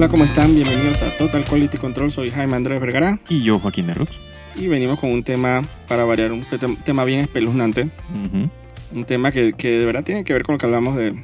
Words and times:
Hola, 0.00 0.08
¿cómo 0.08 0.24
están? 0.24 0.54
Bienvenidos 0.54 1.02
a 1.02 1.14
Total 1.18 1.44
Quality 1.44 1.76
Control. 1.76 2.10
Soy 2.10 2.30
Jaime 2.30 2.56
Andrés 2.56 2.80
Vergara 2.80 3.20
Y 3.28 3.42
yo, 3.42 3.58
Joaquín 3.58 3.86
de 3.86 3.92
Rux. 3.92 4.18
y 4.56 4.66
venimos 4.66 4.98
con 4.98 5.10
un 5.12 5.22
tema 5.22 5.60
para 5.88 6.06
variar, 6.06 6.32
un 6.32 6.46
te- 6.48 6.56
tema 6.58 7.04
bien 7.04 7.20
espeluznante. 7.20 7.90
Un 8.92 9.04
tema 9.04 9.30
que, 9.30 9.52
que 9.52 9.68
de 9.78 9.84
verdad 9.84 10.02
tiene 10.02 10.24
que 10.24 10.32
ver 10.32 10.42
con 10.42 10.54
lo 10.54 10.58
que 10.58 10.64
hablamos 10.64 10.96
de 10.96 11.22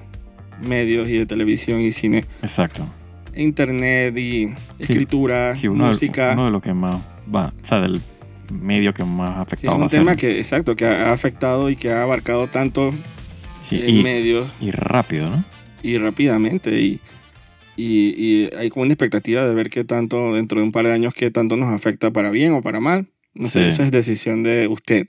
medios 0.61 1.09
y 1.09 1.13
de 1.17 1.25
televisión 1.25 1.81
y 1.81 1.91
cine, 1.91 2.27
Exacto. 2.43 2.87
internet 3.35 4.15
y 4.19 4.49
escritura, 4.79 5.57
Sí, 5.57 5.69
uno, 5.69 5.85
de- 5.85 5.91
música. 5.93 6.33
uno 6.35 6.45
de 6.45 6.51
los 6.51 6.61
que 6.61 6.75
más 6.75 6.97
va, 7.35 7.55
o 7.63 7.67
sea, 7.67 7.81
del 7.81 8.03
medio 8.53 8.93
que 8.93 9.05
más 9.05 9.39
ha 9.39 9.41
Sí, 9.41 9.41
es 9.47 9.53
afectado. 9.71 9.77
un 9.79 9.89
tema 9.89 10.17
que, 10.17 10.39
exacto, 10.39 10.77
que 10.77 10.85
ha 10.85 11.13
afectado 11.15 11.71
y 11.71 11.77
que 11.77 11.93
ha 11.93 12.03
abarcado 12.03 12.47
tanto 12.49 12.91
Sí, 13.59 13.77
eh, 13.77 13.89
y, 13.89 14.03
medios 14.03 14.55
y 14.61 14.71
rápido, 14.71 15.31
¿no? 15.31 15.43
y 15.83 15.97
rápidamente. 15.97 16.79
Y, 16.79 17.01
y, 17.77 18.15
y 18.17 18.51
hay 18.57 18.71
como 18.71 18.83
una 18.85 18.93
expectativa 18.93 19.45
de 19.45 19.55
ver 19.55 19.71
qué 19.71 19.85
tanto, 19.85 20.35
dentro 20.35 20.59
de 20.61 20.65
un 20.65 20.73
par 20.73 20.87
de 20.87 20.93
años, 20.93 21.15
qué 21.15 21.31
tanto 21.31 21.57
nos 21.57 21.73
afecta 21.75 22.11
para 22.13 22.31
bien 22.31 22.53
o 22.53 22.63
para 22.63 22.81
mal. 22.81 23.09
No 23.35 23.49
sé, 23.49 23.63
Sí. 23.63 23.69
eso 23.69 23.83
es 23.83 23.91
decisión 23.91 24.43
de 24.43 24.67
usted. 24.69 25.07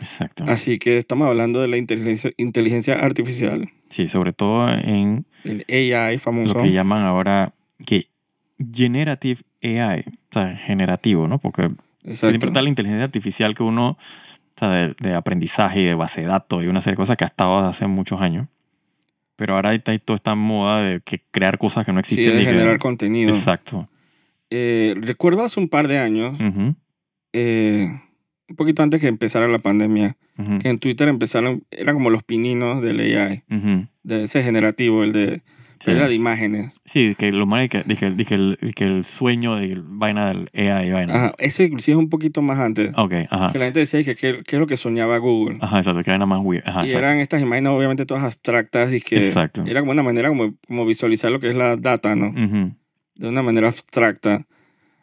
Exacto. 0.00 0.44
Así 0.46 0.78
que 0.78 0.98
estamos 0.98 1.28
hablando 1.28 1.60
de 1.60 1.68
la 1.68 1.76
inteligencia, 1.78 2.30
inteligencia 2.36 2.94
artificial, 2.94 3.68
Sí, 3.88 4.08
sobre 4.08 4.32
todo 4.32 4.68
en 4.70 5.26
el 5.44 5.64
AI 5.68 6.18
famoso. 6.18 6.54
lo 6.54 6.62
que 6.62 6.72
llaman 6.72 7.02
ahora 7.04 7.52
que 7.86 8.08
generative 8.74 9.40
AI, 9.62 10.00
o 10.08 10.32
sea, 10.32 10.56
generativo, 10.56 11.28
¿no? 11.28 11.38
Porque 11.38 11.70
Exacto. 12.04 12.28
siempre 12.30 12.48
está 12.48 12.62
la 12.62 12.68
inteligencia 12.68 13.04
artificial 13.04 13.54
que 13.54 13.62
uno, 13.62 13.90
o 13.90 13.98
sea, 14.58 14.70
de, 14.70 14.94
de 15.00 15.14
aprendizaje 15.14 15.80
y 15.82 15.84
de 15.84 15.94
base 15.94 16.22
de 16.22 16.26
datos 16.28 16.64
y 16.64 16.66
una 16.66 16.80
serie 16.80 16.94
de 16.94 16.96
cosas 16.98 17.16
que 17.16 17.24
ha 17.24 17.28
estado 17.28 17.58
hace 17.58 17.86
muchos 17.86 18.20
años. 18.20 18.48
Pero 19.36 19.54
ahora 19.54 19.74
está 19.74 19.92
ahí 19.92 19.98
toda 19.98 20.16
esta 20.16 20.34
moda 20.34 20.80
de 20.82 21.00
que 21.00 21.22
crear 21.30 21.58
cosas 21.58 21.84
que 21.84 21.92
no 21.92 22.00
Sí, 22.02 22.14
existen. 22.14 22.36
de 22.36 22.42
y 22.42 22.44
que- 22.46 22.52
generar 22.52 22.78
contenido. 22.78 23.30
Exacto. 23.34 23.88
Eh, 24.50 24.94
recuerdo 25.00 25.42
hace 25.42 25.60
un 25.60 25.68
par 25.68 25.88
de 25.88 25.98
años, 25.98 26.38
eh, 27.32 27.88
un 28.48 28.56
poquito 28.56 28.82
antes 28.82 29.00
que 29.00 29.08
empezara 29.08 29.48
la 29.48 29.58
pandemia, 29.58 30.16
que 30.60 30.68
en 30.68 30.78
Twitter 30.78 31.08
empezaron, 31.08 31.64
eran 31.70 31.94
como 31.96 32.10
los 32.10 32.22
pininos 32.22 32.80
del 32.82 33.00
AI, 33.00 33.42
de 34.02 34.22
ese 34.24 34.42
generativo, 34.42 35.02
el 35.02 35.12
de, 35.12 35.42
Sí. 35.80 35.90
era 35.90 36.08
de 36.08 36.14
imágenes. 36.14 36.72
Sí, 36.84 37.14
que 37.18 37.32
lo 37.32 37.46
malo 37.46 37.62
es 37.64 37.70
que 37.70 37.82
dije, 37.84 38.10
dije 38.10 38.34
el, 38.34 38.58
que 38.74 38.84
el 38.84 39.04
sueño 39.04 39.56
de 39.56 39.80
vaina 39.84 40.28
del 40.28 40.48
AI 40.54 40.90
vaina. 40.90 41.14
Ajá, 41.14 41.34
ese 41.38 41.64
inclusive 41.64 41.96
es 41.96 41.98
un 41.98 42.08
poquito 42.08 42.42
más 42.42 42.58
antes. 42.58 42.92
Ok, 42.96 43.12
ajá. 43.30 43.48
Que 43.52 43.58
la 43.58 43.64
gente 43.66 43.80
decía 43.80 44.02
que 44.04 44.16
qué 44.16 44.42
es 44.46 44.58
lo 44.58 44.66
que 44.66 44.76
soñaba 44.76 45.18
Google. 45.18 45.58
Ajá, 45.60 45.78
exacto, 45.78 46.02
que 46.02 46.10
vaina 46.10 46.26
más 46.26 46.40
weird. 46.42 46.62
Ajá, 46.66 46.80
y 46.82 46.86
exacto. 46.86 47.06
eran 47.06 47.18
estas 47.18 47.42
imágenes 47.42 47.70
obviamente 47.72 48.06
todas 48.06 48.24
abstractas 48.24 48.92
y 48.92 49.00
que 49.00 49.16
Exacto. 49.16 49.64
era 49.66 49.80
como 49.80 49.92
una 49.92 50.02
manera 50.02 50.28
como, 50.28 50.54
como 50.66 50.86
visualizar 50.86 51.30
lo 51.30 51.40
que 51.40 51.48
es 51.48 51.54
la 51.54 51.76
data, 51.76 52.16
¿no? 52.16 52.28
Ujú, 52.28 52.72
de 53.16 53.28
una 53.28 53.42
manera 53.42 53.68
abstracta. 53.68 54.46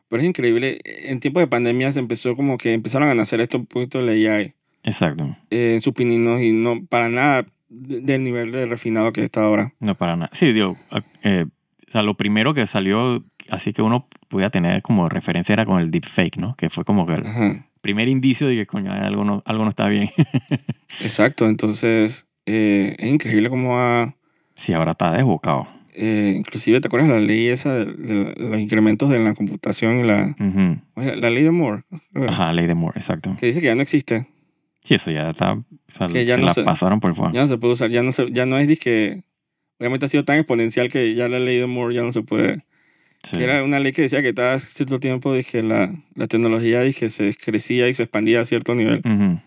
Pero 0.09 0.21
es 0.21 0.27
increíble, 0.29 0.79
en 1.05 1.19
tiempos 1.19 1.41
de 1.41 1.47
pandemia 1.47 1.91
se 1.91 1.99
empezó 1.99 2.35
como 2.35 2.57
que 2.57 2.73
empezaron 2.73 3.09
a 3.09 3.15
nacer 3.15 3.41
esto 3.41 3.57
un 3.57 3.65
poquito 3.65 4.05
de 4.05 4.29
AI 4.29 4.53
Exacto. 4.83 5.23
eh, 5.49 5.73
en 5.75 5.81
sus 5.81 5.93
pininos 5.93 6.41
y 6.41 6.51
no 6.51 6.85
para 6.85 7.09
nada 7.09 7.45
del 7.73 8.23
nivel 8.23 8.51
de 8.51 8.65
refinado 8.65 9.11
que 9.13 9.23
está 9.23 9.43
ahora. 9.43 9.73
No 9.79 9.95
para 9.95 10.15
nada. 10.15 10.29
Sí, 10.33 10.51
digo, 10.53 10.77
eh, 11.23 11.45
o 11.87 11.91
sea, 11.91 12.03
lo 12.03 12.15
primero 12.15 12.53
que 12.53 12.65
salió, 12.67 13.23
así 13.49 13.73
que 13.73 13.81
uno 13.81 14.07
podía 14.29 14.49
tener 14.49 14.81
como 14.81 15.09
referencia 15.09 15.53
era 15.53 15.65
con 15.65 15.79
el 15.81 15.91
deepfake, 15.91 16.37
¿no? 16.37 16.55
Que 16.55 16.69
fue 16.69 16.85
como 16.85 17.05
que 17.05 17.13
el 17.15 17.25
Ajá. 17.25 17.67
primer 17.81 18.07
indicio 18.07 18.47
de 18.47 18.55
que, 18.55 18.65
coño, 18.65 18.91
algo 18.91 19.23
no, 19.23 19.41
algo 19.45 19.63
no 19.63 19.69
está 19.69 19.87
bien. 19.89 20.09
Exacto, 21.01 21.47
entonces 21.47 22.27
eh, 22.45 22.95
es 22.99 23.09
increíble 23.11 23.49
cómo 23.49 23.79
ha... 23.79 24.15
sí, 24.55 24.73
ahora 24.73 24.91
está 24.91 25.11
desbocado. 25.11 25.67
eh, 25.95 26.33
inclusive, 26.37 26.79
¿te 26.81 26.87
acuerdas 26.87 27.09
la 27.09 27.19
ley 27.19 27.47
esa 27.47 27.73
de, 27.73 27.85
de 27.85 28.35
los 28.49 28.59
incrementos 28.59 29.09
de 29.09 29.19
la 29.19 29.33
computación 29.33 29.97
y 29.99 30.03
la, 30.03 30.35
Ujú. 30.39 30.79
la 30.95 31.29
ley 31.29 31.43
de 31.43 31.51
Moore? 31.51 31.83
Ajá, 32.27 32.51
ley 32.53 32.65
de 32.67 32.75
Moore, 32.75 32.97
exacto. 32.99 33.35
Que 33.39 33.47
dice 33.47 33.59
que 33.61 33.67
ya 33.67 33.75
no 33.75 33.81
existe, 33.81 34.27
Sí, 34.83 34.95
eso 34.95 35.11
ya 35.11 35.29
está, 35.29 35.53
o 35.53 35.65
sea, 35.87 36.07
Que 36.07 36.25
ya 36.25 36.35
se 36.35 36.41
no 36.41 36.47
la 36.47 36.53
se- 36.53 36.63
pasaron 36.63 36.99
por 36.99 37.15
fuego. 37.15 37.33
ya 37.33 37.41
no 37.41 37.47
se 37.47 37.57
puede 37.57 37.73
usar, 37.73 37.89
ya 37.89 38.03
no, 38.03 38.11
se, 38.11 38.31
ya 38.31 38.45
no 38.45 38.57
es 38.57 38.67
disque... 38.67 39.23
Obviamente 39.79 40.05
ha 40.05 40.09
sido 40.09 40.23
tan 40.23 40.37
exponencial 40.37 40.87
que 40.89 41.13
ya 41.15 41.27
la 41.29 41.39
ley 41.39 41.57
de 41.57 41.65
Moore 41.67 41.95
ya 41.95 42.03
no 42.03 42.11
se 42.11 42.21
puede... 42.21 42.59
Sí. 43.23 43.37
Que 43.37 43.43
era 43.45 43.63
una 43.63 43.79
ley 43.79 43.93
que 43.93 44.01
decía 44.01 44.21
que 44.21 44.33
cada 44.33 44.59
cierto 44.59 44.99
tiempo 44.99 45.33
dije 45.33 45.63
la, 45.63 45.93
la 46.15 46.27
tecnología 46.27 46.81
dije, 46.81 47.09
se 47.09 47.33
crecía 47.33 47.87
y 47.87 47.93
se 47.93 48.03
expandía 48.03 48.41
a 48.41 48.45
cierto 48.45 48.75
nivel. 48.75 48.99
Ujú. 49.05 49.39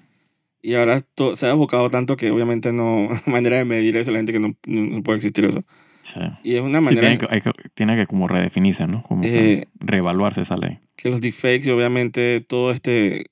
Y 0.63 0.75
ahora 0.75 1.03
to- 1.03 1.37
se 1.37 1.47
ha 1.47 1.51
enfocado 1.51 1.91
tanto 1.91 2.17
que 2.17 2.31
obviamente 2.31 2.73
no 2.73 3.09
hay 3.11 3.21
manera 3.31 3.59
de 3.59 3.67
medir 3.67 3.97
eso, 3.99 4.11
la 4.11 4.17
gente 4.19 4.33
que 4.33 4.41
no, 4.41 4.55
no, 4.67 5.03
puede 5.03 5.17
existir 5.19 5.45
eso. 5.45 5.63
Sí. 6.01 6.21
Y 6.43 6.55
es 6.55 6.63
una 6.63 6.79
Sí, 6.79 6.85
manera 6.87 7.01
tiene, 7.03 7.19
que, 7.19 7.27
hay 7.31 7.41
que- 7.43 7.53
tiene 7.75 7.97
que 7.97 8.07
como 8.07 8.27
redefinirse, 8.29 8.87
¿no? 8.87 9.03
Como 9.03 9.21
que 9.23 9.53
Eh, 9.53 9.69
reevaluarse 9.81 10.41
esa 10.41 10.57
ley. 10.57 10.79
que 10.97 11.11
los 11.11 11.21
deepfakes 11.21 11.67
y 11.67 11.71
obviamente 11.71 12.41
todo 12.41 12.73
este 12.73 13.27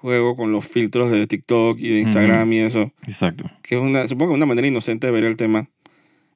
juego 0.00 0.34
con 0.36 0.50
los 0.52 0.66
filtros 0.66 1.10
de 1.10 1.26
TikTok 1.26 1.78
y 1.78 1.88
de 1.88 2.00
Instagram 2.00 2.50
y 2.52 2.58
eso, 2.60 2.90
Exacto. 3.06 3.44
que 3.62 3.76
es 3.76 3.80
una, 3.82 4.08
supongo 4.08 4.32
que 4.32 4.36
una 4.36 4.46
manera 4.46 4.66
inocente 4.66 5.06
de 5.06 5.12
ver 5.12 5.24
el 5.24 5.36
tema. 5.36 5.68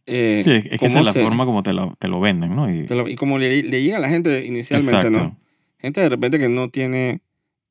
Eh, 0.06 0.42
Sí, 0.44 0.50
es, 0.50 0.68
que 0.80 0.86
esa 0.86 0.98
es 1.00 1.06
la 1.06 1.12
se- 1.12 1.22
forma 1.22 1.46
como 1.46 1.62
te 1.62 1.72
lo, 1.72 1.96
te 1.98 2.08
lo 2.08 2.20
venden, 2.20 2.54
¿no? 2.54 2.70
Y, 2.72 2.84
te 2.84 2.94
lo- 2.94 3.08
y 3.08 3.16
como 3.16 3.38
le, 3.38 3.62
le 3.62 3.82
llega 3.82 3.96
a 3.96 4.00
la 4.00 4.10
gente 4.10 4.44
inicialmente, 4.44 4.96
exacto. 4.96 5.18
¿no? 5.18 5.38
Gente 5.78 6.00
de 6.02 6.08
repente 6.10 6.38
que 6.38 6.48
no 6.50 6.68
tiene 6.68 7.20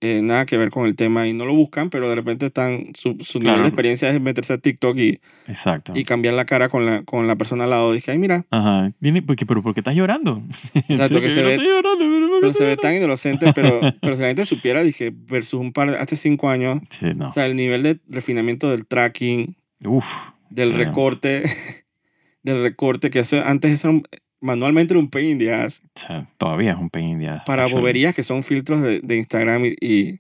eh, 0.01 0.21
nada 0.21 0.45
que 0.45 0.57
ver 0.57 0.69
con 0.69 0.85
el 0.85 0.95
tema 0.97 1.27
y 1.27 1.33
no 1.33 1.45
lo 1.45 1.53
buscan, 1.53 1.89
pero 1.89 2.09
de 2.09 2.15
repente 2.15 2.47
están 2.47 2.91
su, 2.93 3.17
su 3.21 3.39
nivel 3.39 3.61
de 3.61 3.67
experiencia 3.69 4.09
es 4.09 4.19
meterse 4.19 4.53
a 4.53 4.57
TikTok 4.57 4.97
y, 4.97 5.19
Exacto. 5.47 5.93
y 5.95 6.03
cambiar 6.03 6.33
la 6.33 6.43
cara 6.45 6.67
con 6.67 6.85
la, 6.85 7.03
con 7.03 7.25
la 7.27 7.35
persona 7.37 7.63
al 7.63 7.69
lado. 7.69 7.93
Dije, 7.93 8.11
ay, 8.11 8.17
mira, 8.17 8.45
Ajá. 8.51 8.91
Porque, 9.25 9.45
pero 9.45 9.61
¿por 9.63 9.73
qué 9.73 9.79
estás 9.79 9.95
llorando? 9.95 10.43
Exacto, 10.89 11.21
que 11.21 11.29
se 11.29 11.41
ve- 11.41 11.57
llorando, 11.57 11.99
pero 11.99 12.27
¿por 12.27 12.29
qué 12.29 12.39
pero 12.41 12.47
estás 12.51 12.57
se 12.57 12.65
ve 12.65 12.75
tan 12.77 12.95
inocente, 12.97 13.53
pero, 13.53 13.79
pero 14.01 14.15
si 14.17 14.21
la 14.21 14.27
gente 14.27 14.45
supiera, 14.45 14.83
dije, 14.83 15.13
versus 15.15 15.53
un 15.59 15.71
par, 15.71 15.91
de- 15.91 15.97
hace 15.97 16.15
cinco 16.17 16.49
años, 16.49 16.81
Sí, 16.89 17.07
no. 17.15 17.27
o 17.27 17.29
sea, 17.29 17.45
el 17.45 17.55
nivel 17.55 17.83
de 17.83 17.99
refinamiento 18.09 18.69
del 18.71 18.85
tracking, 18.85 19.55
Uf. 19.85 20.05
del 20.49 20.71
sí. 20.71 20.77
recorte, 20.77 21.43
del 22.43 22.61
recorte, 22.61 23.09
que 23.09 23.19
eso, 23.19 23.41
antes 23.45 23.71
eso 23.71 23.87
era 23.87 23.97
un- 23.97 24.03
manualmente 24.43 24.93
era 24.93 24.99
un 24.99 25.09
pain 25.09 25.29
in 25.31 25.37
the 25.39 25.53
ass, 25.53 25.81
O 25.95 25.99
sea, 25.99 26.27
todavía 26.37 26.71
es 26.73 26.77
un 26.77 26.89
pain 26.89 27.09
in 27.09 27.19
the 27.19 27.29
ass, 27.29 27.43
para 27.45 27.63
actually. 27.63 27.81
boberías 27.81 28.15
que 28.15 28.23
son 28.23 28.43
filtros 28.43 28.81
de, 28.81 28.99
de 28.99 29.17
Instagram 29.17 29.65
y, 29.65 29.75
y 29.81 30.19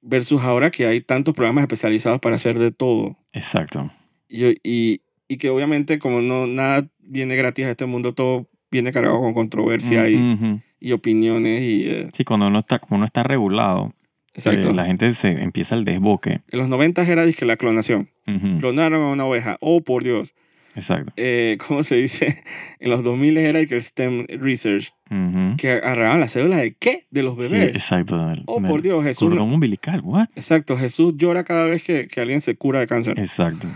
versus 0.00 0.42
ahora 0.42 0.70
que 0.70 0.86
hay 0.86 1.00
tantos 1.00 1.34
programas 1.34 1.62
especializados 1.62 2.20
para 2.20 2.36
hacer 2.36 2.58
de 2.58 2.72
todo. 2.72 3.16
Exacto. 3.32 3.88
Y, 4.28 4.56
y, 4.62 5.02
y 5.28 5.36
que 5.36 5.50
obviamente 5.50 5.98
como 5.98 6.20
no 6.20 6.46
nada 6.46 6.88
viene 7.00 7.36
gratis 7.36 7.66
a 7.66 7.70
este 7.70 7.86
mundo, 7.86 8.12
todo 8.14 8.48
viene 8.70 8.92
cargado 8.92 9.20
con 9.20 9.34
controversia 9.34 10.08
y, 10.08 10.16
Ujú. 10.16 10.60
y 10.80 10.92
opiniones 10.92 11.62
y... 11.62 11.84
eh, 11.86 12.08
Sí, 12.12 12.24
cuando 12.24 12.46
uno 12.48 12.60
está, 12.60 12.80
uno 12.90 13.04
está 13.04 13.22
regulado, 13.22 13.92
exacto. 14.34 14.70
eh, 14.70 14.74
la 14.74 14.86
gente 14.86 15.12
se 15.12 15.30
empieza 15.42 15.74
el 15.74 15.84
desboque. 15.84 16.40
En 16.50 16.58
los 16.58 16.68
90 16.68 17.02
era 17.06 17.24
dizque 17.24 17.44
la 17.44 17.56
clonación. 17.56 18.08
Ujú. 18.26 18.58
Clonaron 18.60 19.02
a 19.02 19.08
una 19.12 19.24
oveja. 19.26 19.58
Oh, 19.60 19.82
por 19.82 20.02
Dios. 20.04 20.34
Exacto. 20.74 21.12
Eh, 21.16 21.58
¿Cómo 21.66 21.82
se 21.84 21.96
dice? 21.96 22.42
En 22.80 22.90
los 22.90 23.04
2000 23.04 23.36
era 23.38 23.58
el 23.60 23.82
STEM 23.82 24.26
Research. 24.40 24.92
Ujú. 25.10 25.56
Que 25.58 25.72
agarraban 25.72 26.20
las 26.20 26.32
células 26.32 26.60
de 26.60 26.74
qué? 26.74 27.06
De 27.10 27.22
los 27.22 27.34
Sí, 27.34 27.50
bebés. 27.52 27.76
exacto. 27.76 28.26
del- 28.28 28.42
oh, 28.46 28.60
por 28.62 28.80
Dios, 28.82 29.04
Jesús. 29.04 29.28
Cordón 29.28 29.52
umbilical, 29.52 30.00
what? 30.02 30.28
Exacto, 30.36 30.76
Jesús 30.76 31.14
llora 31.16 31.44
cada 31.44 31.66
vez 31.66 31.84
que, 31.84 32.06
que 32.08 32.20
alguien 32.20 32.40
se 32.40 32.56
cura 32.56 32.80
de 32.80 32.86
cáncer. 32.86 33.18
Exacto. 33.18 33.66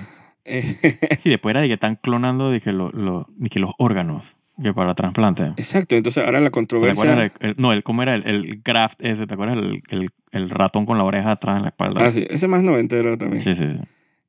Eh, 0.45 0.63
Sí, 1.23 1.29
después 1.31 1.53
era 1.53 1.61
de 1.61 1.67
que 1.69 1.75
están 1.75 1.97
clonando 1.97 2.51
de 2.51 2.61
que, 2.61 2.73
lo, 2.73 2.91
lo- 2.91 3.27
de 3.37 3.49
que 3.51 3.59
los 3.61 3.73
órganos 3.79 4.37
que 4.63 4.73
para 4.73 4.95
trasplante. 4.95 5.43
exacto, 5.59 5.97
entonces 5.97 6.25
ahora 6.25 6.41
la 6.41 6.49
¿Te 6.51 6.59
acuerdas? 6.61 6.97
controversia... 6.97 7.15
del- 7.15 7.31
el- 7.41 7.55
no, 7.59 7.75
el, 7.75 7.83
¿cómo 7.83 8.03
era? 8.03 8.15
El, 8.15 8.27
el 8.27 8.63
graft 8.65 9.05
ese, 9.05 9.27
¿te 9.27 9.35
acuerdas? 9.35 9.59
El, 9.59 9.83
el, 9.91 10.09
el 10.33 10.49
ratón 10.49 10.87
con 10.87 10.97
la 10.97 11.05
oreja 11.05 11.33
atrás 11.33 11.59
en 11.59 11.63
la 11.65 11.69
espalda. 11.69 12.07
Ah, 12.07 12.11
sí, 12.11 12.27
ese 12.31 12.49
más 12.49 12.63
noventero 12.63 13.19
también. 13.19 13.43
sí, 13.43 13.55
sí. 13.55 13.65
sí. 13.69 13.79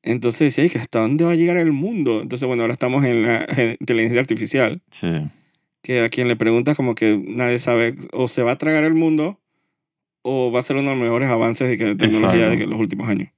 Entonces 0.02 0.40
decía, 0.40 0.64
"Ay, 0.64 0.70
que 0.70 0.78
¿hasta 0.78 1.00
dónde 1.00 1.24
va 1.24 1.32
a 1.32 1.36
llegar 1.36 1.56
el 1.56 1.72
mundo? 1.72 2.20
Entonces, 2.22 2.46
bueno, 2.46 2.62
ahora 2.62 2.72
estamos 2.72 3.04
en 3.04 3.22
la 3.22 3.46
gen- 3.50 3.76
inteligencia 3.80 4.20
artificial, 4.20 4.80
Sí. 4.90 5.08
que 5.82 6.00
a 6.00 6.08
quien 6.08 6.28
le 6.28 6.36
preguntas 6.36 6.76
como 6.76 6.94
que 6.94 7.20
nadie 7.26 7.58
sabe, 7.58 7.94
o 8.12 8.28
se 8.28 8.42
va 8.42 8.52
a 8.52 8.58
tragar 8.58 8.84
el 8.84 8.94
mundo, 8.94 9.38
o 10.22 10.50
va 10.52 10.60
a 10.60 10.62
ser 10.62 10.76
uno 10.76 10.90
de 10.90 10.96
los 10.96 11.02
mejores 11.04 11.28
avances 11.30 11.68
de, 11.68 11.78
que, 11.78 11.84
de 11.84 11.94
tecnología 11.96 12.48
de 12.48 12.56
que 12.58 12.66
los 12.66 12.78
últimos 12.78 13.08
años. 13.08 13.28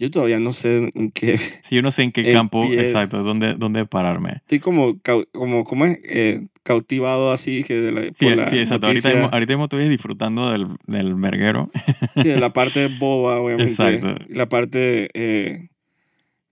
Yo 0.00 0.10
todavía 0.12 0.38
no 0.38 0.52
sé 0.52 0.90
en 0.94 1.10
qué... 1.10 1.36
Sí, 1.38 1.74
yo 1.74 1.82
no 1.82 1.90
sé 1.90 2.04
en 2.04 2.12
qué 2.12 2.22
campo, 2.32 2.62
pie- 2.62 2.80
exacto, 2.80 3.22
dónde, 3.24 3.54
dónde 3.54 3.84
pararme. 3.84 4.34
Estoy 4.36 4.60
como, 4.60 4.96
como 5.32 5.64
¿cómo 5.64 5.86
es? 5.86 5.98
Eh, 6.04 6.46
cautivado 6.62 7.32
así 7.32 7.64
que 7.64 7.74
de 7.80 7.92
la, 7.92 8.02
Sí, 8.02 8.12
por 8.20 8.36
la 8.36 8.48
sí, 8.48 8.58
exacto. 8.58 8.86
Ahorita, 8.86 9.08
mismo- 9.10 9.28
ahorita 9.32 9.52
mismo 9.54 9.64
estoy 9.64 9.88
disfrutando 9.88 10.50
del, 10.52 10.66
del 10.86 11.14
verguero. 11.16 11.68
sí, 12.14 12.28
de 12.28 12.38
la 12.38 12.52
parte 12.52 12.86
boba, 12.98 13.40
obviamente. 13.40 13.72
Exacto. 13.72 14.14
La 14.28 14.48
parte, 14.48 15.08
eh, 15.14 15.67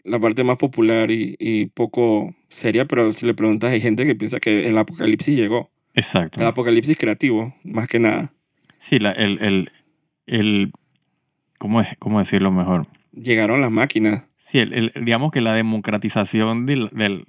la 0.06 0.18
parte 0.18 0.44
más 0.44 0.56
popular 0.56 1.10
y, 1.10 1.36
y 1.38 1.66
poco 1.66 2.34
seria, 2.48 2.84
pero 2.86 3.12
si 3.12 3.26
le 3.26 3.34
preguntas, 3.34 3.72
hay 3.72 3.80
gente 3.80 4.04
que 4.06 4.14
piensa 4.14 4.40
que 4.40 4.68
el 4.68 4.78
apocalipsis 4.78 5.36
llegó. 5.36 5.70
Exacto. 5.94 6.40
El 6.40 6.46
apocalipsis 6.46 6.96
creativo, 6.96 7.54
más 7.64 7.88
que 7.88 7.98
nada. 7.98 8.32
Sí, 8.80 8.98
la, 8.98 9.12
el, 9.12 9.38
el, 9.42 9.70
el, 10.26 10.72
¿cómo, 11.58 11.80
es, 11.80 11.88
¿cómo 11.98 12.18
decirlo 12.18 12.52
mejor? 12.52 12.86
Llegaron 13.12 13.60
las 13.60 13.70
máquinas. 13.70 14.24
Sí, 14.38 14.58
el, 14.58 14.72
el- 14.74 14.92
digamos 15.04 15.32
que 15.32 15.40
la 15.40 15.54
democratización 15.54 16.66
del, 16.66 16.88
del, 16.92 17.24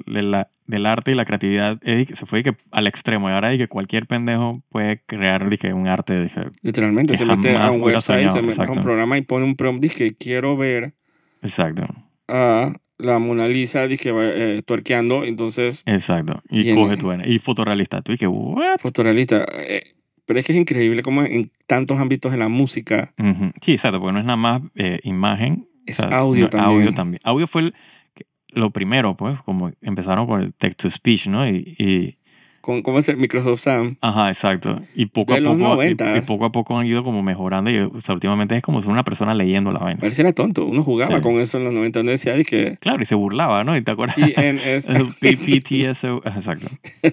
del 0.68 0.85
arte 0.85 1.12
y 1.12 1.15
la 1.15 1.25
creatividad 1.25 1.79
es 1.83 2.09
se 2.09 2.25
fue 2.27 2.44
que 2.44 2.56
al 2.69 2.85
extremo. 2.85 3.27
Y 3.29 3.33
ahora 3.33 3.50
de 3.50 3.57
que 3.57 3.68
cualquier 3.68 4.06
pendejo 4.06 4.62
puede 4.69 5.01
crear 5.03 5.50
que 5.57 5.74
un 5.74 5.88
arte. 5.88 6.27
Literalmente, 6.62 7.18
se 7.18 7.25
mete 7.25 7.56
a 7.56 7.71
un 7.71 7.81
website, 7.81 8.29
soñado, 8.29 8.35
se 8.35 8.41
mete 8.44 8.62
a 8.62 8.71
un 8.71 8.83
programa 8.83 9.18
y 9.18 9.21
pone 9.21 9.45
un 9.45 9.56
prompt, 9.56 9.83
que 9.95 10.13
quiero 10.15 10.56
ver 10.57 10.94
exacto, 11.41 11.85
a 12.27 12.74
la 12.97 13.19
Mona 13.19 13.47
Lisa, 13.47 13.88
dice 13.88 14.12
eh, 14.15 14.62
tuerqueando, 14.65 15.24
entonces, 15.24 15.83
exacto. 15.85 16.41
Y 16.50 16.63
Viene. 16.63 16.81
coge 16.81 16.97
tu. 16.97 17.12
Y 17.25 17.39
fotorrealista. 17.39 18.01
Tú 18.01 18.12
dices, 18.12 18.27
¿what? 18.31 18.79
fotorrealista. 18.79 19.45
eh, 19.53 19.81
pero 20.25 20.39
es 20.39 20.45
que 20.45 20.51
es 20.51 20.57
increíble 20.57 21.03
como 21.03 21.24
en 21.24 21.51
tantos 21.68 22.00
ámbitos 22.00 22.31
de 22.33 22.38
la 22.38 22.50
música. 22.50 23.13
Sí, 23.62 23.71
exacto, 23.74 24.00
porque 24.01 24.13
no 24.13 24.19
es 24.19 24.25
nada 24.25 24.35
más 24.35 24.62
eh, 24.75 25.00
imagen. 25.03 25.65
Es 25.85 26.01
audio 26.01 26.50
también. 26.50 26.79
Audio 26.81 26.94
también. 26.94 27.21
Audio 27.24 27.47
fue 27.47 27.62
el- 27.62 27.74
lo 28.50 28.71
primero, 28.71 29.15
pues, 29.15 29.39
como 29.41 29.71
empezaron 29.81 30.25
con 30.27 30.41
el 30.41 30.53
text 30.53 30.81
to 30.81 30.89
speech, 30.89 31.27
¿no? 31.27 31.47
Y, 31.47 31.75
y- 31.77 32.16
con, 32.67 32.81
¿cómo 32.81 32.99
es 32.99 33.07
el 33.07 33.15
Microsoft 33.17 33.61
Sound? 33.61 33.95
ajá, 34.01 34.27
exacto. 34.27 34.79
Y 34.93 35.05
poco 35.05 35.31
De 35.31 35.39
a 35.39 35.41
los 35.41 35.57
poco, 35.57 35.81
y- 35.83 35.87
90s. 35.95 36.17
y, 36.17 36.21
poco 36.21 36.45
a 36.45 36.51
poco 36.51 36.77
han 36.77 36.85
ido 36.85 37.01
como 37.03 37.23
mejorando. 37.23 37.71
Y 37.71 37.77
o 37.77 38.01
sea, 38.01 38.13
últimamente 38.13 38.55
es 38.57 38.61
como 38.61 38.81
si 38.81 38.89
una 38.89 39.03
persona 39.03 39.33
leyendo 39.33 39.71
la 39.71 39.79
vaina. 39.79 39.99
Pareciera 40.01 40.33
tonto, 40.33 40.65
uno 40.65 40.83
jugaba 40.83 41.15
Sí. 41.15 41.21
con 41.21 41.35
eso 41.35 41.57
en 41.57 41.63
los 41.63 41.73
90, 41.73 41.99
donde 41.99 42.11
decía, 42.11 42.35
que 42.43 42.77
Claro, 42.81 43.01
y 43.01 43.05
se 43.05 43.15
burlaba, 43.15 43.63
¿no? 43.63 43.75
Y 43.77 43.81
te 43.81 43.91
acuerdas. 43.91 44.17
PPTSO, 45.19 46.21
exacto. 46.25 46.67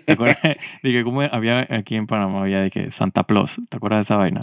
¿Te 0.05 0.13
acuerdas 0.13 0.39
de 0.43 0.93
que 0.93 1.05
como 1.05 1.23
había 1.23 1.67
aquí 1.71 1.97
en 1.97 2.07
Panamá 2.07 2.43
había 2.43 2.61
de 2.61 2.71
que 2.71 2.91
Santa 2.91 3.25
Claus? 3.25 3.61
¿Te 3.69 3.77
acuerdas 3.77 3.99
de 4.01 4.03
esa 4.03 4.17
vaina? 4.17 4.41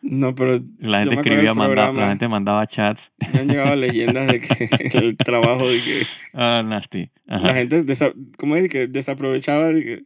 no, 0.00 0.32
pero 0.34 0.60
La 0.78 1.00
gente 1.00 1.16
escribía, 1.16 1.38
del 1.50 1.54
manda- 1.54 1.64
programa. 1.74 2.00
la 2.02 2.08
gente 2.08 2.28
mandaba 2.28 2.66
chats. 2.66 3.12
me 3.32 3.40
han 3.40 3.48
llegado 3.48 3.74
leyendas 3.76 4.26
de 4.28 4.40
que 4.40 4.70
el 4.98 5.16
trabajo 5.16 5.68
de 5.68 5.74
que 5.74 6.06
Ah, 6.34 6.62
nasty. 6.64 7.10
Ajá, 7.26 7.48
la 7.48 7.54
gente, 7.54 7.82
desa, 7.82 8.12
¿cómo 8.36 8.54
es? 8.56 8.68
Que 8.68 8.86
desaprovechaba, 8.86 9.66
de 9.68 9.84
que 9.84 10.02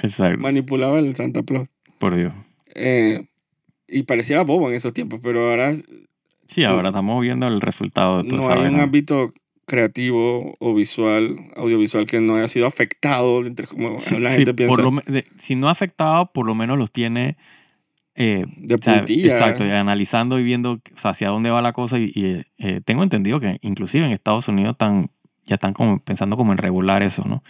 exacto. 0.00 0.38
manipulaba 0.40 0.98
el 0.98 1.14
Santa 1.16 1.42
Claus. 1.42 1.68
Por 1.98 2.14
Dios. 2.16 2.32
Eh, 2.74 3.24
y 3.88 4.02
pareciera 4.04 4.42
bobo 4.44 4.68
en 4.70 4.74
esos 4.74 4.92
tiempos, 4.92 5.20
pero 5.22 5.50
ahora 5.50 5.74
Sí, 6.46 6.64
ahora 6.64 6.88
estamos 6.88 7.20
viendo 7.22 7.46
el 7.48 7.60
resultado 7.60 8.22
de 8.22 8.28
no 8.36 8.48
hay 8.50 8.60
un 8.62 8.80
ámbito 8.80 9.32
creativo 9.66 10.54
o 10.58 10.74
visual, 10.74 11.36
audiovisual 11.56 12.04
que 12.06 12.20
no 12.20 12.36
haya 12.36 12.48
sido 12.48 12.66
afectado, 12.66 13.44
entre 13.46 13.66
como 13.66 13.98
Sí, 13.98 14.18
la 14.18 14.30
sí, 14.30 14.36
gente 14.38 14.54
piensa, 14.54 14.74
por 14.82 14.92
lo 14.92 15.00
de- 15.06 15.24
si 15.38 15.54
no 15.54 15.68
afectado, 15.68 16.30
por 16.32 16.46
lo 16.46 16.54
menos 16.54 16.78
los 16.78 16.90
tiene 16.90 17.36
eh, 18.14 18.44
de 18.58 18.74
o 18.74 18.78
sea, 18.82 18.98
puntilla. 18.98 19.32
exacto, 19.32 19.64
y 19.64 19.70
analizando 19.70 20.38
y 20.38 20.44
viendo 20.44 20.72
o 20.72 20.80
sea, 20.96 21.12
hacia 21.12 21.28
dónde 21.30 21.48
va 21.50 21.62
la 21.62 21.72
cosa. 21.72 21.98
Y, 21.98 22.12
y, 22.14 22.42
eh, 22.58 22.80
tengo 22.84 23.02
entendido 23.02 23.40
que 23.40 23.58
inclusive 23.62 24.04
en 24.04 24.12
Estados 24.12 24.48
Unidos 24.48 24.72
están, 24.72 25.06
ya 25.44 25.54
están 25.54 25.72
como 25.72 25.98
pensando 26.00 26.36
como 26.36 26.52
en 26.52 26.58
regular 26.58 27.02
eso, 27.02 27.24
¿no? 27.26 27.42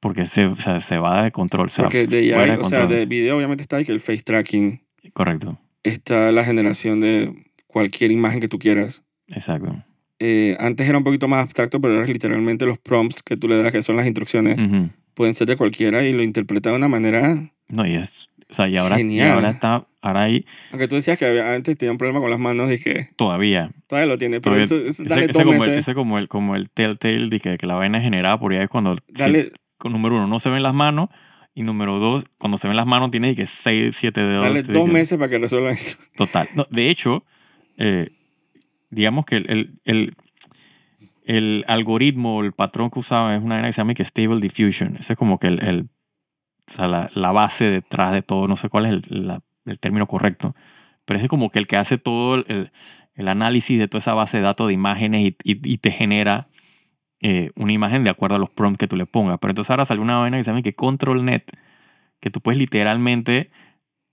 Porque 0.00 0.26
se, 0.26 0.46
o 0.46 0.56
sea, 0.56 0.80
se 0.80 0.98
va 0.98 1.24
de 1.24 1.32
control. 1.32 1.70
Se 1.70 1.82
va 1.82 1.88
Porque 1.88 2.06
de, 2.06 2.26
ya 2.26 2.40
hay- 2.42 2.50
de 2.50 2.56
o 2.58 2.64
sea, 2.64 2.86
de 2.86 3.06
video 3.06 3.36
obviamente 3.36 3.62
está 3.62 3.82
que 3.82 3.92
el 3.92 4.00
face 4.00 4.22
tracking, 4.22 4.82
Correcto, 5.12 5.58
está 5.82 6.30
la 6.32 6.44
generación 6.44 7.00
de 7.00 7.32
cualquier 7.66 8.10
imagen 8.10 8.40
que 8.40 8.48
tú 8.48 8.58
quieras. 8.58 9.02
exacto. 9.28 9.74
Eh, 10.18 10.56
antes 10.60 10.88
era 10.88 10.96
un 10.96 11.04
poquito 11.04 11.28
más 11.28 11.42
abstracto, 11.42 11.78
pero 11.80 11.94
ahora 11.94 12.06
literalmente 12.06 12.64
los 12.64 12.78
prompts 12.78 13.22
que 13.22 13.36
tú 13.36 13.48
le 13.48 13.62
das, 13.62 13.70
que 13.70 13.82
son 13.82 13.96
las 13.96 14.06
instrucciones, 14.06 14.58
Ujú. 14.58 14.88
pueden 15.14 15.34
ser 15.34 15.46
de 15.46 15.56
cualquiera 15.56 16.02
y 16.04 16.12
lo 16.14 16.22
interpreta 16.22 16.70
de 16.70 16.76
una 16.76 16.88
manera... 16.88 17.52
No, 17.68 17.86
y 17.86 17.94
es, 17.96 18.30
o 18.50 18.54
sea, 18.54 18.66
y 18.66 18.78
ahora, 18.78 18.94
y 18.96 19.00
Genial. 19.00 19.32
ahora 19.32 19.50
está, 19.50 19.86
ahora 20.00 20.22
hay 20.22 20.46
Aunque 20.70 20.88
tú 20.88 20.94
decías 20.94 21.18
que 21.18 21.26
había- 21.26 21.52
antes 21.54 21.76
tenía 21.76 21.92
un 21.92 21.98
problema 21.98 22.20
con 22.20 22.30
las 22.30 22.38
manos, 22.38 22.70
dije, 22.70 23.10
todavía. 23.16 23.70
todavía 23.88 24.06
lo 24.06 24.16
tiene, 24.16 24.40
pero 24.40 24.54
todavía 24.56 24.64
eso, 24.64 24.76
eso- 24.76 25.02
ese, 25.02 25.04
dale 25.04 25.24
ese 25.24 25.32
dos 25.32 25.42
como 25.42 25.52
el, 25.52 25.58
meses. 25.60 25.78
ese 25.80 25.94
como 25.94 26.18
el, 26.18 26.28
como 26.28 26.56
el 26.56 26.70
telltale 26.70 27.28
de 27.28 27.38
que, 27.40 27.58
la 27.66 27.74
vaina 27.74 27.98
es 27.98 28.04
generada 28.04 28.40
por 28.40 28.52
ahí 28.52 28.60
es 28.60 28.68
cuando, 28.70 28.96
Dale, 29.08 29.50
con 29.50 29.52
número 29.84 30.16
uno, 30.16 30.26
no 30.26 30.38
se 30.38 30.50
ven 30.50 30.62
las 30.62 30.74
manos. 30.74 31.08
Y 31.54 31.62
número 31.62 31.98
dos, 31.98 32.26
cuando 32.38 32.58
se 32.58 32.68
ven 32.68 32.76
las 32.76 32.86
manos, 32.86 33.10
tiene 33.10 33.34
que 33.34 33.46
seis, 33.46 33.96
siete 33.96 34.20
dedos. 34.26 34.44
dale 34.44 34.62
dos 34.62 34.86
meses 34.92 35.16
para 35.16 35.30
que 35.30 35.38
resuelvan 35.38 35.72
eso. 35.72 35.96
Total. 36.16 36.46
No, 36.54 36.66
de 36.68 36.90
hecho, 36.90 37.24
eh, 37.78 38.10
digamos 38.90 39.24
que 39.24 39.36
el, 39.36 39.48
el, 39.50 39.70
el, 39.86 40.14
el 41.24 41.64
algoritmo, 41.66 42.42
el 42.42 42.52
patrón 42.52 42.90
que 42.90 42.98
usaba 42.98 43.34
es 43.34 43.42
una 43.42 43.62
que 43.62 43.72
se 43.72 43.78
llama 43.78 43.94
que 43.94 44.04
Stable 44.04 44.38
Diffusion. 44.40 44.96
Ese 44.96 45.14
es 45.14 45.18
como 45.18 45.38
que 45.38 45.48
el, 45.48 45.62
el- 45.64 45.88
o 46.68 46.72
sea, 46.72 46.88
la, 46.88 47.08
la 47.14 47.30
base 47.32 47.70
detrás 47.70 48.12
de 48.12 48.22
todo. 48.22 48.46
No 48.48 48.56
sé 48.56 48.68
cuál 48.68 48.86
es 48.86 48.92
el, 49.10 49.26
la- 49.26 49.40
el 49.64 49.78
término 49.78 50.06
correcto. 50.06 50.54
Pero 51.04 51.16
ese 51.16 51.26
es 51.26 51.30
como 51.30 51.50
que 51.50 51.58
el 51.58 51.66
que 51.66 51.76
hace 51.76 51.96
todo 51.98 52.34
el, 52.36 52.70
el 53.14 53.28
análisis 53.28 53.78
de 53.78 53.88
toda 53.88 54.00
esa 54.00 54.14
base 54.14 54.36
de 54.38 54.42
datos 54.42 54.66
de 54.68 54.74
imágenes 54.74 55.22
y, 55.22 55.36
y- 55.44 55.72
y 55.72 55.78
te 55.78 55.90
genera 55.90 56.46
eh, 57.28 57.50
una 57.56 57.72
imagen 57.72 58.04
de 58.04 58.10
acuerdo 58.10 58.36
a 58.36 58.38
los 58.38 58.50
prompts 58.50 58.78
que 58.78 58.88
tú 58.88 58.96
le 58.96 59.06
pongas. 59.06 59.38
Pero 59.40 59.50
entonces 59.50 59.70
ahora 59.70 59.84
salió 59.84 60.02
una 60.02 60.18
vaina 60.18 60.36
que 60.36 60.44
se 60.44 60.50
llama 60.50 60.62
que 60.62 60.74
ControlNet, 60.74 61.44
que 62.20 62.30
tú 62.30 62.40
puedes 62.40 62.58
literalmente, 62.58 63.50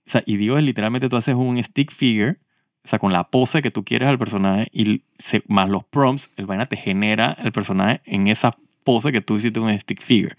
o 0.06 0.10
sea, 0.10 0.22
y 0.26 0.36
digo 0.36 0.58
es 0.58 0.64
literalmente 0.64 1.08
tú 1.08 1.16
haces 1.16 1.34
un 1.34 1.62
stick 1.62 1.92
figure, 1.92 2.36
o 2.84 2.88
sea, 2.88 2.98
con 2.98 3.12
la 3.12 3.24
pose 3.24 3.62
que 3.62 3.70
tú 3.70 3.84
quieres 3.84 4.08
al 4.08 4.18
personaje 4.18 4.68
y 4.72 5.02
se- 5.18 5.42
más 5.48 5.68
los 5.68 5.84
prompts, 5.84 6.30
el 6.36 6.46
vaina 6.46 6.66
te 6.66 6.76
genera 6.76 7.36
el 7.42 7.52
personaje 7.52 8.00
en 8.06 8.26
esa 8.26 8.54
pose 8.84 9.12
que 9.12 9.20
tú 9.22 9.36
hiciste 9.36 9.60
un 9.60 9.72
stick 9.78 10.00
figure. 10.02 10.34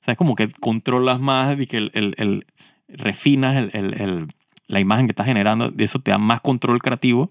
O 0.00 0.04
sea, 0.04 0.12
es 0.12 0.18
como 0.18 0.34
que 0.36 0.48
controlas 0.60 1.20
más 1.20 1.58
y 1.58 1.66
que 1.66 1.78
el, 1.78 1.90
el- 2.16 2.46
refinas 2.88 3.56
el- 3.74 4.26
la 4.68 4.80
imagen 4.80 5.06
que 5.06 5.12
estás 5.12 5.26
generando, 5.26 5.70
de 5.70 5.84
eso 5.84 5.98
te 5.98 6.10
da 6.10 6.18
más 6.18 6.40
control 6.40 6.80
creativo, 6.80 7.30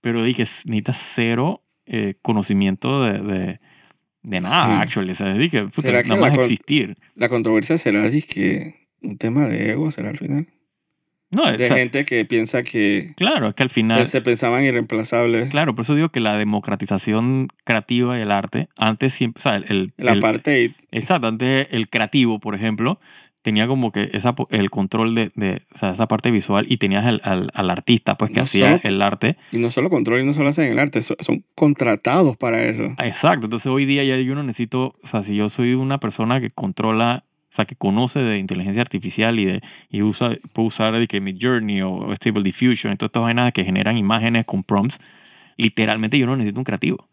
pero 0.00 0.22
di 0.24 0.34
que 0.34 0.42
necesitas 0.42 0.98
cero 1.14 1.62
eh, 1.86 2.14
conocimiento 2.22 3.02
de, 3.02 3.58
de 4.28 4.40
nada, 4.40 4.76
Sí. 4.76 4.82
actually. 4.82 5.10
O 5.12 5.14
sea, 5.14 5.32
di 5.34 5.48
que, 5.50 5.64
puta, 5.64 5.82
¿Será 5.82 6.02
que 6.02 6.08
nada 6.10 6.20
la 6.20 6.26
más 6.28 6.36
con- 6.36 6.44
existir. 6.44 6.96
La 7.14 7.28
controversia 7.28 7.78
será, 7.78 8.08
que 8.10 8.74
un 9.02 9.16
tema 9.18 9.46
de 9.46 9.70
ego, 9.72 9.90
será 9.90 10.10
al 10.10 10.18
final. 10.18 10.46
No, 11.30 11.42
o 11.42 11.52
De 11.52 11.66
sea, 11.66 11.76
gente 11.76 12.06
que 12.06 12.24
piensa 12.24 12.62
que 12.62 13.12
claro, 13.14 13.48
es 13.48 13.54
que 13.54 13.62
al 13.62 13.68
final... 13.68 14.06
se 14.06 14.22
pensaban 14.22 14.64
irreemplazables. 14.64 15.50
Claro, 15.50 15.74
por 15.74 15.82
eso 15.84 15.94
digo 15.94 16.08
que 16.08 16.20
la 16.20 16.38
democratización 16.38 17.48
creativa 17.64 18.16
del 18.16 18.30
arte, 18.30 18.68
antes 18.76 19.12
siempre, 19.12 19.40
o 19.40 19.42
sea, 19.42 19.56
el, 19.56 19.64
el- 19.68 19.92
El 19.98 20.08
el- 20.08 20.18
apartheid. 20.18 20.72
exacto, 20.90 21.28
antes 21.28 21.68
el 21.70 21.88
creativo, 21.90 22.38
por 22.40 22.54
ejemplo, 22.54 22.98
tenía 23.48 23.66
como 23.66 23.90
que 23.92 24.10
esa, 24.12 24.34
el 24.50 24.68
control 24.68 25.14
de, 25.14 25.30
de 25.34 25.62
o 25.74 25.78
sea, 25.78 25.90
esa 25.90 26.06
parte 26.06 26.30
visual 26.30 26.66
y 26.68 26.76
tenías 26.76 27.06
al, 27.06 27.22
al, 27.24 27.48
al 27.54 27.70
artista, 27.70 28.16
pues, 28.18 28.30
que 28.30 28.36
No 28.36 28.42
hacía 28.42 28.76
solo- 28.78 28.80
el 28.84 29.00
arte. 29.00 29.36
Y 29.52 29.56
no 29.58 29.70
solo 29.70 29.88
control 29.88 30.20
y 30.20 30.26
no 30.26 30.34
solo 30.34 30.50
hacen 30.50 30.70
el 30.70 30.78
arte, 30.78 31.00
so- 31.00 31.16
son 31.20 31.42
contratados 31.54 32.36
para 32.36 32.62
eso. 32.62 32.84
Exacto, 32.98 33.46
entonces 33.46 33.66
hoy 33.72 33.86
día 33.86 34.04
ya 34.04 34.16
yo 34.18 34.34
no 34.34 34.42
necesito, 34.42 34.92
o 35.02 35.06
sea, 35.06 35.22
si 35.22 35.34
yo 35.34 35.48
soy 35.48 35.72
una 35.72 35.98
persona 35.98 36.40
que 36.42 36.50
controla, 36.50 37.24
o 37.50 37.54
sea, 37.54 37.64
que 37.64 37.74
conoce 37.74 38.18
de 38.20 38.38
inteligencia 38.38 38.82
artificial 38.82 39.38
y, 39.38 39.46
de, 39.46 39.62
y 39.90 40.02
usa, 40.02 40.32
puedo 40.52 40.68
usar 40.68 40.92
de 40.98 41.06
que 41.06 41.22
mi 41.22 41.34
Journey 41.40 41.80
o 41.80 42.12
Stable 42.16 42.42
Diffusion 42.42 42.96
todas 42.98 43.08
estas 43.08 43.22
vainas 43.22 43.52
que 43.54 43.64
generan 43.64 43.96
imágenes 43.96 44.44
con 44.44 44.62
prompts, 44.62 45.00
literalmente 45.56 46.18
yo 46.18 46.26
no 46.26 46.36
necesito 46.36 46.60
un 46.60 46.64
creativo. 46.64 47.07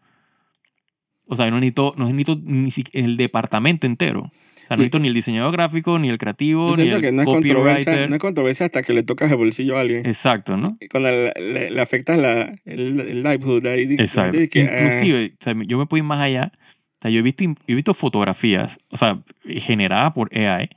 O 1.26 1.36
sea, 1.36 1.46
yo 1.46 1.50
no 1.50 1.56
necesito, 1.58 1.94
no 1.96 2.04
necesito 2.06 2.38
ni 2.44 2.70
siquiera 2.70 3.06
el 3.06 3.16
departamento 3.16 3.86
entero. 3.86 4.20
O 4.22 4.68
sea, 4.68 4.76
no 4.76 4.78
necesito 4.78 4.98
ni 4.98 5.08
el 5.08 5.14
diseñador 5.14 5.52
gráfico, 5.52 5.98
ni 5.98 6.08
el 6.08 6.18
creativo, 6.18 6.70
Yo 6.76 6.84
ni 6.84 6.90
el 6.90 7.00
que 7.00 7.12
no 7.12 7.22
es, 7.22 7.26
controversia, 7.28 7.84
copywriter. 7.84 8.08
no 8.10 8.16
es 8.16 8.20
controversia 8.20 8.66
hasta 8.66 8.82
que 8.82 8.92
le 8.92 9.02
tocas 9.02 9.30
el 9.30 9.36
bolsillo 9.36 9.76
a 9.76 9.80
alguien. 9.80 10.04
Exacto, 10.06 10.56
¿no? 10.56 10.76
Cuando 10.90 11.08
le, 11.10 11.32
le- 11.40 11.70
le 11.70 11.80
afectas 11.80 12.18
la, 12.18 12.52
el, 12.64 13.00
el 13.00 13.22
livelihood 13.22 13.66
ahí. 13.66 13.86
di- 13.86 13.94
Exacto. 13.96 14.38
que, 14.50 14.60
eh, 14.62 14.84
Inclusive, 14.84 15.32
o 15.40 15.44
sea, 15.44 15.54
yo 15.66 15.78
me 15.78 15.86
puedo 15.86 15.98
ir 16.02 16.04
más 16.08 16.20
allá. 16.20 16.52
O 16.54 17.02
sea, 17.02 17.10
yo 17.10 17.18
he 17.20 17.22
visto, 17.22 17.44
yo 17.44 17.54
he 17.68 17.74
visto 17.74 17.92
fotografías, 17.94 18.78
o 18.90 18.96
sea, 18.96 19.20
generadas 19.46 20.12
por 20.14 20.30
AI, 20.36 20.68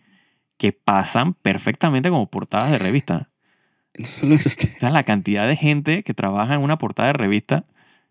que 0.58 0.72
pasan 0.74 1.34
perfectamente 1.34 2.10
como 2.10 2.30
portadas 2.30 2.70
de 2.72 2.78
revista. 2.78 3.28
no 3.98 4.06
solo 4.06 4.36
eso, 4.36 4.50
O 4.50 4.80
sea, 4.80 4.90
la 4.92 5.04
cantidad 5.04 5.48
de 5.48 5.56
gente 5.56 6.04
que 6.04 6.14
trabaja 6.14 6.54
en 6.56 6.62
una 6.62 6.78
portada 6.78 7.08
de 7.08 7.14
revista 7.14 7.64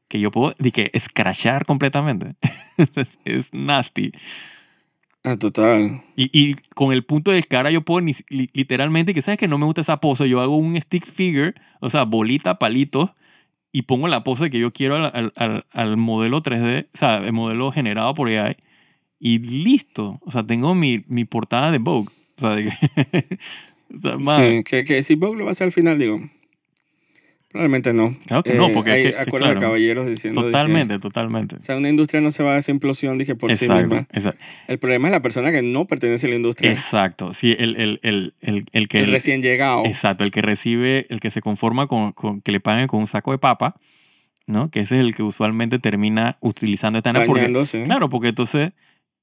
que 0.09 0.21
yo 0.21 0.31
puedo, 0.31 0.55
de 0.59 0.71
que 0.73 0.91
escrachar 0.95 1.65
completamente. 1.67 2.29
es, 2.97 3.19
es 3.25 3.55
nasty. 3.55 4.11
ah, 5.25 5.37
total. 5.37 6.03
Y, 6.17 6.31
y 6.33 6.55
con 6.75 6.93
el 6.93 7.05
punto 7.05 7.31
de 7.31 7.43
cara 7.43 7.71
yo 7.71 7.83
puedo 7.83 8.01
ni- 8.01 8.15
li- 8.29 8.51
literalmente, 8.53 9.15
que 9.15 9.23
sabes 9.23 9.39
que 9.39 9.49
no 9.49 9.59
me 9.59 9.67
gusta 9.67 9.83
esa 9.83 10.01
pose, 10.01 10.29
yo 10.29 10.41
hago 10.41 10.57
un 10.57 10.81
stick 10.81 11.05
figure, 11.07 11.55
o 11.81 11.91
sea, 11.91 12.05
bolita, 12.05 12.59
palitos, 12.59 13.11
y 13.71 13.83
pongo 13.83 14.09
la 14.09 14.25
pose 14.25 14.49
que 14.51 14.59
yo 14.59 14.73
quiero 14.73 14.97
al, 14.97 15.11
al- 15.15 15.33
al- 15.37 15.67
al 15.73 15.97
modelo 15.99 16.43
3D, 16.43 16.89
o 16.95 16.97
sea, 16.97 17.19
el 17.19 17.33
modelo 17.33 17.71
generado 17.71 18.15
por 18.15 18.29
AI, 18.29 18.57
y 19.21 19.39
listo. 19.41 20.19
O 20.25 20.31
sea, 20.31 20.47
tengo 20.47 20.75
mi, 20.75 21.05
mi 21.09 21.25
portada 21.25 21.71
de 21.71 21.79
Vogue. 21.79 22.09
O 22.39 22.41
sea, 22.41 22.51
de 22.57 22.65
que- 22.65 23.39
o 24.19 24.25
sea, 24.25 24.37
Sí, 24.39 24.65
que, 24.65 24.85
que 24.85 25.03
si 25.03 25.17
Vogue 25.17 25.37
lo 25.39 25.45
va 25.45 25.51
a 25.51 25.53
hacer 25.53 25.67
al 25.67 25.73
final, 25.73 25.99
digo, 25.99 26.19
probablemente 27.59 27.93
no. 27.93 28.17
Claro 28.27 28.43
que 28.45 28.55
no, 28.55 28.69
Eh, 28.69 28.71
porque 28.73 28.91
hay 28.93 29.07
es 29.07 29.15
que- 29.15 29.21
acuerdos 29.21 29.49
de 29.49 29.55
claro. 29.57 29.67
caballeros 29.67 30.07
diciendo. 30.07 30.43
totalmente, 30.43 30.99
totalmente. 31.01 31.57
o 31.57 31.61
sea, 31.61 31.77
una 31.77 31.89
industria 31.89 32.21
no 32.21 32.31
se 32.31 32.43
va 32.45 32.55
a 32.55 32.59
esa 32.59 32.71
implosión, 32.71 33.19
dije, 33.19 33.35
por 33.35 33.51
sí 33.55 33.65
Exacto, 33.65 33.83
misma. 33.97 34.07
exacto. 34.13 34.41
El 34.69 34.79
problema 34.79 35.09
es 35.09 35.13
la 35.13 35.23
persona 35.23 35.51
que 35.51 35.63
no 35.63 35.87
pertenece 35.87 36.27
a 36.27 36.31
la 36.31 36.37
industria. 36.37 36.71
Exacto. 36.71 37.35
Sí, 37.35 37.57
el, 37.59 37.75
el, 37.77 37.99
el, 38.03 38.35
el, 38.43 38.65
el 38.73 38.89
que... 38.89 39.01
el 39.01 39.11
recién 39.11 39.43
llegado. 39.43 39.85
Exacto, 39.87 40.23
el 40.25 40.31
que 40.31 40.41
recibe, 40.41 41.07
el 41.11 41.19
que 41.21 41.31
se 41.31 41.41
conforma 41.41 41.89
con, 41.89 42.13
con 42.13 42.41
que 42.41 42.53
le 42.53 42.61
paguen 42.61 42.87
con 42.87 43.01
un 43.01 43.07
saco 43.09 43.33
de 43.33 43.39
papa, 43.39 43.75
¿no? 44.47 44.71
Que 44.71 44.81
ese 44.81 44.95
es 44.95 45.01
el 45.01 45.15
que 45.15 45.23
usualmente 45.25 45.79
termina 45.81 46.37
utilizando 46.41 46.99
esta 46.99 47.13
porque. 47.27 47.53
Claro, 47.85 48.09
porque 48.09 48.29
entonces, 48.29 48.71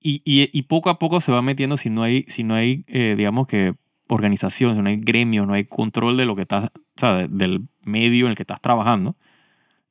y, 0.02 0.22
y, 0.26 0.50
y 0.52 0.62
poco 0.64 0.90
a 0.90 1.00
poco 1.00 1.22
se 1.22 1.32
va 1.32 1.42
metiendo 1.42 1.78
si 1.78 1.90
no 1.90 2.04
hay, 2.04 2.24
si 2.28 2.44
no 2.44 2.54
hay 2.54 2.84
eh, 2.90 3.16
digamos 3.18 3.48
que, 3.48 3.74
organización, 4.08 4.76
si 4.76 4.82
no 4.84 4.90
hay 4.90 4.98
gremio, 4.98 5.48
no 5.48 5.54
hay 5.54 5.64
control 5.64 6.16
de 6.18 6.26
lo 6.26 6.36
que 6.36 6.44
estás, 6.44 6.66
o 6.66 7.00
sea, 7.00 7.16
de- 7.16 7.28
del 7.28 7.62
medio 7.86 8.26
en 8.26 8.32
el 8.32 8.36
que 8.38 8.44
estás 8.44 8.62
trabajando, 8.62 9.16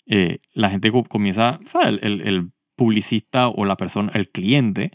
eh, 0.07 0.39
la 0.53 0.71
gente 0.71 0.91
co- 0.93 1.05
comienza, 1.05 1.59
¿sabes? 1.65 1.89
El, 1.89 2.01
el, 2.03 2.21
el 2.29 2.49
publicista 2.77 3.49
o 3.49 3.65
la 3.65 3.77
persona, 3.77 4.11
el 4.15 4.29
cliente, 4.29 4.91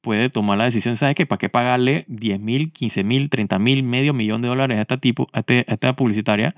puede 0.00 0.30
tomar 0.30 0.56
la 0.58 0.64
decisión, 0.64 0.96
¿sabes 0.96 1.14
qué? 1.14 1.26
¿Para 1.26 1.38
qué 1.38 1.48
pagarle 1.48 2.04
10 2.08 2.40
mil, 2.40 2.72
15 2.72 3.02
mil, 3.04 3.28
30 3.28 3.58
mil, 3.58 3.82
medio 3.82 4.14
millón 4.14 4.40
de 4.40 4.48
dólares 4.48 4.78
a 4.78 4.82
esta, 4.82 4.96
tipo, 4.98 5.28
a, 5.32 5.40
este- 5.40 5.64
a 5.68 5.74
esta 5.74 5.94
publicitaria 5.96 6.54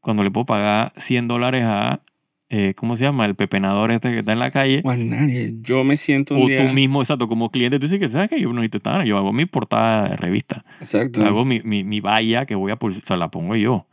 cuando 0.00 0.22
le 0.22 0.30
puedo 0.30 0.46
pagar 0.46 0.92
100 0.96 1.26
dólares 1.26 1.64
a, 1.64 2.00
eh, 2.48 2.74
¿cómo 2.76 2.96
se 2.96 3.02
llama? 3.04 3.26
El 3.26 3.34
pepenador 3.34 3.90
este 3.90 4.12
que 4.12 4.18
está 4.20 4.32
en 4.32 4.38
la 4.38 4.52
calle. 4.52 4.80
Juan, 4.82 5.08
nadie. 5.10 5.52
Yo 5.62 5.82
me 5.82 5.96
siento 5.96 6.36
un 6.36 6.44
O 6.44 6.46
día. 6.46 6.64
tú 6.68 6.72
mismo, 6.72 7.02
exacto, 7.02 7.26
como 7.26 7.50
cliente, 7.50 7.78
tú 7.80 7.86
dices 7.86 7.98
que, 7.98 8.08
¿sabes 8.08 8.30
qué? 8.30 8.40
Yo 8.40 8.48
no 8.52 8.60
necesito 8.60 8.88
nada, 8.88 9.04
yo 9.04 9.18
hago 9.18 9.32
mi 9.32 9.46
portada 9.46 10.08
de 10.10 10.16
revista, 10.16 10.64
Exacto. 10.80 11.24
hago 11.24 11.44
mi, 11.44 11.60
mi, 11.64 11.82
mi 11.82 11.98
valla 12.00 12.46
que 12.46 12.54
voy 12.54 12.70
a 12.70 12.76
publicitar, 12.76 13.04
o 13.04 13.08
sea, 13.08 13.16
la 13.16 13.30
pongo 13.32 13.56
yo. 13.56 13.84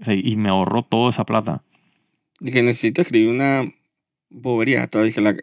O 0.00 0.04
sea, 0.04 0.14
y 0.14 0.36
me 0.36 0.48
ahorro 0.48 0.82
toda 0.82 1.10
esa 1.10 1.24
plata. 1.24 1.62
Y 2.40 2.50
que 2.50 2.62
necesito 2.62 3.00
escribir 3.02 3.28
una 3.28 3.70
bobería. 4.28 4.82
Hasta, 4.82 5.02
dije, 5.02 5.20
la, 5.20 5.34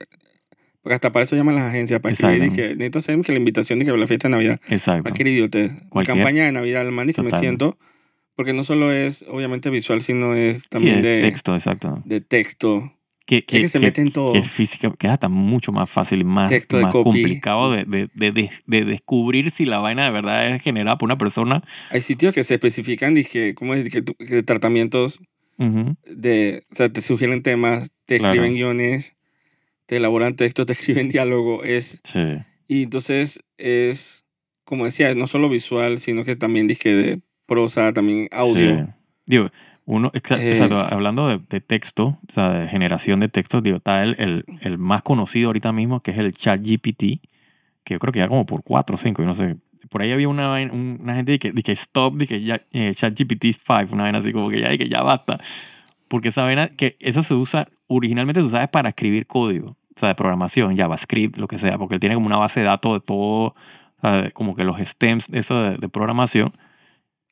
porque 0.82 0.96
hasta 0.96 1.12
para 1.12 1.24
eso 1.24 1.36
llaman 1.36 1.56
las 1.56 1.66
agencias. 1.66 2.00
Para 2.00 2.14
escribir, 2.14 2.42
dije, 2.44 2.76
necesito 2.76 3.00
hacer 3.00 3.22
que 3.22 3.32
la 3.32 3.40
invitación 3.40 3.80
de 3.80 3.86
que 3.86 3.92
la 3.96 4.08
fiesta 4.08 4.28
de 4.28 4.34
Navidad. 4.34 4.60
Exacto. 4.70 5.04
Cualquier 5.04 5.28
idiotez. 5.30 5.72
Cualquier- 5.90 6.18
Campaña 6.18 6.46
de 6.46 6.52
Navidad, 6.52 6.82
el 6.86 6.92
man, 6.92 7.08
dije, 7.08 7.22
me 7.22 7.32
siento. 7.32 7.78
Porque 8.36 8.54
no 8.54 8.64
solo 8.64 8.92
es, 8.92 9.26
obviamente, 9.30 9.70
visual, 9.70 10.02
sino 10.02 10.34
es 10.36 10.64
Sí, 10.64 10.70
también 10.70 10.98
es 10.98 11.04
de, 11.04 11.22
texto, 11.22 11.54
exacto. 11.54 12.02
de 12.06 12.22
texto. 12.22 12.94
Que, 13.40 13.44
que 13.62 13.70
se 13.70 13.80
mete 13.80 14.02
en 14.02 14.12
todo. 14.12 14.34
Que 14.34 14.40
es 14.40 14.50
física, 14.50 14.92
que 15.00 15.08
es 15.08 15.14
hasta 15.14 15.30
mucho 15.30 15.72
más 15.72 15.90
fácil 15.90 16.20
y 16.20 16.24
más, 16.26 16.50
Texto 16.50 16.76
de 16.76 16.84
más 16.84 16.92
copy. 16.92 17.22
complicado 17.22 17.72
de, 17.72 17.86
de, 17.86 18.10
de, 18.14 18.32
de- 18.34 18.50
de 18.68 18.84
descubrir 18.86 19.52
si 19.52 19.64
la 19.66 19.78
vaina 19.78 20.04
de 20.04 20.12
verdad 20.12 20.50
es 20.50 20.62
generada 20.62 20.98
por 20.98 21.08
una 21.08 21.18
persona. 21.18 21.62
Hay 21.92 22.02
sitios 22.02 22.36
que 22.36 22.44
se 22.44 22.56
especifican, 22.56 23.14
dije, 23.14 23.56
¿cómo 23.56 23.74
es? 23.74 23.90
Tú- 24.04 24.16
que 24.16 24.44
tratamientos 24.44 25.20
Ujú. 25.58 25.96
de, 26.14 26.64
o 26.72 26.76
sea, 26.76 26.90
te 26.92 27.02
sugieren 27.02 27.42
temas, 27.42 27.92
te 28.06 28.18
Claro. 28.20 28.34
escriben 28.34 28.56
guiones, 28.56 29.14
te 29.86 29.96
elaboran 29.98 30.36
textos, 30.36 30.66
te 30.68 30.74
escriben 30.74 31.08
diálogo. 31.10 31.64
Es, 31.64 32.02
Sí. 32.04 32.20
y 32.68 32.84
entonces 32.84 33.44
es, 33.58 34.26
como 34.66 34.84
decía, 34.84 35.16
no 35.16 35.26
solo 35.26 35.48
visual, 35.48 36.00
sino 36.00 36.26
que 36.26 36.36
también 36.36 36.68
dije 36.68 36.94
de 36.94 37.22
prosa, 37.46 37.94
también 37.94 38.28
audio. 38.32 38.78
Sí. 38.78 38.92
Digo, 39.26 39.50
uno, 39.86 40.12
exa- 40.14 40.38
Eh. 40.40 40.52
exacto, 40.52 40.78
hablando 40.80 41.28
de, 41.28 41.40
de 41.50 41.62
texto, 41.62 42.18
o 42.28 42.32
sea, 42.32 42.50
de 42.52 42.68
generación 42.68 43.20
de 43.20 43.30
texto, 43.30 43.62
digo, 43.62 43.78
está 43.78 44.04
el, 44.04 44.16
el, 44.20 44.46
el 44.62 44.78
más 44.78 45.02
conocido 45.02 45.48
ahorita 45.50 45.72
mismo, 45.72 46.02
que 46.02 46.12
es 46.12 46.18
el 46.18 46.32
ChatGPT, 46.34 47.00
que 47.84 47.94
yo 47.96 48.00
creo 48.00 48.14
que 48.14 48.20
ya 48.20 48.28
como 48.28 48.46
por 48.46 48.64
4 48.64 48.96
o 48.96 48.98
5, 48.98 49.22
no 49.24 49.36
sé. 49.36 49.58
Por 49.90 50.02
ahí 50.04 50.12
había 50.12 50.30
una, 50.30 50.54
una 50.72 51.16
gente 51.16 51.40
que, 51.40 51.52
que 51.54 51.72
stop, 51.72 52.18
que 52.28 52.42
ya, 52.44 52.62
eh, 52.72 52.94
ChatGPT 52.96 53.46
5, 53.54 53.88
una 53.94 54.04
vaina 54.04 54.20
así 54.20 54.32
como 54.32 54.50
que 54.50 54.60
ya, 54.62 54.78
que 54.78 54.88
ya 54.88 55.02
basta. 55.02 55.40
Porque 56.08 56.30
esa 56.30 56.44
vaina, 56.44 56.68
que 56.68 56.96
eso 57.00 57.24
se 57.24 57.34
usa, 57.34 57.68
originalmente 57.88 58.40
se 58.42 58.46
usaba 58.48 58.68
para 58.68 58.90
escribir 58.90 59.26
código, 59.26 59.70
o 59.70 60.00
sea, 60.00 60.10
de 60.10 60.16
programación, 60.16 60.78
JavaScript, 60.78 61.38
lo 61.38 61.48
que 61.48 61.58
sea, 61.58 61.78
porque 61.78 61.96
él 61.96 62.00
tiene 62.00 62.16
como 62.16 62.28
una 62.28 62.38
base 62.38 62.60
de 62.60 62.68
datos 62.68 62.94
de 62.94 63.00
todo, 63.00 63.46
o 63.48 63.56
sea, 64.02 64.30
como 64.32 64.56
que 64.56 64.64
los 64.64 64.78
stems, 64.80 65.30
eso 65.30 65.62
de, 65.62 65.78
de 65.78 65.90
programación. 65.90 66.54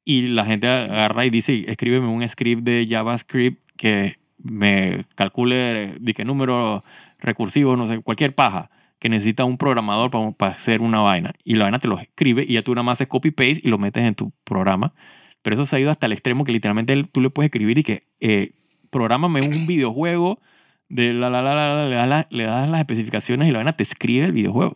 Y 0.10 0.26
la 0.30 0.44
gente 0.44 0.68
agarra 0.68 1.24
y 1.28 1.30
dice, 1.30 1.66
escríbeme 1.68 2.08
un 2.08 2.28
script 2.28 2.64
de 2.64 2.88
JavaScript 2.90 3.64
que 3.78 4.18
me 4.40 5.04
calcule 5.14 5.94
de 6.00 6.14
qué 6.16 6.26
número 6.26 6.84
recursivo, 7.20 7.76
no 7.76 7.86
sé, 7.86 8.00
cualquier 8.00 8.34
paja 8.34 8.72
que 8.98 9.08
necesita 9.08 9.46
un 9.46 9.58
programador 9.58 10.10
para, 10.36 10.52
hacer 10.52 10.82
una 10.82 11.02
vaina. 11.02 11.32
Y 11.44 11.54
la 11.58 11.66
vaina 11.66 11.78
te 11.78 11.88
lo 11.88 12.00
escribe 12.00 12.44
y 12.44 12.54
ya 12.54 12.64
tú 12.64 12.74
nada 12.74 12.82
más 12.82 12.98
haces 12.98 13.08
copy-paste 13.08 13.62
y 13.64 13.70
lo 13.70 13.78
metes 13.78 14.04
en 14.04 14.16
tu 14.16 14.32
programa. 14.46 14.96
Pero 15.44 15.54
eso 15.54 15.68
se 15.68 15.76
ha 15.76 15.80
ido 15.80 15.92
hasta 15.92 16.08
el 16.08 16.14
extremo 16.14 16.44
que 16.44 16.54
literalmente 16.54 17.04
tú 17.14 17.22
le 17.22 17.30
puedes 17.30 17.50
escribir 17.50 17.78
y 17.78 17.84
que 17.84 18.02
eh, 18.20 18.54
prográmame 18.90 19.42
un 19.42 19.68
videojuego 19.68 20.40
de 20.90 21.14
la 21.14 21.30
la 21.30 21.44
la 21.44 21.54
la, 21.54 21.86
la, 21.88 22.08
la- 22.08 22.28
le 22.32 22.44
das 22.46 22.68
las 22.68 22.80
especificaciones 22.80 23.48
y 23.48 23.52
la 23.52 23.60
vaina 23.60 23.74
te 23.78 23.84
escribe 23.84 24.26
el 24.26 24.32
videojuego 24.32 24.74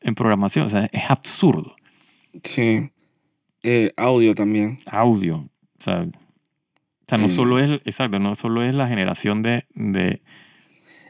en 0.00 0.14
programación. 0.14 0.64
O 0.64 0.70
sea, 0.70 0.88
es 0.92 1.10
absurdo. 1.10 1.76
Sí. 2.42 2.91
Eh, 3.62 3.92
audio 3.96 4.34
también. 4.34 4.78
audio. 4.86 5.36
O 5.78 5.82
sea, 5.82 6.00
o 6.02 6.10
sea 7.08 7.18
no 7.18 7.26
Eh. 7.26 7.30
solo 7.30 7.58
es, 7.58 7.80
exacto, 7.84 8.18
no 8.18 8.34
solo 8.34 8.62
es 8.62 8.74
la 8.74 8.88
generación 8.88 9.42
de, 9.42 9.64
de 9.74 10.22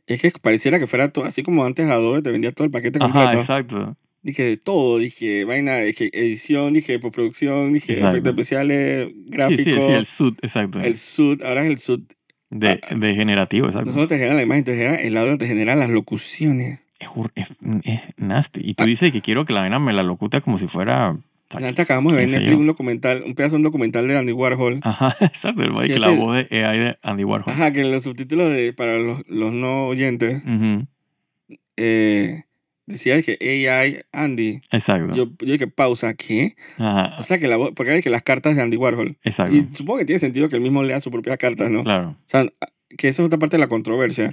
Es 0.06 0.21
que 0.23 0.30
pareciera 0.40 0.78
que 0.78 0.87
fuera 0.87 1.12
todo, 1.12 1.25
así 1.25 1.42
como 1.42 1.64
antes 1.64 1.88
Adobe 1.88 2.23
te 2.23 2.30
vendía 2.30 2.52
todo 2.52 2.64
el 2.64 2.71
paquete 2.71 2.99
ajá, 3.02 3.12
completo. 3.12 3.38
exacto. 3.40 3.97
Dije 4.25 4.44
de 4.44 4.56
todo, 4.56 4.99
dije 4.99 5.44
vaina, 5.44 5.78
dije 5.78 6.09
edición, 6.12 6.73
dije 6.75 6.99
postproducción, 7.00 7.73
dije 7.73 7.92
Exacto. 7.94 8.16
efectos 8.16 8.30
especiales, 8.32 9.06
Sí, 9.09 9.25
gráficos, 9.26 9.64
sí, 9.64 9.73
sí, 9.82 9.92
el 9.92 10.06
suit, 10.06 10.38
exacto. 10.44 10.80
el 10.80 10.97
suit, 10.97 11.42
ahora 11.42 11.62
es 11.64 11.71
el 11.71 11.78
suit. 11.78 12.12
de, 12.50 12.80
de 12.97 13.14
generativo, 13.14 13.66
exacto. 13.66 13.87
No 13.87 13.92
solo 13.94 14.06
te 14.09 14.16
genera 14.16 14.35
la 14.35 14.42
imagen, 14.42 14.62
te 14.64 14.76
genera 14.76 14.94
el 14.97 15.16
audio, 15.16 15.38
te 15.38 15.47
genera 15.49 15.75
las 15.75 15.88
locuciones. 15.90 16.80
Es, 17.00 17.09
es, 17.35 17.49
es 17.85 18.02
nasty. 18.16 18.61
Y 18.62 18.71
Ah. 18.73 18.75
tú 18.82 18.85
dices 18.85 19.11
que 19.12 19.23
quiero 19.23 19.44
que 19.44 19.52
la 19.54 19.61
vaina 19.62 19.78
me 19.80 19.92
la 19.92 20.02
locute 20.04 20.40
como 20.40 20.56
si 20.59 20.68
fuera... 20.68 21.18
Antes 21.56 21.78
acabamos 21.80 22.12
de 22.12 22.18
ver 22.18 22.28
en 22.28 22.35
Netflix 22.35 22.56
un 22.56 22.66
documental, 22.66 23.23
un 23.26 23.35
pedazo 23.35 23.52
de 23.52 23.56
un 23.59 23.62
documental 23.64 24.06
de 24.09 24.16
Andy 24.18 24.32
Warhol. 24.32 24.80
Ajá, 24.82 25.14
exacto. 25.25 25.62
El 25.62 25.71
que 25.87 25.99
la 25.99 26.09
Fíjate. 26.09 26.16
voz 26.16 26.49
de 26.50 26.64
AI 26.64 26.78
de 26.78 26.99
Andy 27.02 27.25
Warhol. 27.25 27.52
Ajá, 27.52 27.73
que 27.73 27.80
en 27.82 27.90
los 27.92 28.02
subtítulos 28.04 28.50
de, 28.50 28.73
para 28.73 28.99
los, 28.99 29.23
los 29.28 29.52
no 29.52 29.87
oyentes 29.88 30.42
Ujú, 30.44 30.87
eh, 31.76 32.42
decía 32.87 33.21
que 33.23 33.38
AI 33.40 33.99
Andy. 34.12 34.61
Exacto. 34.71 35.14
Yo, 35.14 35.25
yo 35.40 35.52
dije, 35.52 35.66
pausa, 35.66 36.14
¿qué? 36.14 36.54
Ajá, 36.78 37.16
O 37.18 37.23
sea, 37.23 37.38
que 37.38 37.49
la 37.49 37.56
voz, 37.56 37.71
porque 37.75 37.92
hay 37.92 38.02
que 38.02 38.11
las 38.11 38.23
cartas 38.23 38.56
de 38.56 38.62
Andy 38.62 38.76
Warhol. 38.76 39.16
exacto. 39.23 39.56
Y 39.56 39.66
supongo 39.73 39.99
que 40.00 40.04
tiene 40.04 40.18
sentido 40.21 40.49
que 40.49 40.56
él 40.56 40.62
mismo 40.62 40.82
lea 40.82 41.00
sus 41.00 41.12
propias 41.12 41.38
cartas, 41.38 41.71
¿no? 41.71 41.82
Claro. 41.85 42.11
O 42.11 42.16
sea, 42.26 42.47
que 42.99 43.09
esa 43.09 43.23
es 43.23 43.26
otra 43.26 43.38
parte 43.38 43.56
de 43.56 43.61
la 43.61 43.68
controversia. 43.68 44.30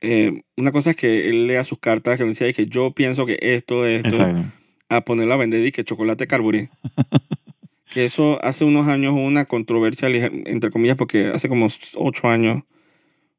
Eh, 0.00 0.42
una 0.56 0.72
cosa 0.72 0.90
es 0.90 0.96
que 0.96 1.28
él 1.28 1.46
lea 1.46 1.64
sus 1.64 1.78
cartas 1.78 2.18
que 2.18 2.24
decía 2.24 2.52
que 2.52 2.66
yo 2.66 2.90
pienso 2.92 3.24
que 3.26 3.38
esto, 3.40 3.86
esto, 3.86 4.08
Exacto. 4.08 4.42
A 4.88 5.00
ponerlo 5.02 5.34
a 5.34 5.36
vender 5.36 5.70
que 5.72 5.84
chocolate 5.84 6.26
Carbury. 6.26 6.68
que 7.92 8.04
eso 8.04 8.38
hace 8.42 8.64
unos 8.64 8.88
años 8.88 9.12
hubo 9.12 9.22
una 9.24 9.44
controversia, 9.44 10.08
entre 10.08 10.70
comillas, 10.70 10.96
porque 10.96 11.26
hace 11.28 11.48
como 11.48 11.68
ocho 11.96 12.28
años 12.28 12.62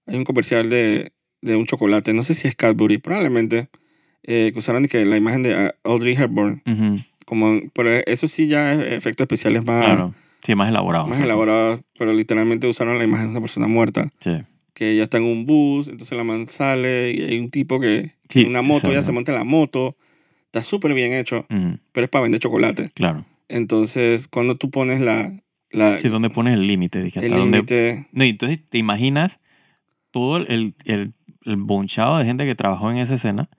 hay 0.05 0.15
un 0.17 0.23
comercial 0.23 0.69
de, 0.69 1.11
de 1.41 1.55
un 1.55 1.65
chocolate, 1.65 2.13
no 2.13 2.23
sé 2.23 2.33
si 2.33 2.47
es 2.47 2.55
Cadbury, 2.55 2.97
probablemente, 2.97 3.69
eh, 4.23 4.51
que 4.53 4.59
usaron 4.59 4.87
que 4.87 5.05
la 5.05 5.17
imagen 5.17 5.43
de 5.43 5.53
ah, 5.53 5.75
Audrey 5.83 6.15
Hepburn. 6.15 6.63
Ujú, 6.65 6.99
Como, 7.25 7.59
pero 7.73 7.89
eso 8.05 8.27
sí 8.27 8.47
ya 8.47 8.73
es 8.73 8.93
efectos 8.93 9.25
especiales 9.25 9.63
más, 9.65 9.83
Claro. 9.83 10.15
Sí, 10.43 10.55
más 10.55 10.69
elaborado. 10.69 11.07
más 11.07 11.19
elaborados, 11.19 11.81
pero 11.99 12.13
literalmente 12.13 12.67
usaron 12.67 12.97
la 12.97 13.03
imagen 13.03 13.25
de 13.27 13.31
una 13.31 13.41
persona 13.41 13.67
muerta. 13.67 14.09
Sí. 14.19 14.31
que 14.73 14.91
ella 14.91 15.03
está 15.03 15.17
en 15.17 15.23
un 15.25 15.45
bus, 15.45 15.87
entonces 15.89 16.15
la 16.17 16.23
man 16.23 16.47
sale 16.47 17.11
y 17.11 17.21
hay 17.23 17.39
un 17.39 17.49
tipo 17.49 17.79
que 17.81 18.11
Sí, 18.29 18.41
en 18.41 18.49
una 18.49 18.61
moto, 18.61 18.89
ella 18.91 19.01
se 19.01 19.11
monta 19.11 19.31
en 19.33 19.39
la 19.39 19.43
moto, 19.43 19.97
está 20.57 20.61
súper 20.69 20.93
bien 20.93 21.13
hecho, 21.13 21.45
Ujú, 21.49 21.77
pero 21.91 22.05
es 22.05 22.09
para 22.09 22.23
vender 22.23 22.39
chocolate. 22.39 22.89
Claro. 22.93 23.25
Entonces, 23.49 24.27
cuando 24.27 24.55
tú 24.55 24.69
pones 24.69 24.99
la, 25.01 25.31
la, 25.71 25.97
Sí, 25.97 26.09
¿dónde 26.09 26.29
pones 26.29 26.53
el 26.53 26.67
límite? 26.67 26.99
El 27.15 27.33
límite, 27.33 28.07
No, 28.11 28.23
entonces 28.23 28.59
te 28.69 28.77
imaginas 28.77 29.39
todo 30.11 30.37
el, 30.37 30.73
el, 30.85 31.13
el 31.45 31.55
bonchado 31.57 32.17
de 32.17 32.25
gente 32.25 32.45
que 32.45 32.55
trabajó 32.55 32.91
en 32.91 32.97
esa 32.97 33.15
escena. 33.15 33.49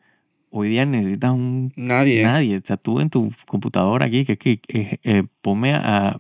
Hoy 0.51 0.71
día 0.71 0.87
necesitas 0.87 1.33
un 1.33 1.73
nadie. 1.77 2.23
nadie. 2.25 2.57
O 2.57 2.61
sea, 2.65 2.77
tú 2.79 3.01
en 3.01 3.11
tu 3.11 3.31
computadora 3.47 4.07
aquí, 4.07 4.25
que, 4.25 4.37
que 4.39 4.61
eh, 4.69 4.99
eh, 5.05 5.23
ponme 5.43 5.75
a 5.75 6.19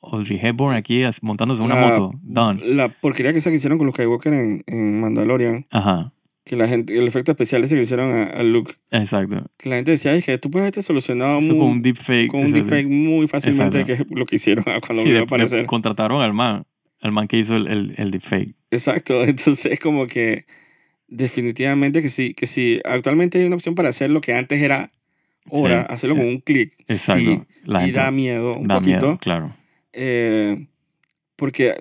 Audrey 0.00 0.38
Hepburn 0.40 0.74
aquí 0.76 1.02
montándose 1.22 1.60
una 1.62 1.74
La- 1.74 1.88
moto. 1.88 2.12
Done. 2.22 2.60
La 2.74 2.88
porquería 2.88 3.32
que 3.32 3.40
que 3.40 3.50
hicieron 3.54 3.78
con 3.78 3.86
los 3.86 3.94
Skywalker 3.96 4.32
en, 4.32 4.62
en 4.66 5.00
Mandalorian, 5.00 5.66
Ajá, 5.70 6.12
que 6.44 6.56
la 6.56 6.68
gente, 6.68 6.96
el 6.98 7.06
efecto 7.08 7.32
especial 7.32 7.64
ese 7.64 7.74
que 7.76 7.82
hicieron 7.82 8.12
a, 8.14 8.24
a 8.24 8.42
Luke, 8.42 8.74
exacto. 8.90 9.50
que 9.56 9.68
la 9.70 9.76
gente 9.76 9.92
decía, 9.92 10.12
"Ay, 10.12 10.20
que 10.22 10.36
tú 10.38 10.50
puedes 10.50 10.64
haberte 10.64 10.82
solucionado 10.82 11.40
muy- 11.40 11.48
con 11.58 11.66
un 11.68 11.82
deepfake. 11.82 12.28
con 12.28 12.40
un 12.44 12.52
deepfake 12.52 12.86
muy 12.86 13.26
fácilmente, 13.28 13.80
Exacto. 13.80 14.04
que 14.04 14.12
es 14.12 14.18
lo 14.18 14.26
que 14.26 14.36
hicieron 14.36 14.64
cuando 14.64 15.02
Sí, 15.02 15.08
volvió 15.08 15.12
a 15.16 15.20
de- 15.20 15.24
aparecer. 15.24 15.66
contrataron 15.66 16.20
al 16.20 16.34
man, 16.34 16.66
al 17.00 17.12
man 17.12 17.28
que 17.28 17.38
hizo 17.38 17.56
el, 17.56 17.66
el, 17.68 17.94
el 17.96 18.10
deepfake. 18.10 18.54
Exacto, 18.70 19.14
entonces 19.24 19.66
es 19.72 19.80
como 19.80 20.06
que 20.06 20.44
definitivamente 21.08 22.02
que 22.02 22.08
sí, 22.08 22.34
que 22.34 22.46
sí, 22.46 22.80
actualmente 22.84 23.38
hay 23.38 23.44
una 23.46 23.56
opción 23.56 23.74
para 23.74 23.88
hacer 23.88 24.10
lo 24.10 24.20
que 24.20 24.34
antes 24.34 24.60
era 24.60 24.90
ahora, 25.50 25.82
Sí. 25.88 25.94
hacerlo 25.94 26.16
con 26.16 26.26
un 26.26 26.40
clic. 26.40 26.72
Exacto. 26.88 27.24
Sí, 27.24 27.40
La 27.64 27.86
y 27.86 27.92
da 27.92 28.10
miedo 28.10 28.56
un 28.58 28.68
da 28.68 28.76
poquito. 28.80 29.06
miedo, 29.06 29.18
claro. 29.18 29.50
eh, 29.92 30.66
porque 31.36 31.68
eh, 31.68 31.76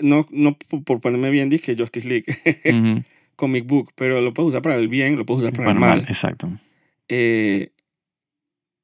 no, 0.00 0.26
no 0.30 0.56
por 0.84 1.00
ponerme 1.00 1.30
bien, 1.30 1.50
dije 1.50 1.76
Justice 1.78 2.08
League, 2.08 2.24
Ujú. 2.64 3.02
comic 3.38 3.66
book, 3.66 3.92
pero 3.94 4.20
lo 4.20 4.34
puedes 4.34 4.48
usar 4.48 4.62
para 4.62 4.74
el 4.74 4.88
bien, 4.88 5.16
lo 5.16 5.24
puedes 5.24 5.42
usar 5.44 5.52
para 5.54 5.66
Bueno, 5.68 5.78
el 5.80 5.88
mal. 5.88 5.98
mal, 6.00 6.08
exacto. 6.10 6.50
Eh, 7.08 7.70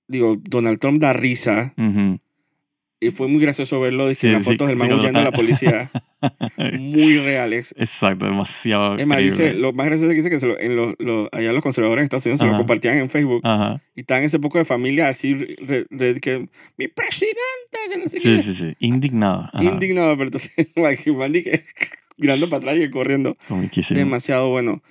digo, 0.08 0.36
Donald 0.48 0.78
Trump 0.78 1.00
da 1.00 1.12
risa 1.12 1.74
Ujú. 1.76 2.18
y 3.00 3.10
fue 3.10 3.26
muy 3.28 3.42
gracioso 3.42 3.80
verlo, 3.80 4.08
dije, 4.08 4.28
Sí, 4.28 4.32
las 4.32 4.44
sí, 4.44 4.50
fotos 4.52 4.68
del 4.68 4.78
sí, 4.78 4.82
man 4.86 4.92
huyendo 4.98 5.18
a 5.20 5.24
la 5.24 5.32
policía. 5.32 5.90
muy 6.78 7.18
reales. 7.18 7.74
Exacto, 7.76 8.24
demasiado. 8.26 8.96
Es 8.96 9.06
más, 9.06 9.18
dice, 9.18 9.52
lo 9.54 9.72
más 9.72 9.86
gracioso 9.86 10.10
es 10.10 10.14
que 10.16 10.22
dice 10.22 10.30
que 10.30 10.40
se 10.40 10.46
lo- 10.46 10.58
en 10.58 10.76
los, 10.76 10.94
los- 10.98 11.28
allá 11.32 11.52
los 11.52 11.62
conservadores 11.62 12.02
en 12.02 12.04
Estados 12.04 12.24
Unidos 12.26 12.38
se 12.38 12.44
lo 12.46 12.52
Ajá. 12.52 12.58
compartían 12.58 12.96
en 12.96 13.10
Facebook. 13.10 13.40
Ajá. 13.44 13.80
Y 13.94 14.00
estaban 14.00 14.22
ese 14.24 14.38
poco 14.38 14.56
de 14.58 14.64
familia 14.64 15.08
así, 15.08 15.34
re- 15.34 15.86
re- 15.90 16.20
que 16.20 16.48
mi 16.78 16.88
presidente, 16.88 17.36
que 17.90 17.98
no 17.98 18.04
sé 18.08 18.18
Sí, 18.20 18.22
qué. 18.36 18.42
sí, 18.42 18.54
sí. 18.54 18.74
Indignado. 18.78 19.50
Ajá. 19.52 19.62
Indignado, 19.64 20.12
pero 20.16 20.28
entonces, 20.28 20.52
Mandy 21.18 21.42
que 21.42 21.62
mirando 22.16 22.48
para 22.48 22.58
atrás 22.58 22.76
y 22.78 22.90
corriendo. 22.90 23.36
Comiquísimo. 23.48 23.98
Demasiado 23.98 24.48
bueno. 24.50 24.82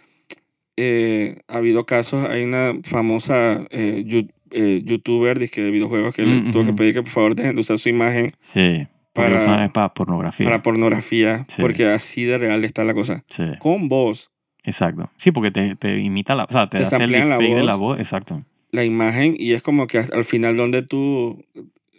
Eh, 0.75 1.37
ha 1.47 1.57
habido 1.57 1.85
casos, 1.85 2.27
hay 2.29 2.43
una 2.43 2.73
famosa 2.83 3.63
eh, 3.69 4.03
yu- 4.07 4.29
eh, 4.51 4.81
youtuber 4.83 5.37
de 5.37 5.47
videojuegos 5.71 6.15
que 6.15 6.23
le 6.23 6.41
Mm, 6.41 6.51
tuvo 6.51 6.65
que 6.65 6.73
pedir 6.73 6.93
que 6.95 7.03
por 7.03 7.11
favor 7.11 7.35
dejen 7.35 7.55
de 7.55 7.61
usar 7.61 7.77
su 7.77 7.89
imagen 7.89 8.27
Sí. 8.41 8.87
Para, 9.13 9.69
Para- 9.71 9.93
pornografía. 9.93 10.45
para 10.47 10.63
pornografía, 10.63 11.45
Sí. 11.47 11.61
porque 11.61 11.85
así 11.85 12.23
de 12.23 12.39
real 12.39 12.65
está 12.65 12.83
la 12.83 12.95
cosa. 12.95 13.23
Sí, 13.29 13.43
Con 13.59 13.87
voz, 13.87 14.31
exacto. 14.63 15.11
Sí, 15.17 15.31
porque 15.31 15.51
te, 15.51 15.75
te 15.75 15.99
imita 15.99 16.33
la... 16.33 16.45
O 16.45 16.51
sea, 16.51 16.67
te, 16.67 16.79
Te 16.79 16.83
hace 16.85 16.95
el 17.03 17.11
la 17.11 17.19
deepfake 17.19 17.49
de 17.49 17.53
voz. 17.57 17.63
la 17.65 17.75
voz. 17.75 17.99
Exacto. 17.99 18.43
la 18.71 18.83
imagen, 18.83 19.35
y 19.37 19.53
es 19.53 19.61
como 19.61 19.85
que 19.85 19.99
al 19.99 20.25
final 20.25 20.55
donde 20.57 20.81
tú, 20.81 21.45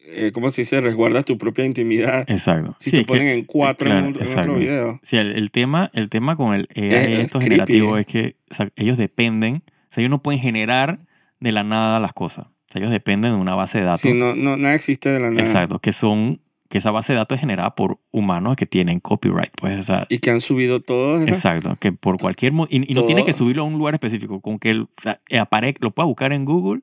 eh, 0.06 0.30
¿cómo 0.32 0.50
se 0.50 0.62
dice? 0.62 0.80
Resguardas 0.80 1.24
tu 1.24 1.38
propia 1.38 1.64
intimidad. 1.64 2.24
Exacto. 2.30 2.76
Si 2.78 2.90
Sí, 2.90 2.96
te 2.96 3.00
es 3.02 3.06
que- 3.06 3.12
ponen 3.12 3.28
en 3.28 3.44
cuatro 3.44 3.86
claro, 3.86 4.06
en, 4.08 4.16
un- 4.16 4.22
en 4.22 4.38
otro 4.38 4.54
video. 4.56 5.00
Sí, 5.02 5.16
el, 5.16 5.32
el 5.32 5.50
tema, 5.50 5.90
el 5.94 6.08
tema 6.10 6.36
con 6.36 6.54
el 6.54 6.68
AI 6.76 6.84
Es- 7.14 7.18
esto 7.26 7.38
es 7.38 7.44
generativo 7.44 7.96
es 7.98 8.06
que 8.06 8.36
o 8.50 8.54
sea, 8.54 8.68
ellos 8.76 8.98
dependen, 8.98 9.56
o 9.66 9.94
sea, 9.94 10.02
ellos 10.02 10.10
no 10.10 10.22
pueden 10.22 10.40
generar 10.40 10.98
de 11.40 11.52
la 11.52 11.62
nada 11.64 12.00
las 12.00 12.12
cosas. 12.12 12.46
O 12.46 12.72
sea, 12.72 12.80
ellos 12.80 12.90
dependen 12.90 13.32
de 13.32 13.38
una 13.38 13.54
base 13.54 13.78
de 13.78 13.84
datos. 13.84 14.00
Sí, 14.00 14.12
no, 14.14 14.34
no, 14.34 14.56
nada 14.56 14.74
existe 14.74 15.08
de 15.08 15.20
la 15.20 15.30
nada. 15.30 15.42
Exacto, 15.42 15.78
que 15.78 15.92
son, 15.92 16.40
que 16.68 16.78
esa 16.78 16.90
base 16.90 17.12
de 17.12 17.18
datos 17.18 17.36
es 17.36 17.40
generada 17.40 17.74
por 17.74 17.98
humanos 18.10 18.56
que 18.56 18.66
tienen 18.66 18.98
copyright, 19.00 19.50
pues, 19.60 19.78
o 19.78 19.82
sea, 19.84 20.06
Y 20.08 20.18
que 20.18 20.30
han 20.30 20.40
subido 20.40 20.80
todos. 20.80 21.26
exacto, 21.28 21.76
que 21.78 21.92
por 21.92 22.18
cualquier 22.18 22.52
y, 22.70 22.90
y 22.90 22.94
no 22.94 23.04
tienes 23.04 23.24
que 23.24 23.32
subirlo 23.32 23.62
a 23.62 23.66
un 23.66 23.78
lugar 23.78 23.94
específico, 23.94 24.40
con 24.40 24.58
que 24.58 24.70
el, 24.70 24.80
o 24.82 24.88
sea, 25.00 25.20
apare- 25.30 25.76
lo 25.80 25.92
puedas 25.92 26.08
buscar 26.08 26.32
en 26.32 26.44
Google, 26.44 26.80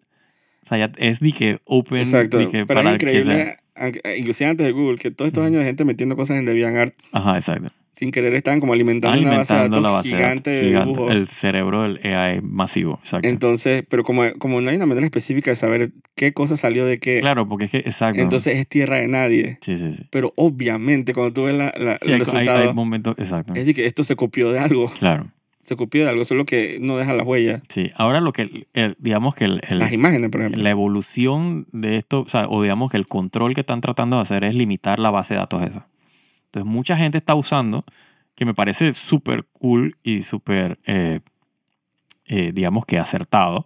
o 0.64 0.68
sea, 0.68 0.78
ya 0.78 0.92
es 0.98 1.20
de 1.20 1.32
que 1.32 1.60
open, 1.66 2.00
Exacto. 2.00 2.38
Pero 2.38 2.60
es 2.60 2.66
para 2.66 2.82
sea- 2.84 2.94
increíble, 2.94 3.58
eh, 3.76 4.16
inclusive 4.20 4.50
antes 4.50 4.66
de 4.68 4.74
Google, 4.74 4.98
que 4.98 5.12
todos 5.12 5.28
estos 5.30 5.46
años 5.46 5.60
de 5.60 5.66
gente 5.66 5.86
metiendo 5.86 6.16
cosas 6.16 6.38
en 6.38 6.46
DeviantArt 6.46 6.94
Ajá, 7.14 7.38
exacto. 7.38 7.70
sin 7.94 8.12
querer 8.12 8.34
estaban 8.36 8.60
como 8.60 8.74
alimentando 8.74 9.20
una 9.22 9.38
base 9.40 9.54
de 9.54 9.60
Alimentando 9.62 9.90
datos 9.92 10.04
de 10.04 10.10
gigante 10.10 10.50
datos, 10.52 10.62
de 10.62 10.68
gigante, 10.68 10.92
dibujo. 10.92 11.12
el 11.12 11.28
cerebro 11.28 11.82
del 11.84 12.00
AI 12.16 12.42
masivo, 12.42 13.00
exacto. 13.02 13.28
Entonces, 13.28 13.84
pero 13.90 14.04
como, 14.04 14.24
como 14.40 14.62
no 14.62 14.70
hay 14.70 14.76
una 14.76 14.86
manera 14.86 15.06
específica 15.06 15.50
de 15.52 15.56
saber 15.56 15.92
qué 16.16 16.32
cosa 16.34 16.58
salió 16.58 16.86
de 16.86 17.00
qué, 17.00 17.20
claro, 17.22 17.48
porque 17.48 17.66
es 17.66 17.72
que, 17.72 17.78
exacto. 17.78 18.22
entonces 18.22 18.58
es 18.60 18.68
tierra 18.68 18.98
de 18.98 19.08
nadie. 19.08 19.58
sí, 19.62 19.78
sí, 19.78 19.94
sí. 19.98 20.04
Pero 20.12 20.34
obviamente 20.36 21.14
cuando 21.14 21.34
tú 21.34 21.44
ves 21.46 21.56
la, 21.56 21.74
la- 21.78 21.98
Sí, 21.98 22.06
el 22.06 22.10
hay, 22.10 22.14
hay- 22.14 22.20
resultado, 22.20 22.68
hay 22.70 22.74
momentos, 22.74 23.16
exacto. 23.18 23.54
es 23.56 23.66
de 23.66 23.74
que 23.74 23.86
esto 23.86 24.04
se 24.04 24.16
copió 24.16 24.52
de 24.52 24.60
algo. 24.60 24.92
Claro, 25.00 25.28
Se 25.62 25.76
copió 25.76 26.04
de 26.04 26.10
algo, 26.10 26.26
solo 26.26 26.44
que 26.46 26.80
no 26.82 26.98
deja 26.98 27.14
las 27.14 27.26
huellas. 27.26 27.62
sí. 27.70 27.92
Ahora 27.96 28.20
lo 28.20 28.34
que, 28.34 28.66
el- 28.74 28.96
digamos 29.00 29.36
que 29.36 29.46
el, 29.46 29.62
el- 29.70 29.80
Las 29.80 29.92
imágenes, 29.94 30.30
por 30.32 30.42
ejemplo. 30.42 30.62
la 30.64 30.70
evolución 30.72 31.68
de 31.72 31.98
esto, 31.98 32.22
o, 32.22 32.28
sea, 32.28 32.48
o 32.50 32.62
digamos 32.64 32.90
que 32.92 32.98
el 32.98 33.08
control 33.08 33.54
que 33.54 33.62
están 33.62 33.80
tratando 33.82 34.16
de 34.18 34.24
hacer 34.24 34.44
es 34.44 34.56
limitar 34.56 35.00
la 35.00 35.12
base 35.12 35.36
de 35.36 35.40
datos 35.40 35.62
esa. 35.64 35.86
Entonces, 36.46 36.70
mucha 36.72 36.98
gente 36.98 37.18
está 37.20 37.36
usando, 37.36 37.86
que 38.36 38.46
me 38.46 38.54
parece 38.54 38.92
súper 38.94 39.46
cool 39.60 39.96
y 40.04 40.24
súper, 40.24 40.80
eh, 40.88 41.20
eh, 42.26 42.52
digamos 42.54 42.86
que 42.86 42.98
acertado, 42.98 43.66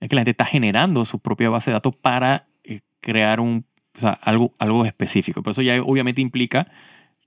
es 0.00 0.08
que 0.08 0.16
la 0.16 0.20
gente 0.20 0.30
está 0.30 0.44
generando 0.44 1.04
su 1.04 1.18
propia 1.18 1.50
base 1.50 1.70
de 1.70 1.74
datos 1.74 1.94
para 1.96 2.46
eh, 2.64 2.80
crear 3.00 3.40
un, 3.40 3.64
o 3.96 4.00
sea, 4.00 4.12
algo, 4.22 4.52
algo 4.58 4.84
específico. 4.86 5.42
Pero 5.42 5.52
eso 5.52 5.62
ya 5.62 5.80
obviamente 5.82 6.20
implica 6.22 6.68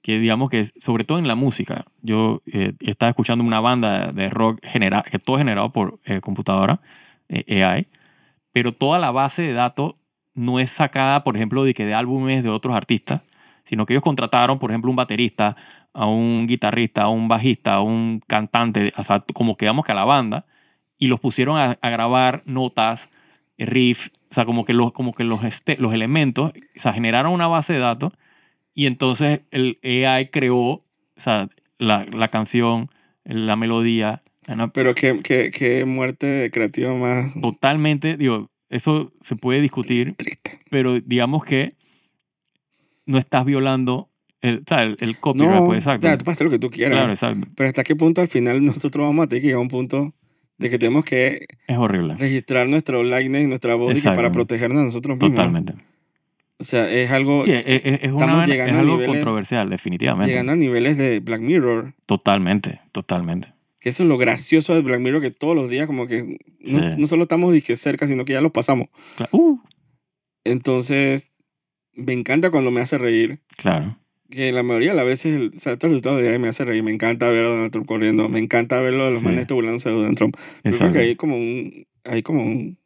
que, 0.04 0.20
digamos 0.20 0.52
que, 0.52 0.66
sobre 0.78 1.06
todo 1.06 1.20
en 1.20 1.28
la 1.30 1.36
música, 1.36 1.86
yo 2.04 2.44
eh, 2.54 2.74
estaba 2.82 3.10
escuchando 3.12 3.44
una 3.46 3.62
banda 3.62 4.12
de 4.14 4.30
rock 4.30 4.60
general, 4.66 5.04
que 5.10 5.20
todo 5.20 5.40
generado 5.40 5.72
por 5.72 6.00
eh, 6.06 6.22
computadora, 6.22 6.80
eh, 7.30 7.64
AI, 7.64 7.88
pero 8.54 8.74
toda 8.74 9.00
la 9.00 9.12
base 9.12 9.44
de 9.44 9.54
datos 9.54 9.96
no 10.36 10.60
es 10.60 10.72
sacada, 10.72 11.24
por 11.24 11.36
ejemplo, 11.38 11.64
de 11.64 11.74
que 11.74 11.86
de 11.86 11.96
álbumes 11.96 12.44
de 12.44 12.50
otros 12.50 12.76
artistas, 12.76 13.22
sino 13.64 13.86
que 13.86 13.94
ellos 13.94 14.04
contrataron, 14.04 14.60
por 14.60 14.72
ejemplo, 14.72 14.90
un 14.92 14.98
baterista, 14.98 15.56
a 15.94 16.08
un 16.08 16.48
guitarrista, 16.48 17.04
a 17.04 17.10
un 17.10 17.28
bajista, 17.28 17.76
a 17.76 17.82
un 17.82 18.22
cantante, 18.28 18.94
o 18.98 19.04
sea, 19.04 19.24
como 19.34 19.58
que 19.58 19.66
digamos 19.66 19.86
que 19.86 19.94
a 19.94 19.96
la 19.96 20.06
banda, 20.06 20.46
y 20.98 21.08
los 21.08 21.20
pusieron 21.20 21.58
a, 21.58 21.78
a 21.82 21.90
grabar 21.90 22.42
notas, 22.46 23.10
riff, 23.58 24.10
o 24.32 24.34
sea, 24.34 24.46
como 24.46 24.66
que 24.66 24.74
los, 24.74 24.92
como 24.94 25.14
que 25.14 25.24
los, 25.24 25.44
este- 25.44 25.78
los 25.78 25.94
elementos, 25.94 26.52
o 26.52 26.80
sea, 26.80 26.94
generaron 26.94 27.32
una 27.34 27.48
base 27.48 27.74
de 27.74 27.80
datos, 27.80 28.14
y 28.74 28.86
entonces 28.88 29.42
el 29.52 29.78
AI 29.84 30.30
creó, 30.30 30.58
o 30.60 30.80
sea, 31.18 31.50
la, 31.78 32.06
la 32.12 32.28
canción, 32.30 32.90
la 33.24 33.56
melodía, 33.56 34.22
Pero 34.74 34.94
qué, 34.94 35.20
qué, 35.24 35.52
qué 35.52 35.86
muerte 35.86 36.50
creativa 36.52 36.94
más 36.94 37.34
totalmente, 37.40 38.18
digo, 38.18 38.50
eso 38.70 39.12
se 39.22 39.36
puede 39.36 39.62
discutir, 39.62 40.14
triste. 40.16 40.60
pero 40.70 41.00
digamos 41.00 41.46
que 41.46 41.70
no 43.06 43.18
estás 43.18 43.46
violando 43.46 44.10
el, 44.42 44.58
o 44.58 44.64
sea, 44.68 44.84
el, 44.84 44.98
el 45.00 45.18
copyright, 45.20 45.52
No, 45.54 45.66
pues, 45.68 45.80
exacto. 45.80 46.08
ya, 46.08 46.18
tú 46.18 46.26
puedes 46.26 46.38
hacer 46.38 46.46
lo 46.46 46.52
que 46.52 46.60
tú 46.60 46.70
quieras. 46.70 46.98
Claro, 46.98 47.12
exacto. 47.12 47.48
Pero 47.56 47.68
hasta 47.70 47.84
qué 47.84 47.96
punto 47.96 48.20
al 48.22 48.28
final 48.28 48.64
nosotros 48.66 49.06
vamos 49.08 49.24
a 49.24 49.28
tener 49.28 49.42
que 49.42 49.48
llegar 49.48 49.60
a 49.60 49.62
un 49.62 49.68
punto 49.70 50.14
de 50.58 50.70
que 50.70 50.78
tenemos 50.78 51.06
que 51.06 51.46
Es 51.68 51.78
horrible. 51.78 52.16
registrar 52.16 52.68
nuestro 52.68 53.04
likeness 53.04 53.44
y 53.44 53.48
nuestra 53.48 53.76
voz 53.76 54.02
para 54.04 54.32
protegernos 54.34 54.82
a 54.82 54.86
nosotros 54.86 55.16
mismos. 55.16 55.32
Totalmente. 55.32 55.74
O 56.64 56.66
sea, 56.66 56.90
es 56.90 57.12
algo 57.12 57.44
Sí, 57.44 57.52
es, 57.52 57.64
es- 57.66 57.82
es 57.84 57.84
una 57.86 57.96
Estamos 58.04 58.20
vaina- 58.38 58.46
llegando 58.46 58.72
es 58.74 58.78
a 58.78 58.80
algo 58.80 58.94
niveles- 58.98 59.08
controversial, 59.08 59.70
definitivamente. 59.70 60.32
llegando 60.32 60.54
a 60.54 60.56
niveles 60.56 60.98
de 60.98 61.20
Black 61.20 61.42
Mirror. 61.42 61.94
Totalmente, 62.06 62.80
totalmente. 62.94 63.50
Que 63.82 63.90
eso 63.90 64.04
es 64.04 64.10
lo 64.10 64.18
gracioso 64.18 64.74
de 64.74 64.82
Black 64.82 65.02
Mirror, 65.02 65.22
que 65.22 65.32
todos 65.32 65.56
los 65.58 65.70
días 65.70 65.88
como 65.88 66.08
que 66.08 66.24
no, 66.62 66.80
Sí. 66.80 66.86
no 66.98 67.08
solo 67.08 67.24
estamos 67.24 67.52
dizque 67.52 67.76
cerca, 67.76 68.08
sino 68.08 68.24
que 68.24 68.32
ya 68.34 68.40
lo 68.42 68.54
pasamos. 68.54 68.88
Uh, 69.32 69.58
Entonces, 70.46 71.28
me 71.94 72.14
encanta 72.14 72.50
cuando 72.52 72.72
me 72.72 72.82
hace 72.82 72.98
reír. 72.98 73.40
claro. 73.58 73.96
Que 74.32 74.52
la 74.52 74.64
mayoría 74.64 74.92
de 74.92 74.96
las 74.98 75.06
veces, 75.06 75.36
el, 75.36 75.52
o 75.56 75.60
sea, 75.60 75.78
todo 75.78 75.88
el 75.90 75.92
resultado 75.92 76.18
de 76.18 76.30
ahí 76.30 76.40
me 76.40 76.48
hace 76.48 76.66
reír. 76.66 76.82
Me 76.82 76.90
encanta 76.92 77.30
ver 77.30 77.46
a 77.46 77.50
Donald 77.50 77.72
Trump 77.72 77.86
corriendo. 77.86 78.30
Me 78.30 78.40
encanta 78.40 78.80
ver 78.80 78.94
lo 78.94 79.06
de 79.06 79.12
los 79.12 79.20
Sí. 79.20 79.26
manes 79.28 79.46
burlándose 79.46 79.90
de 79.90 79.96
Donald 79.96 80.18
Trump. 80.18 80.36
Yo 80.64 80.72
creo 80.76 80.92
que 80.92 81.00
hay 81.00 81.16
como 81.16 81.36
un, 81.36 81.86
hay 82.04 82.24
como 82.24 82.42
un 82.42 82.80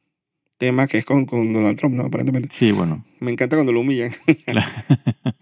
tema 0.57 0.87
que 0.87 0.97
es 0.97 1.05
con, 1.05 1.25
con 1.25 1.53
Donald 1.53 1.77
Trump, 1.77 1.95
¿no? 1.95 2.03
Aparentemente. 2.03 2.49
Sí, 2.51 2.71
bueno. 2.71 3.03
Me 3.19 3.31
encanta 3.31 3.55
cuando 3.55 3.71
lo 3.71 3.81
humillan. 3.81 4.11
Claro. 4.45 4.67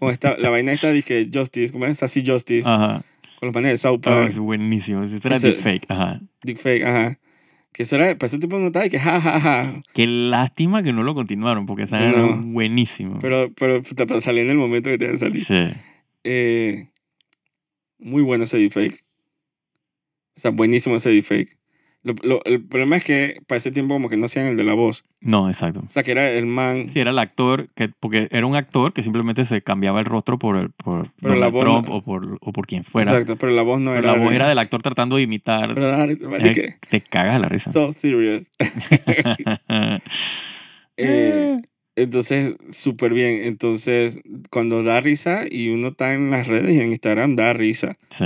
Esta, 0.10 0.36
la 0.38 0.50
vaina 0.50 0.72
esta 0.72 0.92
que 1.02 1.28
Justice, 1.32 1.72
como 1.72 1.86
es 1.86 2.02
así 2.02 2.22
Justice, 2.26 2.68
Ajá. 2.68 3.02
con 3.40 3.46
los 3.48 3.54
manes 3.54 3.72
de 3.72 3.78
South 3.78 4.00
Ah, 4.04 4.10
Park, 4.10 4.28
es 4.28 4.38
buenísimo. 4.38 5.02
Eso 5.04 5.16
era 5.24 5.36
Ese- 5.36 5.48
deepfake. 5.52 5.86
Ajá. 5.88 6.20
deepfake, 6.42 6.84
ajá. 6.84 7.18
Que 7.72 7.82
eso 7.82 7.96
era, 7.96 8.16
para 8.16 8.26
ese 8.28 8.38
tipo 8.38 8.56
y 8.86 8.90
que 8.90 8.98
ja, 8.98 9.20
ja, 9.20 9.40
ja. 9.40 9.82
Qué 9.94 10.06
lástima 10.06 10.82
que 10.82 10.92
no 10.92 11.02
lo 11.02 11.14
continuaron, 11.14 11.66
porque 11.66 11.82
esa 11.84 11.98
Sí, 11.98 12.04
era 12.04 12.18
no. 12.22 12.42
buenísimo. 12.52 13.18
Pero, 13.20 13.50
pero 13.58 13.82
te 14.06 14.20
salí 14.20 14.40
en 14.40 14.50
el 14.50 14.56
momento 14.56 14.88
que 14.90 14.96
te 14.98 15.10
que 15.10 15.18
salir. 15.18 15.44
sí. 15.44 15.68
Eh, 16.24 16.88
muy 17.98 18.22
bueno 18.22 18.44
ese 18.44 18.58
deepfake. 18.58 19.04
O 20.36 20.40
sea, 20.40 20.50
buenísimo 20.52 20.96
ese 20.96 21.10
deepfake. 21.10 21.55
Lo, 22.06 22.14
lo- 22.22 22.44
el 22.44 22.62
problema 22.64 22.96
es 22.96 23.04
que 23.04 23.40
para 23.48 23.56
ese 23.58 23.70
tiempo 23.72 23.94
como 23.94 24.08
que 24.08 24.16
no 24.16 24.26
hacían 24.26 24.46
el 24.46 24.56
de 24.56 24.62
la 24.64 24.74
voz. 24.74 25.04
No, 25.20 25.48
exacto. 25.48 25.82
O 25.86 25.90
sea, 25.90 26.02
que 26.04 26.12
era 26.12 26.28
el 26.30 26.46
man... 26.46 26.88
Sí, 26.88 27.00
era 27.00 27.10
el 27.10 27.18
actor, 27.18 27.66
que, 27.74 27.88
porque 27.88 28.28
era 28.30 28.46
un 28.46 28.54
actor 28.54 28.92
que 28.92 29.02
simplemente 29.02 29.44
se 29.44 29.60
cambiaba 29.60 29.98
el 29.98 30.06
rostro 30.06 30.38
por, 30.38 30.56
el, 30.56 30.70
por 30.70 31.08
Pero 31.20 31.34
la 31.34 31.50
Donald 31.50 31.52
voz 31.52 31.62
Trump 31.64 31.88
no- 31.88 31.94
o, 31.96 32.02
por, 32.02 32.38
o 32.40 32.52
por 32.52 32.66
quien 32.66 32.84
fuera. 32.84 33.10
Exacto, 33.10 33.36
pero 33.36 33.52
la 33.52 33.62
voz 33.62 33.80
no 33.80 33.90
Pero 33.90 33.98
era... 34.08 34.12
la 34.12 34.18
voz 34.22 34.30
de- 34.30 34.36
era 34.36 34.48
del 34.48 34.58
actor 34.58 34.82
tratando 34.82 35.16
de 35.16 35.22
imitar. 35.22 35.74
Pero 35.74 36.28
marica, 36.30 36.60
Eh, 36.62 36.76
te 36.88 37.00
cagas 37.00 37.40
la 37.40 37.48
risa. 37.48 37.72
so 37.72 37.92
serious. 37.92 38.50
Eh, 40.98 41.56
entonces, 41.94 42.54
súper 42.70 43.12
bien. 43.12 43.42
Entonces, 43.44 44.20
cuando 44.50 44.82
da 44.82 45.00
risa 45.00 45.44
y 45.50 45.68
uno 45.70 45.88
está 45.88 46.14
en 46.14 46.30
las 46.30 46.46
redes 46.46 46.74
y 46.74 46.80
en 46.80 46.90
Instagram, 46.90 47.36
da 47.36 47.52
risa. 47.52 47.96
sí. 48.08 48.24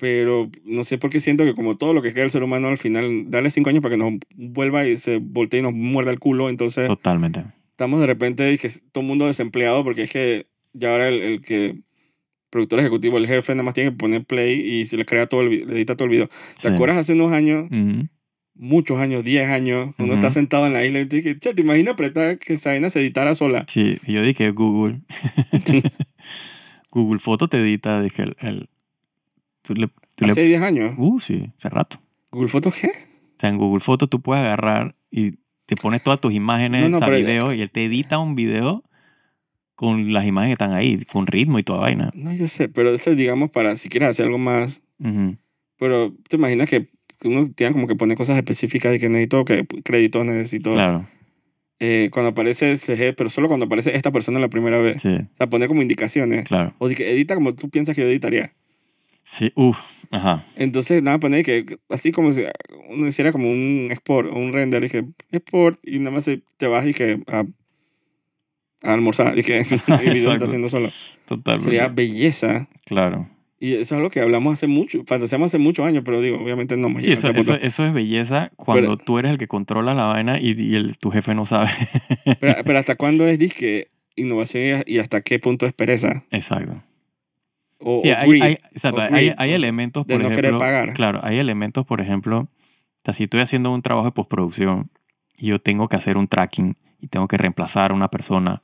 Pero 0.00 0.50
no 0.64 0.82
sé 0.84 0.96
por 0.98 1.10
qué 1.10 1.20
siento 1.20 1.44
que 1.44 1.52
como 1.54 1.76
todo 1.76 1.92
lo 1.92 2.00
que 2.02 2.12
crea 2.12 2.24
el 2.24 2.30
ser 2.30 2.42
humano 2.42 2.68
al 2.68 2.78
final, 2.78 3.26
dale 3.28 3.50
cinco 3.50 3.68
años 3.70 3.82
para 3.82 3.96
que 3.96 4.02
nos 4.02 4.14
vuelva 4.34 4.86
y 4.86 4.96
se 4.96 5.18
voltee 5.18 5.60
y 5.60 5.62
nos 5.62 5.74
muerda 5.74 6.10
el 6.10 6.18
culo. 6.18 6.48
Entonces, 6.48 6.86
Totalmente. 6.86 7.44
estamos 7.70 8.00
de 8.00 8.06
repente 8.06 8.50
y 8.52 8.56
que 8.58 8.70
todo 8.92 9.02
el 9.02 9.08
mundo 9.08 9.26
desempleado 9.26 9.84
porque 9.84 10.04
es 10.04 10.10
que 10.12 10.46
ya 10.72 10.92
ahora 10.92 11.08
el, 11.08 11.20
el 11.20 11.40
que 11.42 11.76
productor 12.48 12.80
ejecutivo, 12.80 13.18
el 13.18 13.26
jefe, 13.28 13.52
nada 13.52 13.62
más 13.62 13.74
tiene 13.74 13.90
que 13.90 13.96
poner 13.96 14.24
play 14.24 14.58
y 14.60 14.86
se 14.86 14.96
le 14.96 15.04
crea 15.04 15.26
todo 15.26 15.42
el, 15.42 15.66
le 15.68 15.74
edita 15.74 15.94
todo 15.96 16.06
el 16.06 16.10
video. 16.12 16.28
¿Te 16.28 16.68
Sí. 16.68 16.74
acuerdas 16.74 16.96
hace 16.98 17.12
unos 17.12 17.32
años, 17.32 17.68
muchos 18.54 18.98
años, 18.98 19.22
10 19.24 19.48
años, 19.50 19.94
uno 19.98 20.06
Ujú. 20.08 20.14
está 20.14 20.30
sentado 20.30 20.66
en 20.66 20.72
la 20.72 20.84
isla 20.84 21.00
y 21.00 21.06
te 21.06 21.16
dice, 21.16 21.36
che, 21.38 21.54
¿te 21.54 21.60
imaginas 21.62 21.92
apretar 21.94 22.38
que 22.38 22.54
esa 22.54 22.70
vaina 22.70 22.90
se 22.90 23.00
editara 23.00 23.34
sola? 23.34 23.66
Sí, 23.68 23.98
yo 24.06 24.22
dije 24.22 24.50
Google. 24.50 25.00
Google 26.90 27.20
Foto 27.20 27.48
te 27.48 27.58
edita, 27.58 28.02
dije 28.02 28.22
el... 28.22 28.36
el- 28.40 28.68
tú 29.74 29.80
le, 29.80 29.88
tú 30.16 30.24
le- 30.26 30.32
Hace 30.32 30.42
10 30.42 30.62
años. 30.62 30.94
uh, 30.98 31.20
sí, 31.20 31.50
hace 31.58 31.68
rato. 31.68 31.98
¿Google 32.30 32.48
Fotos 32.48 32.74
qué? 32.80 32.88
O 32.88 33.40
sea, 33.40 33.50
en 33.50 33.58
Google 33.58 33.80
Foto 33.80 34.06
tú 34.06 34.20
puedes 34.20 34.44
agarrar 34.44 34.94
y 35.10 35.32
te 35.66 35.76
pones 35.80 36.02
todas 36.02 36.20
tus 36.20 36.32
imágenes, 36.32 36.82
No, 36.82 36.98
no, 36.98 37.00
pero- 37.00 37.16
videos, 37.16 37.54
y 37.54 37.62
él 37.62 37.70
te 37.70 37.84
edita 37.84 38.18
un 38.18 38.34
video 38.34 38.82
con 39.74 40.12
las 40.12 40.26
imágenes 40.26 40.50
que 40.58 40.64
están 40.64 40.74
ahí, 40.76 40.98
con 41.06 41.26
ritmo 41.26 41.58
y 41.58 41.62
toda 41.62 41.80
vaina. 41.80 42.10
No, 42.14 42.32
yo 42.34 42.46
sé, 42.48 42.68
pero 42.68 42.90
eso 42.92 43.10
es, 43.10 43.16
digamos, 43.16 43.50
para 43.50 43.76
si 43.76 43.88
quieres 43.88 44.10
hacer 44.10 44.26
algo 44.26 44.38
más. 44.38 44.80
Ujú. 44.98 45.36
Pero 45.78 46.14
te 46.28 46.36
imaginas 46.36 46.68
que 46.68 46.86
uno 47.24 47.48
tiene 47.54 47.72
como 47.72 47.86
que 47.86 47.94
poner 47.96 48.16
cosas 48.16 48.36
específicas 48.36 48.92
de 48.92 49.00
que 49.00 49.08
necesito 49.08 49.44
que 49.44 49.66
créditos, 49.82 50.24
necesito. 50.26 50.72
Claro, 50.72 51.06
Eh, 51.82 52.10
cuando 52.12 52.28
aparece 52.32 52.76
CG, 52.76 53.14
pero 53.16 53.30
solo 53.30 53.48
cuando 53.48 53.64
aparece 53.64 53.96
esta 53.96 54.10
persona 54.10 54.38
la 54.38 54.48
primera 54.48 54.76
vez. 54.78 55.00
sí, 55.00 55.08
O 55.14 55.36
sea, 55.38 55.46
poner 55.48 55.66
como 55.68 55.80
indicaciones. 55.80 56.46
claro. 56.46 56.74
O 56.78 56.90
edita 56.90 57.34
como 57.34 57.54
tú 57.54 57.70
piensas 57.70 57.96
que 57.96 58.02
yo 58.02 58.08
editaría. 58.08 58.52
Sí, 59.32 59.52
uff, 59.54 59.78
ajá. 60.10 60.44
Entonces, 60.56 61.04
nada, 61.04 61.20
poner 61.20 61.44
que 61.44 61.78
así 61.88 62.10
como 62.10 62.32
si 62.32 62.42
uno 62.88 63.06
hiciera 63.06 63.30
como 63.30 63.48
un 63.48 63.86
export 63.92 64.28
o 64.28 64.34
un 64.36 64.52
render, 64.52 64.82
y 64.82 64.88
que 64.88 65.04
export, 65.30 65.78
y 65.84 66.00
nada 66.00 66.10
más 66.10 66.28
te 66.56 66.66
vas 66.66 66.84
y 66.84 66.92
que 66.92 67.22
a, 67.28 67.44
a 68.82 68.92
almorzar, 68.92 69.38
y 69.38 69.44
que 69.44 69.58
el 69.60 70.10
video 70.14 70.32
está 70.32 70.46
haciendo 70.46 70.68
solo. 70.68 70.90
Totalmente. 71.26 71.64
Sería 71.70 71.86
belleza. 71.86 72.68
Claro. 72.86 73.28
Y 73.60 73.74
eso 73.74 73.82
es 73.82 73.92
algo 73.92 74.10
que 74.10 74.20
hablamos 74.20 74.54
hace 74.54 74.66
mucho, 74.66 75.04
fantaseamos 75.06 75.46
hace 75.50 75.58
muchos 75.58 75.86
años, 75.86 76.02
pero 76.04 76.20
digo, 76.20 76.38
obviamente 76.42 76.76
no 76.76 76.88
me 76.88 77.04
Sí, 77.04 77.12
eso, 77.12 77.28
eso, 77.30 77.54
eso 77.54 77.86
es 77.86 77.92
belleza 77.92 78.50
cuando 78.56 78.82
Pero- 78.82 78.96
tú 78.96 79.18
eres 79.18 79.30
el 79.30 79.38
que 79.38 79.46
controla 79.46 79.94
la 79.94 80.06
vaina 80.06 80.40
y, 80.40 80.60
y 80.60 80.74
el, 80.74 80.98
tu 80.98 81.12
jefe 81.12 81.36
no 81.36 81.46
sabe. 81.46 81.68
Pero, 82.40 82.56
pero 82.64 82.78
¿hasta 82.80 82.96
cuándo 82.96 83.28
es 83.28 83.38
disque 83.38 83.86
innovación 84.16 84.82
y, 84.86 84.94
y 84.94 84.98
hasta 84.98 85.20
qué 85.20 85.38
punto 85.38 85.66
es 85.66 85.72
pereza? 85.72 86.24
Exacto. 86.32 86.82
O, 87.80 88.00
Sí, 88.02 88.10
o 88.10 88.16
hay, 88.16 88.28
greed. 88.28 88.42
hay- 88.42 88.58
exacto, 88.72 89.00
o 89.00 89.02
hay, 89.02 89.10
greed, 89.10 89.34
hay 89.38 89.52
elementos, 89.52 90.06
de 90.06 90.14
por 90.14 90.22
no 90.22 90.28
querer 90.28 90.44
ejemplo. 90.44 90.58
pagar. 90.58 90.92
Claro, 90.94 91.20
hay 91.22 91.38
elementos, 91.38 91.86
por 91.86 92.00
ejemplo, 92.00 92.48
si 93.12 93.24
estoy 93.24 93.40
haciendo 93.40 93.72
un 93.72 93.82
trabajo 93.82 94.06
de 94.06 94.12
postproducción 94.12 94.90
y 95.38 95.46
yo 95.46 95.58
tengo 95.58 95.88
que 95.88 95.96
hacer 95.96 96.16
un 96.16 96.28
tracking 96.28 96.76
y 97.00 97.08
tengo 97.08 97.26
que 97.26 97.38
reemplazar 97.38 97.90
a 97.90 97.94
una 97.94 98.08
persona, 98.08 98.60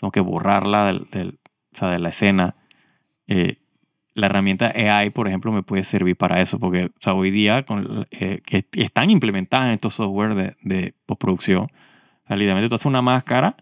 tengo 0.00 0.10
que 0.12 0.20
borrarla 0.20 0.86
del, 0.86 1.06
del- 1.10 1.38
sea, 1.72 1.88
de 1.90 1.98
la 1.98 2.08
escena. 2.10 2.54
eh, 3.26 3.56
la 4.16 4.26
herramienta 4.26 4.72
AI, 4.76 5.10
por 5.10 5.26
ejemplo, 5.26 5.50
me 5.50 5.64
puede 5.64 5.82
servir 5.82 6.14
para 6.16 6.40
eso, 6.40 6.60
porque 6.60 6.84
o 6.84 6.90
sea, 7.00 7.14
hoy 7.14 7.32
día 7.32 7.64
con, 7.64 8.06
eh, 8.12 8.40
que 8.46 8.64
están 8.76 9.10
implementadas 9.10 9.66
en 9.66 9.72
estos 9.72 9.94
software 9.94 10.36
de, 10.36 10.56
de 10.62 10.94
postproducción, 11.06 11.62
o 11.64 12.26
sea, 12.28 12.36
literalmente 12.36 12.68
tú 12.68 12.76
haces 12.76 12.86
una 12.86 13.02
máscara 13.02 13.56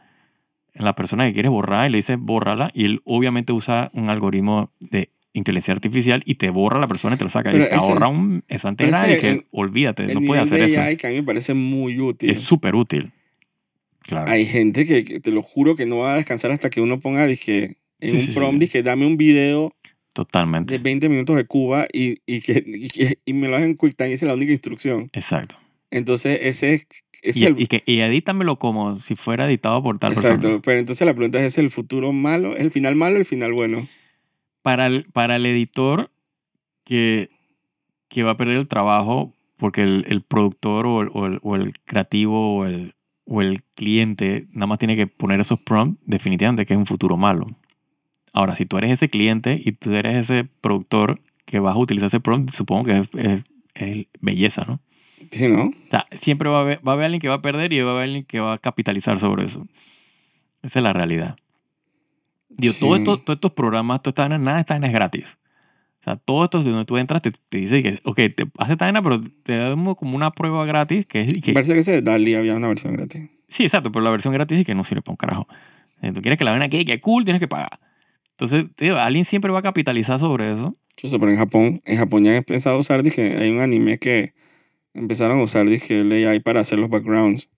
la 0.74 0.94
persona 0.94 1.26
que 1.26 1.32
quieres 1.32 1.50
borrar 1.50 1.88
y 1.88 1.92
le 1.92 1.98
dices 1.98 2.16
bórrala 2.18 2.70
y 2.74 2.84
él 2.86 3.00
obviamente 3.04 3.52
usa 3.52 3.90
un 3.94 4.08
algoritmo 4.10 4.70
de 4.80 5.08
inteligencia 5.34 5.72
artificial 5.74 6.22
y 6.26 6.34
te 6.36 6.50
borra 6.50 6.78
la 6.78 6.86
persona 6.86 7.14
y 7.14 7.18
te 7.18 7.24
lo 7.24 7.30
saca. 7.30 7.50
Pero 7.50 7.64
y 7.64 7.68
te 7.68 7.74
ese- 7.74 7.84
ahorra 7.92 8.08
un, 8.08 8.42
esa 8.48 8.70
ese- 8.78 9.16
y 9.16 9.20
que 9.20 9.30
el- 9.30 9.44
olvídate, 9.50 10.04
El 10.04 10.14
no 10.14 10.20
puedes 10.22 10.44
hacer 10.44 10.58
de 10.60 10.66
eso. 10.66 10.80
AI 10.80 10.96
que 10.96 11.06
a 11.06 11.10
mí 11.10 11.16
me 11.16 11.22
parece 11.22 11.54
muy 11.54 11.98
útil. 12.00 12.30
Es 12.30 12.40
súper 12.40 12.74
útil. 12.74 13.10
Claro. 14.00 14.30
Hay 14.30 14.46
gente 14.46 14.84
que, 14.84 15.04
que 15.04 15.20
te 15.20 15.30
lo 15.30 15.42
juro 15.42 15.74
que 15.76 15.86
no 15.86 15.98
va 15.98 16.14
a 16.14 16.16
descansar 16.16 16.50
hasta 16.50 16.70
que 16.70 16.80
uno 16.80 16.98
ponga, 17.00 17.26
dije, 17.26 17.76
en 18.00 18.10
Sí, 18.10 18.16
un 18.16 18.20
sí, 18.20 18.26
sí. 18.26 18.32
prompt, 18.34 18.60
dije, 18.60 18.82
dame 18.82 19.06
un 19.06 19.16
video 19.16 19.72
Totalmente. 20.12 20.74
de 20.76 20.82
20 20.82 21.08
minutos 21.08 21.36
de 21.36 21.44
Cuba 21.44 21.86
y, 21.92 22.18
y, 22.26 22.40
que, 22.40 22.62
y, 23.24 23.32
me 23.32 23.48
lo 23.48 23.56
hagan 23.56 23.70
en 23.70 23.76
QuickTime 23.76 24.10
y 24.10 24.14
esa 24.14 24.26
es 24.26 24.28
la 24.28 24.34
única 24.34 24.52
instrucción. 24.52 25.08
Exacto. 25.12 25.56
Entonces, 25.90 26.38
ese 26.42 26.74
es, 26.74 26.86
Y, 27.22 27.44
el... 27.44 27.60
y 27.60 27.66
que, 27.66 27.82
y 27.86 28.00
edítamelo 28.00 28.58
como 28.58 28.98
si 28.98 29.14
fuera 29.14 29.46
editado 29.46 29.82
por 29.82 29.98
tal 29.98 30.12
Exacto, 30.12 30.38
persona. 30.40 30.60
pero 30.64 30.78
entonces 30.80 31.06
la 31.06 31.14
pregunta 31.14 31.38
es, 31.38 31.44
¿es 31.44 31.58
el 31.58 31.70
futuro 31.70 32.12
malo? 32.12 32.54
¿Es 32.56 32.62
el 32.62 32.70
final 32.70 32.94
malo 32.96 33.16
o 33.16 33.18
el 33.18 33.24
final 33.24 33.52
bueno? 33.52 33.86
Para 34.62 34.86
el, 34.86 35.04
para 35.12 35.36
el 35.36 35.46
editor 35.46 36.10
que, 36.84 37.30
que 38.08 38.22
va 38.22 38.32
a 38.32 38.36
perder 38.36 38.56
el 38.56 38.68
trabajo 38.68 39.32
porque 39.56 39.82
el, 39.82 40.04
el 40.08 40.22
productor 40.22 40.86
o 40.86 41.02
el, 41.02 41.10
o 41.12 41.26
el- 41.26 41.38
o 41.42 41.54
el 41.56 41.72
creativo 41.84 42.56
o 42.56 42.64
el, 42.66 42.94
o 43.26 43.40
el 43.42 43.62
cliente 43.76 44.46
nada 44.52 44.66
más 44.66 44.78
tiene 44.78 44.96
que 44.96 45.06
poner 45.06 45.40
esos 45.40 45.60
prompts, 45.60 46.02
definitivamente 46.06 46.66
que 46.66 46.74
es 46.74 46.78
un 46.78 46.86
futuro 46.86 47.16
malo. 47.16 47.46
Ahora, 48.32 48.56
si 48.56 48.66
tú 48.66 48.78
eres 48.78 48.90
ese 48.90 49.08
cliente 49.08 49.60
y 49.64 49.72
tú 49.72 49.92
eres 49.92 50.16
ese 50.16 50.48
productor 50.60 51.20
que 51.44 51.60
vas 51.60 51.76
a 51.76 51.78
utilizar 51.78 52.08
ese 52.08 52.18
prompt, 52.20 52.50
supongo 52.50 52.84
que 52.84 52.98
es, 52.98 53.08
es- 53.14 53.42
es 53.74 54.06
belleza, 54.20 54.64
¿no? 54.66 54.80
Sí, 55.32 55.48
¿no? 55.48 55.64
O 55.64 55.72
sea, 55.90 56.06
siempre 56.12 56.48
va 56.48 56.58
a, 56.58 56.60
haber, 56.60 56.86
va 56.86 56.92
a 56.92 56.94
haber 56.94 57.06
alguien 57.06 57.20
que 57.20 57.28
va 57.28 57.34
a 57.36 57.42
perder 57.42 57.72
y 57.72 57.80
va 57.80 57.90
a 57.90 57.94
haber 57.94 58.04
alguien 58.04 58.24
que 58.24 58.38
va 58.38 58.52
a 58.52 58.58
capitalizar 58.58 59.18
sobre 59.18 59.44
eso. 59.46 59.66
Esa 60.62 60.78
es 60.78 60.82
la 60.84 60.92
realidad. 60.92 61.34
Digo, 62.50 62.74
Sí. 62.74 62.80
todo 62.80 62.96
esto- 62.96 63.18
todos 63.18 63.36
estos 63.38 63.52
programas, 63.52 64.02
toda 64.02 64.10
esta 64.12 64.22
vaina, 64.22 64.38
nada 64.38 64.56
de 64.58 64.60
esta 64.60 64.76
es 64.76 64.92
gratis. 64.92 65.38
O 66.02 66.04
sea, 66.04 66.16
todo 66.16 66.44
esto 66.44 66.62
donde 66.62 66.84
tú 66.84 66.98
entras 66.98 67.22
te, 67.22 67.30
te 67.30 67.58
dice 67.58 67.82
que, 67.82 67.98
ok, 68.04 68.16
te 68.36 68.44
hace 68.58 68.72
esta 68.72 69.02
pero 69.02 69.20
te 69.42 69.56
damos 69.56 69.96
como 69.96 70.16
una 70.16 70.30
prueba 70.32 70.64
gratis 70.66 71.06
que 71.06 71.22
es 71.22 71.32
que, 71.42 71.52
Parece 71.52 71.74
que 71.74 71.90
de 71.92 72.02
Dali 72.02 72.34
había 72.34 72.54
una 72.54 72.68
versión 72.68 72.92
gratis. 72.94 73.28
Sí, 73.48 73.62
exacto, 73.62 73.90
pero 73.92 74.04
la 74.04 74.10
versión 74.10 74.34
gratis 74.34 74.58
es 74.58 74.66
que 74.66 74.74
no 74.74 74.84
sirve 74.84 75.02
para 75.02 75.12
un 75.12 75.16
carajo. 75.16 75.46
Si 76.02 76.10
tú 76.12 76.20
quieres 76.20 76.38
que 76.38 76.44
la 76.44 76.50
vaina 76.50 76.68
quede 76.68 76.84
que 76.84 77.00
cool, 77.00 77.24
tienes 77.24 77.40
que 77.40 77.48
pagar. 77.48 77.78
Entonces, 78.32 78.66
digo, 78.76 78.96
alguien 78.96 79.24
siempre 79.24 79.52
va 79.52 79.60
a 79.60 79.62
capitalizar 79.62 80.18
sobre 80.18 80.52
eso. 80.52 80.72
Yo 80.96 81.08
sé, 81.08 81.18
pero 81.18 81.30
en 81.30 81.38
Japón, 81.38 81.80
en 81.84 81.96
Japón 81.96 82.24
ya 82.24 82.30
han 82.32 82.36
empezado 82.38 82.76
a 82.76 82.78
usar, 82.80 83.02
dije, 83.02 83.36
hay 83.38 83.50
un 83.50 83.60
anime 83.60 83.98
que 83.98 84.32
empezaron 84.94 85.38
a 85.40 85.42
usar, 85.42 85.68
dije, 85.68 86.00
el 86.00 86.12
AI 86.12 86.40
para 86.40 86.60
hacer 86.60 86.78
los 86.78 86.90
backgrounds, 86.90 87.48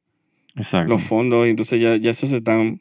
Exacto. 0.56 0.88
los 0.92 1.02
fondos, 1.02 1.46
y 1.46 1.50
entonces 1.50 1.80
ya, 1.80 1.96
ya 1.96 2.10
eso 2.12 2.26
se 2.26 2.36
están, 2.36 2.80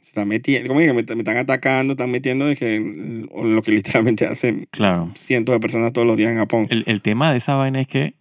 se 0.00 0.08
están 0.10 0.28
metiendo, 0.28 0.68
como 0.68 0.80
que 0.80 0.92
me, 0.92 1.02
me 1.02 1.20
están 1.20 1.36
atacando, 1.36 1.92
están 1.94 2.10
metiendo, 2.10 2.46
dije, 2.48 2.80
lo 2.80 3.62
que 3.62 3.72
literalmente 3.72 4.26
hacen 4.26 4.66
Claro. 4.70 5.08
cientos 5.14 5.52
de 5.54 5.60
personas 5.60 5.92
todos 5.92 6.06
los 6.06 6.16
días 6.16 6.30
en 6.30 6.38
Japón. 6.38 6.66
El, 6.70 6.84
el 6.86 7.00
tema 7.00 7.32
de 7.32 7.38
esa 7.38 7.54
vaina 7.56 7.80
es 7.80 7.88
que 7.88 8.14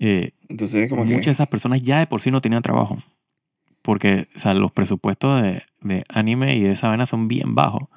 eh, 0.00 0.30
Entonces, 0.48 0.88
como 0.88 1.04
muchas 1.04 1.20
que... 1.20 1.26
de 1.26 1.32
esas 1.32 1.48
personas 1.48 1.82
ya 1.82 1.98
de 1.98 2.06
por 2.06 2.20
sí 2.20 2.30
no 2.30 2.40
tenían 2.40 2.62
trabajo. 2.62 3.02
Porque 3.82 4.26
o 4.36 4.38
sea, 4.38 4.54
los 4.54 4.70
presupuestos 4.72 5.40
de, 5.42 5.62
de 5.80 6.04
anime 6.08 6.56
y 6.56 6.60
de 6.62 6.72
esa 6.72 6.88
vaina 6.88 7.06
son 7.06 7.26
bien 7.28 7.54
bajos. 7.54 7.88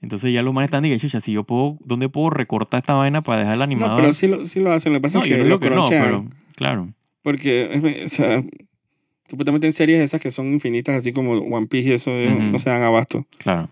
Entonces 0.00 0.32
ya 0.32 0.42
los 0.42 0.54
manes 0.54 0.68
están 0.68 0.82
diciendo, 0.82 1.00
chucha, 1.02 1.20
si 1.20 1.32
yo 1.32 1.44
puedo, 1.44 1.76
¿dónde 1.84 2.08
puedo 2.08 2.30
recortar 2.30 2.78
esta 2.78 2.94
vaina 2.94 3.20
para 3.22 3.40
dejar 3.40 3.54
el 3.54 3.62
animador? 3.62 3.96
No, 3.96 3.96
pero 3.96 4.12
sí 4.12 4.28
lo, 4.28 4.44
sí 4.44 4.60
lo 4.60 4.70
hacen, 4.72 4.92
lo 4.92 4.98
que 4.98 5.02
pasa 5.02 5.18
No, 5.18 5.24
es 5.24 5.30
yo 5.30 5.36
que 5.36 5.42
no 5.42 5.48
lo 5.48 5.60
que 5.60 5.70
no, 5.70 5.84
pero 5.88 6.24
claro. 6.54 6.88
Porque, 7.22 8.02
o 8.04 8.08
sea, 8.08 8.42
supuestamente 9.28 9.66
en 9.66 9.72
series 9.72 10.00
esas 10.00 10.20
que 10.20 10.30
son 10.30 10.46
infinitas, 10.52 10.94
así 10.94 11.12
como 11.12 11.32
One 11.32 11.66
Piece 11.66 11.88
y 11.88 11.92
eso, 11.92 12.10
Ujú. 12.12 12.52
no 12.52 12.58
se 12.58 12.70
dan 12.70 12.82
abasto. 12.82 13.26
Claro, 13.38 13.68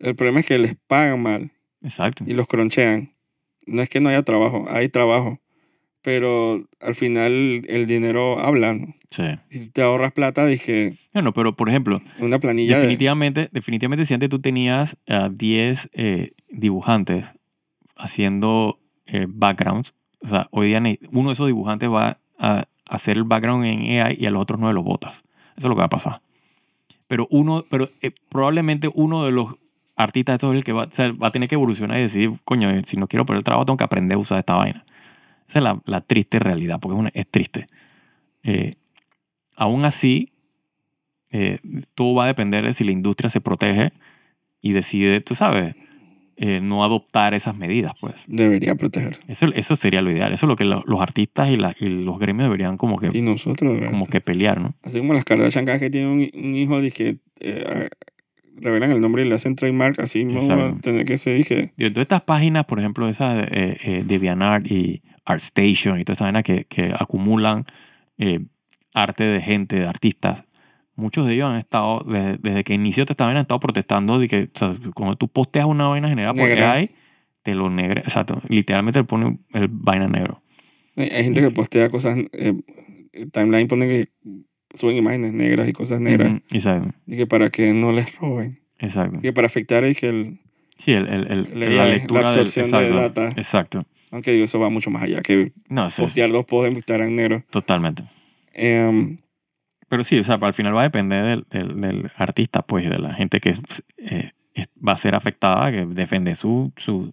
El 0.00 0.16
problema 0.16 0.40
es 0.40 0.46
que 0.46 0.58
les 0.58 0.74
pagan 0.88 1.22
mal 1.22 1.50
exacto. 1.82 2.24
y 2.26 2.34
los 2.34 2.48
cronchean. 2.48 3.10
No 3.66 3.80
es 3.82 3.88
que 3.88 4.00
no 4.00 4.08
haya 4.08 4.22
trabajo, 4.24 4.66
hay 4.68 4.88
trabajo. 4.88 5.38
Pero 6.02 6.66
al 6.80 6.94
final 6.94 7.32
el 7.68 7.86
dinero 7.86 8.40
habla. 8.40 8.74
¿no? 8.74 8.94
Sí. 9.08 9.24
Si 9.50 9.66
te 9.68 9.82
ahorras 9.82 10.12
plata, 10.12 10.46
dije, 10.46 10.94
Bueno, 11.14 11.32
pero 11.32 11.54
por 11.54 11.68
ejemplo, 11.68 12.00
una 12.18 12.38
planilla 12.38 12.76
de... 12.76 12.82
definitivamente, 12.82 13.48
definitivamente 13.52 14.04
si 14.04 14.14
antes 14.14 14.28
tú 14.28 14.40
tenías 14.40 14.96
a 15.06 15.28
10 15.28 15.90
eh, 15.92 16.32
dibujantes 16.50 17.26
haciendo 17.96 18.78
eh, 19.06 19.26
backgrounds, 19.28 19.94
o 20.22 20.28
sea, 20.28 20.48
hoy 20.50 20.68
día 20.68 20.82
uno 21.10 21.28
de 21.28 21.32
esos 21.32 21.46
dibujantes 21.46 21.90
va 21.90 22.16
a 22.38 22.64
hacer 22.88 23.16
el 23.16 23.24
background 23.24 23.64
en 23.64 24.02
AI 24.02 24.16
y 24.18 24.26
a 24.26 24.30
los 24.30 24.42
otros 24.42 24.58
nueve 24.60 24.74
los 24.74 24.84
botas. 24.84 25.24
Eso 25.56 25.66
es 25.66 25.68
lo 25.68 25.74
que 25.74 25.80
va 25.80 25.86
a 25.86 25.90
pasar. 25.90 26.20
Pero 27.06 27.26
uno, 27.30 27.64
pero 27.70 27.88
eh, 28.00 28.12
probablemente 28.28 28.90
uno 28.94 29.24
de 29.24 29.32
los 29.32 29.56
artistas 29.96 30.34
estos 30.34 30.52
es 30.52 30.58
el 30.58 30.64
que 30.64 30.72
va, 30.72 30.84
o 30.84 30.90
sea, 30.90 31.12
va 31.12 31.28
a 31.28 31.32
tener 31.32 31.48
que 31.48 31.54
evolucionar 31.54 31.98
y 31.98 32.02
decir, 32.02 32.32
coño, 32.44 32.70
eh, 32.70 32.82
si 32.86 32.96
no 32.96 33.06
quiero 33.06 33.26
perder 33.26 33.38
el 33.38 33.44
trabajo, 33.44 33.66
tengo 33.66 33.76
que 33.76 33.84
aprender 33.84 34.16
a 34.16 34.18
usar 34.18 34.38
esta 34.38 34.54
vaina. 34.54 34.84
Esa 35.52 35.58
es 35.58 35.62
la, 35.64 35.82
la 35.84 36.00
triste 36.00 36.38
realidad, 36.38 36.78
porque 36.80 36.94
es, 36.94 37.00
una- 37.00 37.10
es 37.12 37.26
triste. 37.30 37.66
Eh, 38.42 38.70
aún 39.54 39.84
así, 39.84 40.30
eh, 41.30 41.58
todo 41.94 42.14
va 42.14 42.24
a 42.24 42.26
depender 42.26 42.64
de 42.64 42.72
si 42.72 42.84
la 42.84 42.92
industria 42.92 43.28
se 43.28 43.42
protege 43.42 43.92
y 44.62 44.72
decide, 44.72 45.20
tú 45.20 45.34
sabes, 45.34 45.74
eh, 46.38 46.60
no 46.62 46.84
adoptar 46.84 47.34
esas 47.34 47.58
medidas, 47.58 47.92
pues. 48.00 48.14
Debería 48.26 48.74
protegerse. 48.76 49.22
Eso, 49.28 49.46
eso 49.54 49.76
sería 49.76 50.00
lo 50.00 50.10
ideal. 50.10 50.32
Eso 50.32 50.46
es 50.46 50.48
lo 50.48 50.56
que 50.56 50.64
lo- 50.64 50.82
los 50.86 51.00
artistas 51.02 51.50
y, 51.50 51.56
la- 51.56 51.74
y 51.78 51.90
los 51.90 52.18
gremios 52.18 52.46
deberían 52.46 52.78
como 52.78 52.96
que, 52.98 53.10
Y 53.12 53.20
nosotros, 53.20 53.78
como 53.90 54.06
que 54.06 54.22
pelear, 54.22 54.58
¿no? 54.58 54.72
así 54.82 55.00
como 55.00 55.12
las 55.12 55.24
Kardashian 55.26 55.66
cada 55.66 55.78
que 55.78 55.90
tienen 55.90 56.10
un, 56.12 56.30
un 56.34 56.54
hijo, 56.56 56.80
dije, 56.80 57.18
eh, 57.40 57.90
revelan 58.56 58.90
el 58.90 59.00
nombre 59.02 59.22
y 59.22 59.28
le 59.28 59.34
hacen 59.34 59.54
trademark, 59.54 60.00
así 60.00 60.24
no 60.24 60.40
va 60.56 60.68
a 60.70 60.80
tener 60.80 61.04
que 61.04 61.18
ser, 61.18 61.36
dije, 61.36 61.72
Y 61.76 61.84
entonces 61.84 62.02
estas 62.04 62.22
páginas, 62.22 62.64
por 62.64 62.78
ejemplo, 62.78 63.06
esas 63.06 63.36
de 63.36 63.42
eh, 63.50 63.76
eh, 63.84 64.02
DeviantArt 64.06 64.66
y 64.70 65.02
ArtStation 65.24 65.98
y 66.00 66.04
toda 66.04 66.14
esa 66.14 66.24
vaina 66.24 66.42
que, 66.42 66.64
que 66.64 66.92
acumulan 66.98 67.64
eh, 68.18 68.40
arte 68.94 69.24
de 69.24 69.40
gente, 69.40 69.76
de 69.76 69.86
artistas, 69.86 70.44
muchos 70.96 71.26
de 71.26 71.34
ellos 71.34 71.48
han 71.48 71.56
estado, 71.56 72.04
desde, 72.06 72.36
desde 72.38 72.64
que 72.64 72.74
inició 72.74 73.04
esta 73.08 73.24
vaina, 73.24 73.40
han 73.40 73.44
estado 73.44 73.60
protestando 73.60 74.18
de 74.18 74.28
que 74.28 74.48
o 74.54 74.58
sea, 74.58 74.74
cuando 74.94 75.16
tú 75.16 75.28
posteas 75.28 75.66
una 75.66 75.86
vaina 75.88 76.08
generada 76.08 76.34
por. 76.34 76.48
AI, 76.50 76.90
te 77.42 77.54
lo 77.54 77.70
negra, 77.70 78.00
exacto, 78.00 78.40
literalmente 78.48 79.00
le 79.00 79.04
pone 79.04 79.38
el 79.54 79.68
vaina 79.68 80.06
negro. 80.06 80.40
hay 80.96 81.08
hay 81.08 81.24
gente 81.24 81.40
que 81.40 81.50
postea 81.50 81.88
cosas, 81.88 82.18
eh, 82.32 82.54
timeline 83.32 83.66
pone 83.68 83.86
que 83.88 84.08
suben 84.74 84.96
imágenes 84.96 85.32
negras 85.32 85.68
y 85.68 85.72
cosas 85.72 86.00
negras, 86.00 86.28
Ujú, 86.30 86.40
Exacto, 86.52 86.94
dije, 87.06 87.26
para 87.26 87.50
que 87.50 87.72
no 87.72 87.92
les 87.92 88.14
roben, 88.18 88.58
exacto. 88.78 89.16
dije, 89.16 89.32
para 89.32 89.46
afectar, 89.46 89.84
dije, 89.84 90.08
el, 90.08 90.38
Sí, 90.78 90.92
el, 90.92 91.06
el, 91.08 91.26
el- 91.30 91.60
La 91.60 91.66
la, 91.66 91.66
AI, 91.66 91.76
la 91.76 91.86
lectura 91.86 92.20
del- 92.32 92.40
absorción 92.40 92.70
de 92.70 92.86
exacto, 92.88 92.94
data. 93.20 93.40
Exacto. 93.40 93.82
Aunque 94.12 94.30
digo, 94.30 94.44
eso 94.44 94.60
va 94.60 94.70
mucho 94.70 94.90
más 94.90 95.02
allá 95.02 95.20
que 95.22 95.50
No, 95.68 95.86
es 95.86 95.96
postear 95.96 96.30
dos 96.30 96.44
posts 96.46 96.68
en 96.70 96.76
Instagram 96.76 97.14
negro. 97.14 97.42
totalmente. 97.50 98.04
Em, 98.54 99.18
Pero 99.88 100.04
sí, 100.04 100.18
o 100.18 100.24
sea, 100.24 100.36
al 100.40 100.54
final 100.54 100.74
va 100.76 100.80
a 100.82 100.84
depender 100.84 101.24
del, 101.24 101.46
del, 101.50 101.80
del 101.80 102.10
artista, 102.16 102.62
pues, 102.62 102.88
de 102.88 102.98
la 102.98 103.12
gente 103.14 103.40
que 103.40 103.54
eh, 103.98 104.30
va 104.86 104.92
a 104.92 104.96
ser 104.96 105.14
afectada, 105.16 105.72
que 105.72 105.84
defiende 105.86 106.34
su, 106.34 106.72
su, 106.76 107.12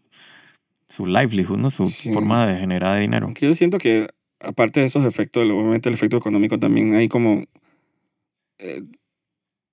su 0.88 1.06
livelihood, 1.06 1.58
¿no? 1.58 1.70
Su 1.72 1.86
Sí. 1.88 2.14
forma 2.14 2.46
de 2.46 2.58
generar 2.60 3.00
dinero. 3.00 3.26
Aunque 3.26 3.46
yo 3.48 3.54
siento 3.54 3.78
que, 3.80 4.08
aparte 4.40 4.80
de 4.82 4.86
esos 4.86 5.06
efectos, 5.06 5.44
obviamente 5.50 5.90
el 5.90 5.96
efecto 5.96 6.18
económico 6.18 6.58
también 6.60 6.94
hay 6.96 7.08
como. 7.10 7.44
eh, 8.60 8.82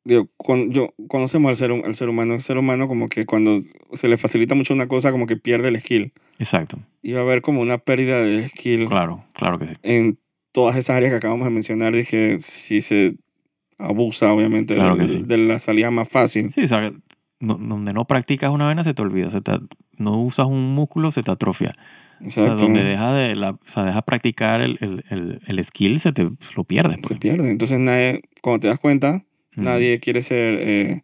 digo, 0.05 0.29
con, 0.37 0.71
yo, 0.73 0.95
conocemos 1.09 1.49
al 1.51 1.57
ser, 1.57 1.71
al 1.73 1.95
ser 1.97 2.09
humano. 2.09 2.35
El 2.35 2.41
ser 2.41 2.59
humano, 2.59 2.87
como 2.89 3.09
que 3.09 3.27
cuando 3.27 3.61
se 3.95 4.09
le 4.09 4.17
facilita 4.17 4.55
mucho 4.55 4.75
una 4.75 4.87
cosa, 4.87 5.11
como 5.11 5.27
que 5.27 5.37
pierde 5.37 5.69
el 5.69 5.81
skill. 5.81 6.13
Exacto. 6.39 6.79
Y 7.03 7.13
va 7.13 7.21
a 7.21 7.23
haber 7.23 7.41
como 7.43 7.61
una 7.61 7.79
pérdida 7.79 8.21
de 8.21 8.49
skill 8.49 8.87
Claro, 8.87 9.25
claro 9.35 9.59
que 9.59 9.69
sí. 9.69 9.75
en 9.83 10.19
todas 10.53 10.77
esas 10.77 10.97
áreas 10.97 11.11
que 11.13 11.17
acabamos 11.19 11.45
de 11.47 11.51
mencionar. 11.51 11.95
Dije, 11.95 12.39
si 12.41 12.83
se 12.83 13.15
abusa, 13.79 14.33
obviamente, 14.33 14.75
Claro 14.75 14.97
que 14.97 15.09
sí. 15.09 15.23
de 15.23 15.37
la 15.39 15.59
salida 15.59 15.91
más 15.91 16.09
fácil. 16.09 16.51
Sí, 16.53 16.67
sea, 16.67 16.93
no- 17.41 17.55
donde 17.55 17.93
no 17.93 18.07
practicas 18.07 18.51
una 18.51 18.67
vena 18.69 18.83
se 18.85 18.95
te 18.95 19.03
olvida. 19.03 19.31
Se 19.31 19.41
te- 19.41 19.59
no 19.99 20.21
usas 20.21 20.47
un 20.47 20.75
músculo, 20.75 21.11
se 21.11 21.23
te 21.23 21.31
atrofia. 21.31 21.75
O 22.25 22.31
sea, 22.31 22.45
Exacto. 22.45 22.63
donde 22.65 22.83
deja 22.83 23.13
de 23.13 23.35
la, 23.37 23.51
o 23.51 23.59
sea, 23.67 23.85
deja 23.85 24.01
practicar 24.03 24.63
el, 24.63 24.79
el, 24.81 25.05
el, 25.11 25.41
el 25.47 25.65
skill, 25.65 26.01
se 26.01 26.13
te 26.13 26.27
lo 26.57 26.65
pierdes. 26.65 26.97
se 26.97 27.03
Pues. 27.09 27.21
pierde. 27.21 27.51
Entonces, 27.51 27.79
nadie, 27.79 28.23
cuando 28.41 28.61
te 28.61 28.69
das 28.69 28.79
cuenta, 28.81 29.11
Ujú. 29.53 29.63
nadie 29.63 30.01
quiere 30.01 30.23
ser. 30.23 30.59
eh, 30.63 31.03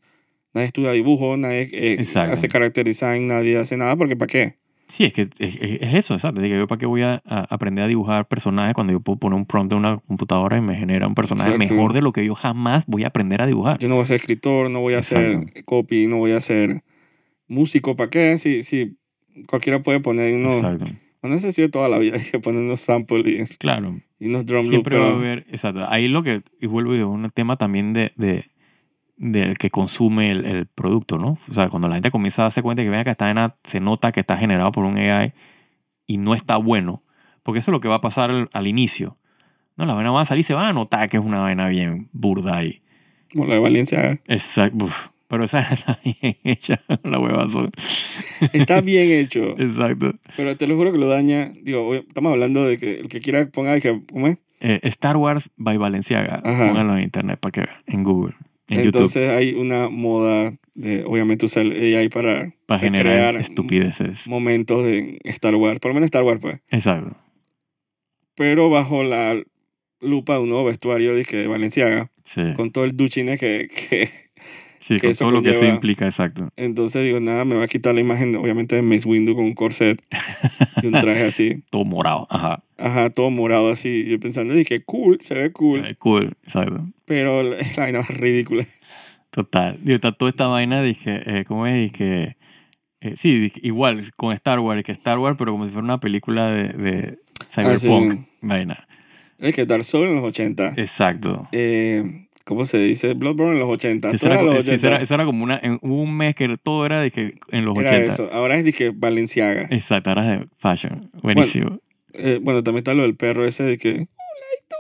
nadie 0.55 0.66
estudia 0.68 0.92
dibujo, 0.92 1.37
nadie 1.37 1.68
eh, 1.73 1.97
Exacto. 1.99 2.33
hace 2.33 2.49
character 2.49 2.85
design, 2.85 3.27
nadie 3.27 3.59
hace 3.59 3.77
nada, 3.77 3.95
porque 3.97 4.16
¿para 4.16 4.27
qué? 4.29 4.55
Sí, 4.88 5.05
es 5.05 5.12
que 5.12 5.23
es, 5.38 5.57
es- 5.57 5.81
es 5.81 5.95
eso, 5.95 6.14
exacto. 6.14 6.40
Digo, 6.40 6.57
yo 6.57 6.66
para 6.66 6.79
qué 6.79 6.87
voy 6.87 7.03
a, 7.03 7.23
a 7.27 7.40
aprender 7.49 7.85
a 7.85 7.88
dibujar 7.88 8.27
personajes 8.29 8.75
cuando 8.75 8.92
yo 8.92 9.01
puedo 9.01 9.18
poner 9.18 9.37
un 9.38 9.47
prompt 9.47 9.73
en 9.73 9.79
una 9.79 9.97
computadora 9.99 10.59
y 10.59 10.61
me 10.61 10.75
genera 10.75 11.07
un 11.07 11.14
personaje 11.14 11.51
Exacto. 11.55 11.75
mejor 11.75 11.92
de 11.95 12.03
lo 12.03 12.12
que 12.12 12.25
yo 12.27 12.35
jamás 12.35 12.85
voy 12.87 13.05
a 13.05 13.09
aprender 13.09 13.40
a 13.40 13.47
dibujar. 13.47 13.79
Yo 13.79 13.88
no 13.88 13.95
voy 13.95 14.03
a 14.03 14.07
ser 14.07 14.16
escritor, 14.16 14.71
no 14.71 14.81
voy 14.81 14.95
a 14.95 14.99
Exacto. 14.99 15.49
ser 15.53 15.64
copy, 15.64 16.07
no 16.09 16.16
voy 16.18 16.33
a 16.33 16.40
ser 16.40 16.83
músico, 17.49 17.97
¿para 17.97 18.11
qué? 18.11 18.38
Si, 18.38 18.62
si 18.62 18.99
cualquiera 19.47 19.81
puede 19.83 20.01
poner 20.01 20.35
unos. 20.35 20.55
Exacto. 20.57 20.87
No 21.23 21.38
sé 21.38 21.53
si 21.53 21.62
de 21.62 21.68
toda 21.68 21.88
la 21.88 21.99
vida 21.99 22.16
hay 22.23 22.31
que 22.31 22.38
poner 22.40 22.62
unos 22.62 22.81
samples 22.81 23.57
Claro. 23.59 23.95
y, 24.18 24.27
y 24.27 24.29
unos 24.29 24.45
drum 24.45 24.62
loops. 24.62 24.71
Siempre 24.71 24.99
va 24.99 25.07
a 25.09 25.12
haber, 25.14 25.47
exacto. 25.51 25.85
Ahí 25.88 26.09
lo 26.09 26.23
que, 26.23 26.42
y 26.61 26.66
vuelvo 26.66 26.92
a 26.95 27.07
un 27.07 27.31
tema 27.31 27.57
también 27.57 27.92
de, 27.92 28.12
de 28.16 28.45
del 29.23 29.57
que 29.57 29.71
consume 29.71 30.33
el, 30.33 30.45
el 30.45 30.67
producto, 30.67 31.17
¿no? 31.17 31.39
O 31.49 31.55
sea, 31.55 31.69
cuando 31.69 31.87
la 31.89 31.95
gente 31.95 32.11
comienza 32.11 32.43
a 32.43 32.47
darse 32.47 32.61
cuenta 32.61 32.83
que 32.83 32.91
vean 32.91 33.05
que 33.05 33.11
esta 33.11 33.27
vaina 33.27 33.55
se 33.63 33.79
nota 33.79 34.11
que 34.11 34.19
está 34.21 34.37
generado 34.37 34.73
por 34.73 34.85
un 34.85 34.99
AI 34.99 35.33
y 36.09 36.17
no 36.17 36.35
está 36.35 36.57
bueno, 36.57 37.03
porque 37.45 37.61
eso 37.61 37.71
es 37.71 37.73
lo 37.73 37.81
que 37.81 37.87
va 37.87 37.97
a 37.97 38.01
pasar 38.01 38.31
al, 38.31 38.51
al 38.53 38.67
inicio. 38.67 39.17
No, 39.77 39.87
la 39.87 39.95
vaina 39.95 40.11
va 40.11 40.23
a 40.23 40.25
salir 40.25 40.41
y 40.41 40.43
se 40.43 40.55
va 40.55 40.69
a 40.69 40.73
notar 40.73 41.09
que 41.09 41.19
es 41.19 41.23
una 41.25 41.39
vaina 41.39 41.69
bien 41.69 42.09
burda 42.13 42.57
ahí. 42.57 42.83
Como 43.33 43.47
la 43.47 43.55
de 43.55 43.61
Valencia. 43.61 44.19
Exacto. 44.27 44.87
Uf, 44.87 45.07
Pero 45.29 45.45
esa 45.45 45.61
está 45.73 46.01
bien 46.03 46.37
hecha, 46.43 46.81
la 47.05 47.21
huevazo. 47.21 47.71
Está 48.53 48.81
bien 48.81 49.09
hecho, 49.13 49.41
Exacto. 49.59 50.15
pero 50.37 50.57
te 50.57 50.67
lo 50.67 50.75
juro 50.77 50.91
que 50.91 50.99
lo 50.99 51.07
daña. 51.07 51.53
Digo, 51.63 51.95
estamos 51.95 52.33
hablando 52.33 52.67
de 52.67 52.77
que 52.77 52.99
el 52.99 53.09
que 53.09 53.21
quiera 53.21 53.47
ponga 53.47 53.79
que, 53.79 54.03
¿cómo 54.13 54.27
es? 54.27 54.39
Eh, 54.61 54.81
Star 54.83 55.17
Wars 55.17 55.51
by 55.57 55.77
Valenciaga. 55.77 56.43
Ajá. 56.45 56.67
Pónganlo 56.69 56.97
en 56.97 57.05
internet 57.05 57.39
para 57.41 57.53
que 57.53 57.61
vean, 57.61 57.77
en 57.87 58.03
Google, 58.05 58.35
en 58.73 58.85
YouTube. 58.85 59.01
Entonces 59.01 59.29
hay 59.31 59.55
una 59.55 59.89
moda 59.89 60.55
de, 60.75 61.05
obviamente, 61.05 61.47
usar 61.47 61.65
AI 61.67 62.09
para, 62.09 62.53
para 62.67 62.81
generar 62.81 63.13
crear 63.13 63.37
estupideces. 63.37 64.27
momentos 64.27 64.85
de 64.85 65.19
Star 65.25 65.55
Wars, 65.55 65.79
por 65.81 65.91
lo 65.91 65.95
menos 65.95 66.07
Star 66.07 66.23
Wars, 66.25 66.41
pues. 66.41 66.61
Exacto. 66.71 67.17
Pero 68.35 68.71
bajo 68.71 69.03
la 69.05 69.41
lupa 70.01 70.35
de 70.35 70.41
un 70.41 70.49
nuevo 70.49 70.65
vestuario 70.65 71.15
dije, 71.15 71.37
de 71.37 71.47
Valenciaga, 71.47 72.11
Sí. 72.25 72.43
con 72.57 72.71
todo 72.71 72.85
el 72.85 72.97
duchine 72.97 73.37
que, 73.39 73.69
que... 73.69 74.09
Sí, 74.79 74.95
que 74.97 75.03
con 75.03 75.11
eso 75.11 75.25
todo 75.25 75.31
lo 75.33 75.43
que 75.43 75.51
eso 75.51 75.61
conlleva- 75.61 75.75
implica, 75.75 76.07
exacto. 76.07 76.49
Entonces 76.57 77.05
digo, 77.05 77.21
nada, 77.21 77.45
me 77.45 77.55
va 77.55 77.65
a 77.65 77.69
quitar 77.69 77.95
la 77.95 78.01
imagen, 78.01 78.35
obviamente, 78.35 78.75
de 78.75 78.83
Mace 78.83 79.07
Windu 79.09 79.37
con 79.37 79.45
un 79.45 79.55
corset 79.55 80.01
y 80.83 80.87
un 80.87 80.93
traje 80.95 81.23
así. 81.23 81.63
Todo 81.71 81.85
morado. 81.85 82.27
Ajá. 82.31 82.63
Ajá, 82.79 83.11
todo 83.11 83.31
morado 83.31 83.71
así. 83.71 84.05
Yo 84.09 84.19
pensando, 84.19 84.55
dije, 84.55 84.83
cool, 84.83 85.21
se 85.21 85.35
ve 85.35 85.53
cool. 85.53 85.83
Se 85.83 85.87
ve 85.87 85.95
Cool. 85.95 86.33
Exacto. 86.43 86.85
Pero 87.12 87.42
la 87.42 87.57
vaina 87.77 87.98
más 87.98 88.09
ridícula. 88.09 88.64
Total. 89.31 89.79
Y 89.85 89.92
está 89.92 90.12
toda 90.12 90.31
esta 90.31 90.46
vaina, 90.46 90.83
dije, 90.83 91.20
eh, 91.27 91.44
¿cómo 91.44 91.66
es? 91.66 91.75
Dije, 91.92 92.37
eh, 93.03 93.14
sí, 93.16 93.38
dije, 93.38 93.61
igual 93.62 94.03
con 94.16 94.33
Star 94.33 94.61
Wars, 94.61 94.83
que 94.83 94.92
Star 94.92 95.18
Wars, 95.18 95.37
pero 95.38 95.53
como 95.53 95.64
si 95.66 95.70
fuera 95.72 95.85
una 95.85 96.01
película 96.01 96.48
de, 96.51 96.68
de 96.68 97.18
Cyberpunk. 97.51 98.12
Ah, 98.12 98.14
sí. 98.16 98.27
Vaina. 98.40 98.87
Es 99.38 99.55
que 99.55 99.66
Dark 99.66 99.85
Souls 99.85 100.09
en 100.09 100.16
los 100.16 100.25
80. 100.25 100.75
Exacto. 100.77 101.48
Eh, 101.53 102.27
¿Cómo 102.46 102.64
se 102.64 102.79
dice? 102.79 103.12
Bloodborne 103.14 103.55
en 103.55 103.61
los 103.61 103.68
80. 103.68 104.11
Eso 104.12 104.27
era, 104.27 104.40
los 104.42 104.55
sí, 104.55 104.61
80. 104.72 104.75
eso 104.75 104.87
era- 104.87 104.96
eso 105.03 105.14
era 105.14 105.25
como 105.27 105.44
una, 105.44 105.61
en, 105.62 105.79
un 105.83 106.16
mes 106.16 106.35
que 106.35 106.57
todo 106.57 106.87
era 106.87 107.09
que 107.11 107.35
en 107.51 107.64
los 107.66 107.77
Era 107.77 107.90
80. 107.90 108.12
eso. 108.12 108.31
Ahora 108.33 108.57
es 108.57 108.64
dije 108.64 108.90
Valenciaga. 108.94 109.66
Exacto, 109.70 110.11
ahora 110.11 110.35
es 110.35 110.40
de 110.40 110.46
fashion. 110.57 111.11
Buenísimo. 111.22 111.79
Eh, 112.14 112.38
bueno, 112.42 112.62
también 112.62 112.79
está 112.79 112.94
lo 112.94 113.03
del 113.03 113.16
perro 113.16 113.44
ese 113.46 113.62
de 113.64 113.77
que. 113.79 114.07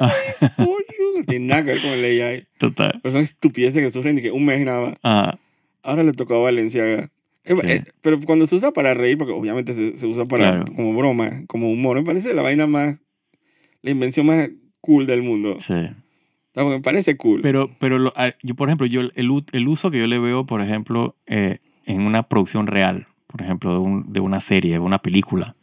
"Oh, 0.00 0.06
like 0.06 0.38
this 0.40 0.50
for 0.56 0.66
you". 0.98 1.01
No 1.22 1.26
tiene 1.30 1.46
nada 1.46 1.62
que 1.64 1.70
ver 1.72 1.80
con 1.80 1.90
el 1.90 2.22
AI. 2.22 2.44
Total. 2.58 2.98
Pero 3.02 3.12
son 3.12 3.22
estupideces 3.22 3.82
que 3.82 3.90
sufren 3.90 4.18
y 4.18 4.22
que 4.22 4.30
un 4.32 4.44
mes 4.44 4.64
nada 4.64 4.80
más. 4.90 4.94
Ajá. 5.02 5.38
Ahora 5.82 6.02
le 6.04 6.12
tocó 6.12 6.34
a 6.36 6.40
Valenciaga. 6.42 7.08
Eh, 7.44 7.56
Sí. 7.56 7.62
eh, 7.64 7.84
pero 8.02 8.20
cuando 8.20 8.46
se 8.46 8.54
usa 8.54 8.70
para 8.72 8.94
reír, 8.94 9.18
porque 9.18 9.32
obviamente 9.32 9.74
se, 9.74 9.96
se 9.96 10.06
usa 10.06 10.24
para 10.26 10.50
Claro. 10.62 10.64
como 10.76 10.96
broma, 10.96 11.42
como 11.48 11.70
humor, 11.72 11.96
me 11.96 12.04
parece 12.04 12.34
la 12.34 12.42
vaina 12.42 12.66
más. 12.68 12.98
La 13.82 13.90
invención 13.90 14.26
más 14.26 14.48
cool 14.80 15.06
del 15.06 15.22
mundo. 15.22 15.56
Sí. 15.58 15.74
O 15.74 16.60
sea, 16.60 16.64
Me 16.64 16.80
parece 16.80 17.16
cool. 17.16 17.40
Pero, 17.40 17.68
pero 17.80 17.98
lo- 17.98 18.12
a- 18.14 18.32
yo, 18.42 18.54
por 18.54 18.68
ejemplo, 18.68 18.86
yo 18.86 19.00
el, 19.00 19.12
el 19.16 19.68
uso 19.68 19.90
que 19.90 19.98
yo 19.98 20.06
le 20.06 20.18
veo, 20.20 20.46
por 20.46 20.60
ejemplo, 20.62 21.16
eh, 21.26 21.58
en 21.86 22.02
una 22.02 22.22
producción 22.28 22.66
real, 22.68 23.06
por 23.26 23.42
ejemplo, 23.42 23.72
de, 23.72 23.78
un- 23.78 24.12
de 24.12 24.20
una 24.20 24.38
serie, 24.38 24.72
de 24.74 24.78
una 24.78 24.98
película. 24.98 25.56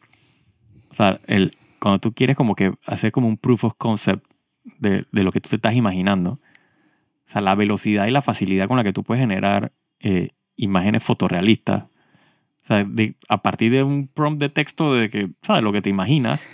O 0.90 0.94
sea, 0.94 1.22
el, 1.28 1.54
cuando 1.80 2.00
tú 2.00 2.12
quieres 2.12 2.36
como 2.36 2.56
que 2.56 2.74
hacer 2.88 3.12
como 3.14 3.28
un 3.30 3.38
proof 3.38 3.64
of 3.66 3.74
concept 3.78 4.26
de, 4.80 5.06
de 5.12 5.24
lo 5.24 5.32
que 5.32 5.42
tú 5.42 5.50
te 5.50 5.56
estás 5.56 5.76
imaginando, 5.76 6.32
o 7.28 7.32
sea, 7.32 7.42
la 7.42 7.56
velocidad 7.56 8.08
y 8.08 8.12
la 8.12 8.22
facilidad 8.22 8.68
con 8.68 8.78
la 8.78 8.84
que 8.84 8.94
tú 8.94 9.04
puedes 9.04 9.22
generar 9.22 9.72
eh, 10.00 10.30
imágenes 10.56 11.04
fotorrealistas, 11.04 11.84
o 12.64 12.68
sea, 12.68 12.84
de- 12.84 13.16
a 13.28 13.42
partir 13.42 13.72
de 13.72 13.84
un 13.84 14.08
prompt 14.08 14.40
de 14.40 14.50
texto 14.50 14.94
de 14.94 15.10
que, 15.10 15.30
¿sabes? 15.42 15.64
Lo 15.64 15.72
que 15.72 15.82
te 15.82 15.90
imaginas. 15.90 16.46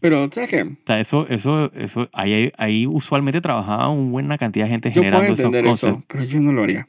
Pero, 0.00 0.28
¿sabes 0.32 0.50
qué? 0.50 0.62
O 0.62 0.76
sea, 0.86 1.00
eso, 1.00 1.26
eso, 1.28 1.72
eso, 1.74 2.08
ahí, 2.12 2.50
ahí 2.58 2.86
usualmente 2.86 3.40
trabajaba 3.40 3.88
una 3.88 4.10
buena 4.10 4.38
cantidad 4.38 4.64
de 4.66 4.70
gente 4.72 4.88
Yo 4.90 4.94
puedo 5.02 5.04
generando 5.04 5.32
esos 5.34 5.44
entender 5.46 5.66
eso, 5.72 6.02
pero 6.08 6.24
yo 6.24 6.40
no 6.40 6.52
lo 6.52 6.62
haría. 6.64 6.88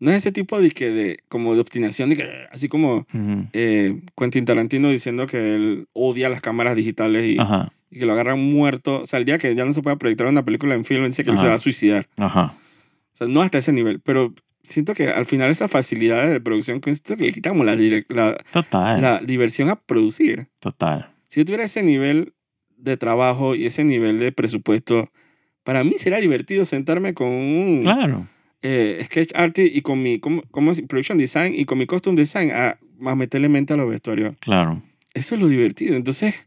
No 0.00 0.10
es 0.10 0.18
ese 0.18 0.32
tipo 0.32 0.60
de, 0.60 0.70
que 0.70 0.90
de, 0.90 1.18
como 1.28 1.54
de 1.54 1.60
obstinación, 1.60 2.08
de 2.10 2.16
que, 2.16 2.30
así 2.50 2.68
como 2.68 3.06
Ujú. 3.12 3.46
eh, 3.52 4.00
Quentin 4.16 4.44
Tarantino 4.46 4.88
diciendo 4.88 5.26
que 5.26 5.54
él 5.54 5.86
odia 5.92 6.28
las 6.30 6.40
cámaras 6.40 6.74
digitales 6.76 7.26
y, 7.34 7.38
Ajá, 7.38 7.70
y 7.90 7.98
que 7.98 8.06
lo 8.06 8.12
agarran 8.12 8.38
muerto. 8.38 9.02
O 9.02 9.06
sea, 9.06 9.18
el 9.18 9.24
día 9.24 9.38
que 9.38 9.54
ya 9.54 9.64
no 9.64 9.72
se 9.72 9.82
pueda 9.82 9.96
proyectar 9.96 10.26
una 10.26 10.44
película 10.44 10.74
en 10.74 10.84
film, 10.84 11.04
dice 11.06 11.24
que 11.24 11.30
él 11.30 11.36
se 11.36 11.42
Ajá. 11.42 11.48
va 11.50 11.54
a 11.56 11.58
suicidar. 11.58 12.08
ajá. 12.18 12.54
O 13.12 13.16
sea, 13.16 13.26
no 13.26 13.42
hasta 13.42 13.58
ese 13.58 13.72
nivel, 13.72 14.00
pero 14.00 14.32
siento 14.62 14.94
que 14.94 15.08
al 15.08 15.26
final 15.26 15.50
esas 15.50 15.70
facilidades 15.70 16.30
de 16.30 16.40
producción, 16.40 16.80
que 16.80 16.94
siento 16.94 17.16
que 17.16 17.24
le 17.24 17.32
quitamos 17.32 17.66
la, 17.66 17.74
la, 18.08 18.36
Total, 18.52 19.00
la 19.02 19.18
diversión 19.20 19.68
a 19.68 19.76
producir. 19.76 20.46
total. 20.60 21.08
Si 21.28 21.40
yo 21.40 21.44
tuviera 21.44 21.64
ese 21.64 21.82
nivel 21.82 22.32
de 22.76 22.96
trabajo 22.96 23.54
y 23.54 23.66
ese 23.66 23.84
nivel 23.84 24.18
de 24.18 24.32
presupuesto, 24.32 25.10
para 25.64 25.84
mí 25.84 25.94
sería 25.98 26.18
divertido 26.20 26.64
sentarme 26.64 27.12
con 27.14 27.28
un 27.28 27.80
Claro, 27.82 28.26
eh, 28.62 29.00
sketch 29.04 29.32
artist 29.34 29.74
y 29.76 29.82
con 29.82 30.02
mi 30.02 30.18
¿cómo, 30.18 30.42
cómo 30.50 30.72
es? 30.72 30.80
production 30.82 31.18
design 31.18 31.52
y 31.54 31.64
con 31.66 31.78
mi 31.78 31.86
costume 31.86 32.16
design 32.16 32.50
a, 32.52 32.78
a 33.06 33.14
meterle 33.16 33.48
mente 33.48 33.74
a 33.74 33.76
los 33.76 33.88
vestuarios. 33.88 34.34
claro. 34.40 34.82
Eso 35.14 35.34
es 35.34 35.40
lo 35.40 35.48
divertido. 35.48 35.96
Entonces, 35.96 36.46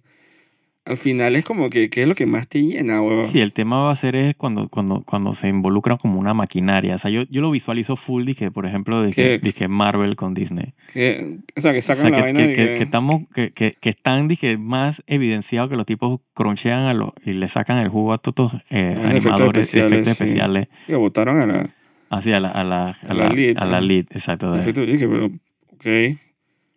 al 0.86 0.98
final 0.98 1.36
es 1.36 1.46
como 1.46 1.70
que 1.70 1.90
¿qué 1.90 2.02
es 2.02 2.08
lo 2.08 2.16
que 2.16 2.26
más 2.26 2.48
te 2.48 2.62
llena, 2.62 3.02
huevón? 3.02 3.26
Sí, 3.26 3.40
el 3.40 3.54
tema 3.54 3.82
va 3.82 3.92
a 3.92 3.96
ser 3.96 4.16
es 4.16 4.36
cuando, 4.36 4.68
cuando, 4.70 5.02
cuando 5.04 5.34
se 5.34 5.48
involucra 5.48 5.96
como 5.98 6.20
una 6.20 6.34
maquinaria. 6.34 6.96
O 6.96 6.98
sea, 6.98 7.10
yo, 7.10 7.24
yo 7.30 7.42
lo 7.42 7.52
visualizo 7.52 7.96
full, 7.96 8.26
dije, 8.26 8.52
por 8.52 8.66
ejemplo, 8.66 9.04
¿Qué? 9.14 9.40
dije 9.40 9.68
Marvel 9.68 10.16
con 10.16 10.34
Disney. 10.34 10.74
Que, 10.92 11.40
o 11.56 11.62
sea, 11.62 11.72
que 11.72 11.80
O 11.80 11.82
sacan 11.82 12.02
sea, 12.02 12.10
la 12.12 12.16
que, 12.18 12.22
vaina 12.24 12.40
que, 12.42 12.48
de 12.48 12.56
que, 12.56 12.66
que, 12.78 12.84
estamos, 12.84 13.22
que, 13.34 13.52
que, 13.54 13.90
están, 13.90 14.28
dije, 14.28 14.58
más 14.58 15.04
evidenciados 15.08 15.70
que 15.70 15.78
los 15.78 15.86
tipos 15.86 16.20
cronchean 16.34 16.82
a 16.84 16.94
los, 16.94 17.12
y 17.26 17.34
le 17.34 17.48
sacan 17.48 17.78
el 17.78 17.88
jugo 17.90 18.12
a 18.14 18.18
todos 18.18 18.54
eh, 18.70 18.96
Ah, 18.98 19.08
efectos 19.10 19.26
animadores, 19.32 19.66
especiales, 19.68 19.92
efectos 20.02 20.18
sí. 20.18 20.24
especiales, 20.24 20.68
que 20.88 20.96
votaron 20.96 21.40
a 21.40 21.46
la... 21.48 21.70
así 22.10 22.32
a 22.34 22.40
la, 22.40 22.50
a 22.50 22.64
la, 22.64 22.88
a 22.90 22.96
A 23.08 23.14
la 23.14 23.24
la, 23.26 23.30
lead, 23.30 23.58
a 23.58 23.66
la 23.66 23.80
lead, 23.82 24.06
exacto. 24.12 24.54
efectos- 24.58 24.86
dije, 24.86 25.08
pero, 25.08 25.28
ok, 25.28 26.18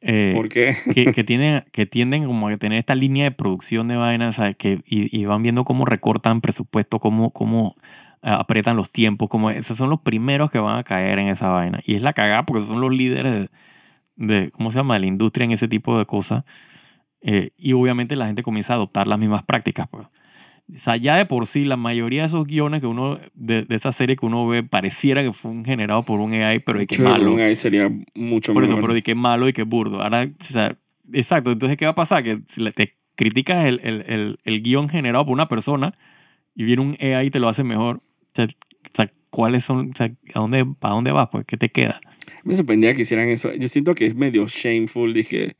eh, 0.08 0.32
¿por 0.34 0.48
qué? 0.48 0.74
que, 0.94 1.12
que 1.12 1.24
tienen, 1.24 1.64
que 1.72 1.84
tienden 1.84 2.24
como 2.24 2.48
a 2.48 2.56
tener 2.56 2.78
esta 2.78 2.94
línea 2.94 3.24
de 3.24 3.32
producción 3.32 3.88
de 3.88 3.96
vainas, 3.96 4.36
¿sabes? 4.36 4.56
Que, 4.56 4.80
y, 4.86 5.16
y 5.16 5.24
van 5.24 5.42
viendo 5.42 5.64
cómo 5.64 5.84
recortan 5.84 6.40
presupuesto, 6.40 7.00
cómo, 7.00 7.30
cómo 7.30 7.74
eh, 8.22 8.30
apretan 8.30 8.76
los 8.76 8.90
tiempos, 8.90 9.28
como 9.28 9.50
esos 9.50 9.76
son 9.76 9.90
los 9.90 10.00
primeros 10.00 10.50
que 10.50 10.58
van 10.58 10.78
a 10.78 10.84
caer 10.84 11.18
en 11.18 11.28
esa 11.28 11.48
vaina. 11.48 11.80
Y 11.84 11.94
es 11.94 12.02
la 12.02 12.12
cagada 12.12 12.46
porque 12.46 12.64
son 12.64 12.80
los 12.80 12.92
líderes 12.92 13.32
de, 13.32 13.50
de, 14.16 14.50
¿cómo 14.52 14.70
se 14.70 14.78
llama?, 14.78 14.94
de 14.94 15.00
la 15.00 15.06
industria 15.06 15.44
en 15.44 15.52
ese 15.52 15.68
tipo 15.68 15.98
de 15.98 16.06
cosas. 16.06 16.44
Eh, 17.20 17.50
y 17.56 17.72
obviamente 17.72 18.14
la 18.14 18.26
gente 18.26 18.42
comienza 18.44 18.74
a 18.74 18.76
adoptar 18.76 19.08
las 19.08 19.18
mismas 19.18 19.42
prácticas. 19.42 19.88
Pues. 19.88 20.06
O 20.74 20.78
sea, 20.78 20.96
ya 20.96 21.16
de 21.16 21.26
por 21.26 21.46
sí, 21.46 21.64
la 21.64 21.76
mayoría 21.76 22.22
de 22.22 22.26
esos 22.26 22.44
guiones 22.46 22.80
que 22.80 22.88
uno, 22.88 23.18
de, 23.34 23.62
de 23.62 23.74
esa 23.76 23.92
serie 23.92 24.16
que 24.16 24.26
uno 24.26 24.46
ve, 24.48 24.64
pareciera 24.64 25.22
que 25.22 25.32
fue 25.32 25.52
generado 25.64 26.02
por 26.02 26.18
un 26.18 26.32
AI, 26.32 26.58
pero 26.58 26.80
de 26.80 26.86
que 26.88 26.96
Creo 26.96 27.08
malo. 27.08 27.32
un 27.34 27.40
AI 27.40 27.54
sería 27.54 27.88
mucho 28.16 28.52
Por 28.52 28.64
eso, 28.64 28.72
mejor. 28.72 28.82
pero 28.88 28.94
de 28.94 29.02
que 29.02 29.14
malo 29.14 29.48
y 29.48 29.52
que 29.52 29.62
burdo. 29.62 30.02
Ahora, 30.02 30.24
o 30.24 30.44
sea, 30.44 30.74
exacto. 31.12 31.52
Entonces, 31.52 31.76
¿qué 31.78 31.84
va 31.84 31.92
a 31.92 31.94
pasar? 31.94 32.24
Que 32.24 32.40
si 32.46 32.68
te 32.72 32.94
criticas 33.14 33.64
el, 33.64 33.80
el, 33.84 34.04
el, 34.08 34.38
el 34.44 34.62
guion 34.62 34.88
generado 34.88 35.24
por 35.24 35.34
una 35.34 35.46
persona 35.46 35.94
y 36.56 36.64
viene 36.64 36.82
un 36.82 36.96
AI 37.00 37.28
y 37.28 37.30
te 37.30 37.38
lo 37.38 37.48
hace 37.48 37.62
mejor. 37.62 37.98
O 37.98 38.00
sea, 38.34 38.46
o 38.46 38.48
sea, 38.92 39.08
¿cuáles 39.30 39.64
son? 39.64 39.90
O 39.92 39.96
sea, 39.96 40.06
¿a 40.34 40.40
dónde, 40.40 40.66
¿para 40.80 40.94
dónde 40.94 41.12
vas? 41.12 41.28
Pues, 41.30 41.46
¿qué 41.46 41.56
te 41.56 41.68
queda? 41.68 42.00
Me 42.42 42.56
sorprendía 42.56 42.92
que 42.94 43.02
hicieran 43.02 43.28
eso. 43.28 43.54
Yo 43.54 43.68
siento 43.68 43.94
que 43.94 44.06
es 44.06 44.16
medio 44.16 44.46
shameful, 44.48 45.14
dije, 45.14 45.54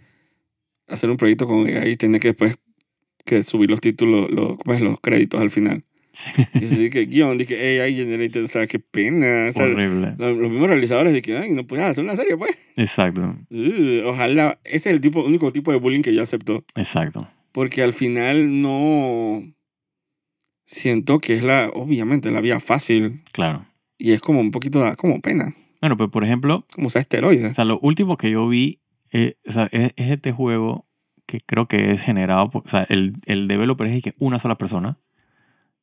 hacer 0.88 1.10
un 1.10 1.16
proyecto 1.16 1.46
con 1.46 1.64
AI 1.68 1.90
y 1.92 1.96
tener 1.96 2.20
que 2.20 2.28
después 2.28 2.58
que 3.26 3.42
subir 3.42 3.70
los 3.70 3.80
títulos, 3.82 4.30
los, 4.30 4.56
¿cómo 4.56 4.74
es? 4.74 4.80
los 4.80 4.98
créditos 5.00 5.40
al 5.40 5.50
final. 5.50 5.84
Y 6.54 6.64
así 6.64 6.88
que 6.88 7.04
guion, 7.04 7.36
dije 7.36 7.82
AI 7.82 7.94
generated, 7.94 8.44
o 8.44 8.46
sea, 8.48 8.66
qué 8.66 8.78
pena. 8.78 9.48
O 9.50 9.52
sea, 9.52 9.64
Horrible. 9.66 10.14
los, 10.16 10.34
los 10.38 10.50
mismos 10.50 10.68
realizadores 10.68 11.12
dije, 11.12 11.36
ay, 11.36 11.52
no 11.52 11.66
puedes 11.66 11.84
hacer 11.84 12.02
una 12.04 12.16
serie, 12.16 12.38
pues. 12.38 12.52
Exacto, 12.76 13.36
Uh, 13.50 14.06
ojalá, 14.06 14.58
ese 14.64 14.76
es 14.76 14.86
el 14.86 15.00
tipo, 15.02 15.22
único 15.22 15.52
tipo 15.52 15.72
de 15.72 15.78
bullying 15.78 16.00
que 16.00 16.14
yo 16.14 16.22
acepto. 16.22 16.64
exacto. 16.74 17.28
Porque 17.52 17.82
al 17.82 17.92
final 17.92 18.62
no 18.62 19.42
siento 20.64 21.18
que 21.18 21.34
es 21.36 21.42
la, 21.42 21.70
obviamente, 21.74 22.30
la 22.30 22.40
vía 22.40 22.60
fácil. 22.60 23.22
Claro. 23.32 23.66
Y 23.98 24.12
es 24.12 24.20
como 24.20 24.40
un 24.40 24.50
poquito, 24.50 24.80
da 24.80 24.96
como 24.96 25.20
pena. 25.20 25.54
Bueno, 25.80 25.96
pues 25.96 26.10
por 26.10 26.24
ejemplo, 26.24 26.66
Como 26.72 26.88
o 26.88 26.98
esteroides. 26.98 27.54
sea, 27.54 27.64
lo 27.64 27.78
último 27.80 28.16
que 28.16 28.30
yo 28.30 28.48
vi 28.48 28.80
eh, 29.12 29.36
o 29.46 29.52
sea, 29.52 29.68
es, 29.70 29.92
es 29.96 30.10
este 30.10 30.32
juego 30.32 30.86
que 31.26 31.40
creo 31.40 31.66
que 31.66 31.92
es 31.92 32.02
generado 32.02 32.50
por, 32.50 32.64
o 32.66 32.68
sea, 32.68 32.84
el, 32.88 33.14
el 33.26 33.48
developer 33.48 33.86
es 33.88 34.02
que 34.02 34.14
una 34.18 34.38
sola 34.38 34.56
persona. 34.56 34.98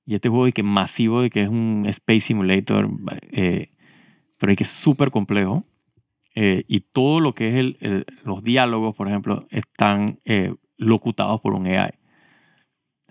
Y 0.06 0.16
este 0.16 0.30
juego 0.30 0.46
de 0.46 0.52
que 0.54 0.64
masivo, 0.64 1.22
de 1.22 1.30
que 1.30 1.44
es 1.44 1.50
un 1.50 1.86
Space 1.88 2.22
Simulator, 2.22 2.90
eh, 3.32 3.70
pero 4.40 4.52
de 4.52 4.56
que 4.58 4.64
es 4.64 4.70
súper 4.70 5.12
complejo. 5.12 5.64
Eh, 6.36 6.64
y 6.68 6.82
todo 6.82 7.20
lo 7.22 7.36
que 7.36 7.50
es 7.50 7.56
el, 7.56 7.78
el- 7.82 8.06
los 8.26 8.44
diálogos, 8.44 8.96
por 8.96 9.08
ejemplo, 9.10 9.48
están 9.52 10.20
eh, 10.26 10.54
locutados 10.78 11.42
por 11.42 11.56
un 11.56 11.68
AI. 11.68 11.92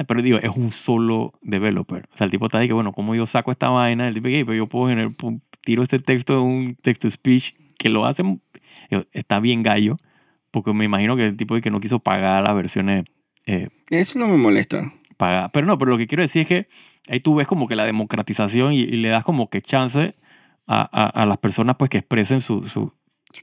Pero 0.07 0.23
digo, 0.23 0.39
es 0.39 0.57
un 0.57 0.73
solo 0.73 1.33
developer. 1.43 2.09
O 2.13 2.17
sea, 2.17 2.25
el 2.25 2.31
tipo 2.31 2.47
está 2.47 2.59
de 2.59 2.67
que, 2.67 2.73
bueno, 2.73 2.93
¿cómo 2.93 3.15
yo 3.15 3.27
saco 3.27 3.51
esta 3.51 3.69
vaina? 3.69 4.09
El 4.09 4.15
tipo, 4.15 4.29
"Ok, 4.29 4.35
pero 4.47 4.55
yo 4.55 4.67
puedo 4.67 4.89
generar, 4.89 5.13
tiro 5.65 5.83
este 5.83 5.99
texto 5.99 6.35
de 6.35 6.41
un 6.41 6.75
text 6.81 7.03
to 7.03 7.11
speech 7.11 7.55
que 7.79 7.89
lo 7.89 8.05
hace, 8.05 8.23
eh, 8.91 9.05
está 9.13 9.39
bien 9.41 9.63
gallo, 9.63 9.97
porque 10.53 10.73
me 10.73 10.85
imagino 10.85 11.17
que 11.17 11.27
el 11.27 11.37
tipo 11.37 11.57
de 11.57 11.61
que 11.61 11.71
no 11.73 11.81
quiso 11.81 11.99
pagar 11.99 12.45
las 12.45 12.55
versiones 12.55 13.05
eh, 13.47 13.69
Eso 13.91 14.21
no 14.21 14.29
me 14.29 14.37
molesta. 14.37 14.93
pagadas. 15.17 15.51
Pero 15.53 15.67
no, 15.67 15.77
pero 15.77 15.91
lo 15.91 15.99
que 15.99 16.07
quiero 16.07 16.23
decir 16.23 16.43
es 16.43 16.49
que 16.49 16.67
ahí 17.09 17.19
tú 17.19 17.35
ves 17.35 17.49
como 17.49 17.67
que 17.67 17.75
la 17.75 17.85
democratización 17.85 18.73
y, 18.73 18.83
y 18.83 18.97
le 18.99 19.09
das 19.09 19.25
como 19.25 19.51
que 19.51 19.61
chance 19.61 20.15
a, 20.69 20.89
a, 20.93 21.23
a 21.23 21.27
las 21.27 21.39
personas 21.39 21.75
pues 21.77 21.91
que 21.91 21.99
expresen 21.99 22.41
su, 22.41 22.69
su 22.69 22.93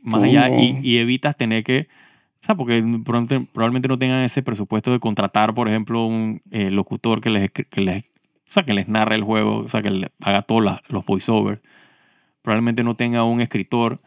más 0.03 0.23
allá 0.23 0.49
y, 0.49 0.97
evitas 0.97 1.35
tener 1.35 1.63
que, 1.63 1.87
o 2.41 2.45
sea, 2.45 2.55
porque 2.55 2.83
probablemente, 3.03 3.87
no 3.87 3.97
tengan 3.97 4.23
ese 4.23 4.43
presupuesto 4.43 4.91
de 4.91 4.99
contratar, 4.99 5.53
por 5.53 5.67
ejemplo, 5.67 6.05
un 6.05 6.41
eh, 6.51 6.69
locutor 6.69 7.21
que 7.21 7.29
les, 7.29 7.49
que 7.49 7.81
les, 7.81 8.03
o 8.03 8.51
sea, 8.51 8.63
que 8.63 8.73
les 8.73 8.87
narre 8.87 9.15
el 9.15 9.23
juego, 9.23 9.57
o 9.57 9.69
sea, 9.69 9.81
que 9.81 9.91
le 9.91 10.09
haga 10.21 10.41
todos 10.41 10.79
los 10.89 11.05
voiceovers. 11.05 11.61
Probablemente 12.41 12.83
no 12.83 12.95
tenga 12.95 13.23
un 13.23 13.41
escritor, 13.41 13.99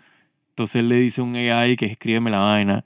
entonces 0.53 0.77
él 0.77 0.88
le 0.88 0.97
dice 0.97 1.21
a 1.21 1.25
un 1.25 1.35
AI 1.35 1.77
que 1.77 1.87
escríbeme 1.87 2.31
la 2.31 2.38
vaina. 2.38 2.85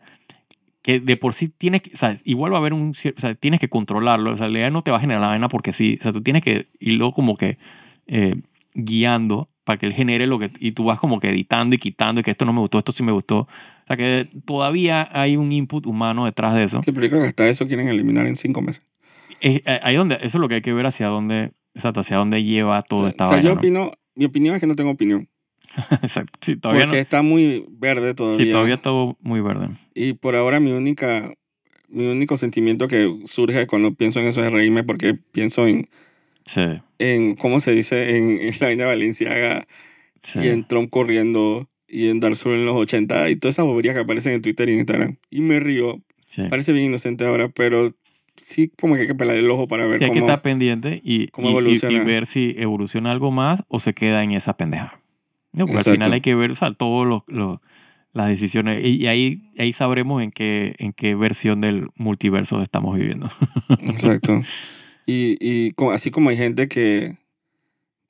Que 0.82 1.00
de 1.00 1.16
por 1.16 1.34
sí 1.34 1.48
tienes 1.48 1.82
que, 1.82 1.90
o 1.94 1.96
sea, 1.96 2.16
igual 2.24 2.52
va 2.52 2.58
a 2.58 2.60
haber 2.60 2.72
un 2.72 2.94
cierto, 2.94 3.18
o 3.18 3.20
sea, 3.22 3.34
tienes 3.34 3.58
que 3.58 3.68
controlarlo, 3.68 4.30
o 4.32 4.36
sea, 4.36 4.46
el 4.46 4.54
AI 4.56 4.70
no 4.70 4.82
te 4.82 4.92
va 4.92 4.98
a 4.98 5.00
generar 5.00 5.20
la 5.20 5.26
vaina 5.28 5.48
porque 5.48 5.72
sí, 5.72 5.96
o 6.00 6.02
sea, 6.02 6.12
tú 6.12 6.22
tienes 6.22 6.42
que 6.42 6.66
irlo 6.78 7.10
como 7.10 7.36
que 7.36 7.58
eh, 8.06 8.36
guiando 8.74 9.48
para 9.64 9.78
que 9.78 9.86
él 9.86 9.92
genere 9.92 10.28
lo 10.28 10.38
que, 10.38 10.48
y 10.60 10.70
tú 10.72 10.84
vas 10.84 11.00
como 11.00 11.18
que 11.18 11.30
editando 11.30 11.74
y 11.74 11.78
quitando, 11.78 12.20
y 12.20 12.22
que 12.24 12.30
esto 12.30 12.44
no 12.44 12.52
me 12.52 12.60
gustó, 12.60 12.78
esto 12.78 12.92
sí 12.92 13.02
me 13.02 13.10
gustó. 13.10 13.38
O 13.40 13.48
sea, 13.88 13.96
que 13.96 14.28
todavía 14.44 15.08
hay 15.12 15.36
un 15.36 15.50
input 15.50 15.86
humano 15.86 16.24
detrás 16.24 16.54
de 16.54 16.62
eso. 16.62 16.80
Sí, 16.84 16.92
pero 16.92 17.06
yo 17.06 17.10
creo 17.10 17.22
que 17.22 17.28
hasta 17.28 17.48
eso 17.48 17.66
quieren 17.66 17.88
eliminar 17.88 18.26
en 18.28 18.36
cinco 18.36 18.62
meses. 18.62 18.84
Es- 19.40 19.62
eh, 19.66 19.80
ahí 19.82 19.96
donde, 19.96 20.14
eso 20.16 20.24
es 20.26 20.34
lo 20.36 20.48
que 20.48 20.56
hay 20.56 20.62
que 20.62 20.72
ver 20.72 20.86
hacia 20.86 21.08
dónde, 21.08 21.50
exacto, 21.74 21.98
hacia 22.00 22.16
dónde 22.16 22.44
lleva 22.44 22.82
toda 22.82 23.00
o 23.00 23.04
sea, 23.06 23.10
esta 23.10 23.24
o 23.24 23.28
sea, 23.28 23.36
vaina. 23.38 23.48
yo 23.48 23.54
¿no? 23.54 23.58
opino, 23.60 23.92
mi 24.14 24.24
opinión 24.26 24.54
es 24.54 24.60
que 24.60 24.68
no 24.68 24.76
tengo 24.76 24.90
opinión. 24.90 25.28
exacto. 26.02 26.38
Sí, 26.42 26.56
todavía 26.56 26.84
porque 26.84 26.96
no. 26.96 27.00
está 27.02 27.22
muy 27.22 27.66
verde 27.70 28.14
todavía. 28.14 28.44
Sí, 28.44 28.50
todavía 28.50 28.76
todo 28.76 29.16
muy 29.20 29.40
verde. 29.40 29.68
Y 29.94 30.14
por 30.14 30.36
ahora 30.36 30.60
mi 30.60 30.72
única 30.72 31.32
mi 31.88 32.06
único 32.06 32.36
sentimiento 32.36 32.88
que 32.88 33.14
surge 33.26 33.66
cuando 33.66 33.94
pienso 33.94 34.20
en 34.20 34.26
eso 34.26 34.42
es 34.44 34.50
reírme 34.52 34.82
porque 34.82 35.14
pienso 35.32 35.66
en, 35.68 35.86
Sí, 36.44 36.62
en 36.98 37.34
¿cómo 37.36 37.60
se 37.60 37.72
dice? 37.72 38.16
En, 38.16 38.40
en 38.40 38.54
la 38.60 38.66
vaina 38.66 38.82
de 38.84 38.88
Valenciaga 38.90 39.66
sí. 40.20 40.40
y 40.40 40.48
en 40.48 40.64
Trump 40.66 40.90
corriendo 40.90 41.68
y 41.88 42.08
en 42.08 42.18
Darsul 42.20 42.54
en 42.54 42.66
los 42.66 42.74
80 42.76 43.30
y 43.30 43.36
todas 43.36 43.54
esas 43.54 43.64
boberías 43.66 43.94
que 43.94 44.00
aparecen 44.00 44.32
en 44.34 44.42
Twitter 44.42 44.68
y 44.68 44.72
en 44.72 44.78
Instagram. 44.80 45.16
Y 45.30 45.40
me 45.42 45.60
río. 45.60 46.00
sí. 46.24 46.42
Parece 46.50 46.72
bien 46.72 46.86
inocente 46.86 47.24
ahora, 47.24 47.48
pero 47.48 47.92
sí 48.34 48.70
como 48.80 48.94
que 48.96 49.02
hay 49.02 49.06
que 49.06 49.14
pelar 49.14 49.36
el 49.36 49.48
ojo 49.50 49.66
para 49.68 49.86
ver 49.86 49.98
Sí, 49.98 50.04
hay 50.04 50.10
que 50.10 50.18
cómo... 50.18 50.26
estar 50.26 50.42
pendiente 50.42 51.00
y, 51.04 51.28
cómo 51.28 51.48
y- 51.48 51.50
y- 51.50 51.52
evoluciona. 51.54 51.96
y 52.02 52.04
ver 52.04 52.26
si 52.26 52.54
evoluciona 52.58 53.12
algo 53.12 53.30
más 53.30 53.62
o 53.68 53.78
se 53.78 53.94
queda 53.94 54.24
en 54.24 54.32
esa 54.32 54.56
pendeja. 54.56 55.00
No, 55.56 55.66
porque 55.66 55.78
al 55.78 55.94
final 55.96 56.12
hay 56.12 56.20
que 56.20 56.34
ver 56.34 56.50
o 56.50 56.54
sea, 56.54 56.72
todas 56.72 57.22
las 58.12 58.28
decisiones 58.28 58.84
y, 58.84 59.02
y 59.02 59.06
ahí, 59.08 59.42
ahí 59.58 59.72
sabremos 59.72 60.22
en 60.22 60.30
qué, 60.30 60.74
en 60.78 60.92
qué 60.92 61.14
versión 61.14 61.60
del 61.60 61.88
multiverso 61.96 62.62
estamos 62.62 62.96
viviendo. 62.96 63.28
Exacto. 63.80 64.42
Y, 65.06 65.36
y 65.40 65.72
así 65.92 66.10
como 66.10 66.30
hay 66.30 66.36
gente 66.36 66.68
que 66.68 67.16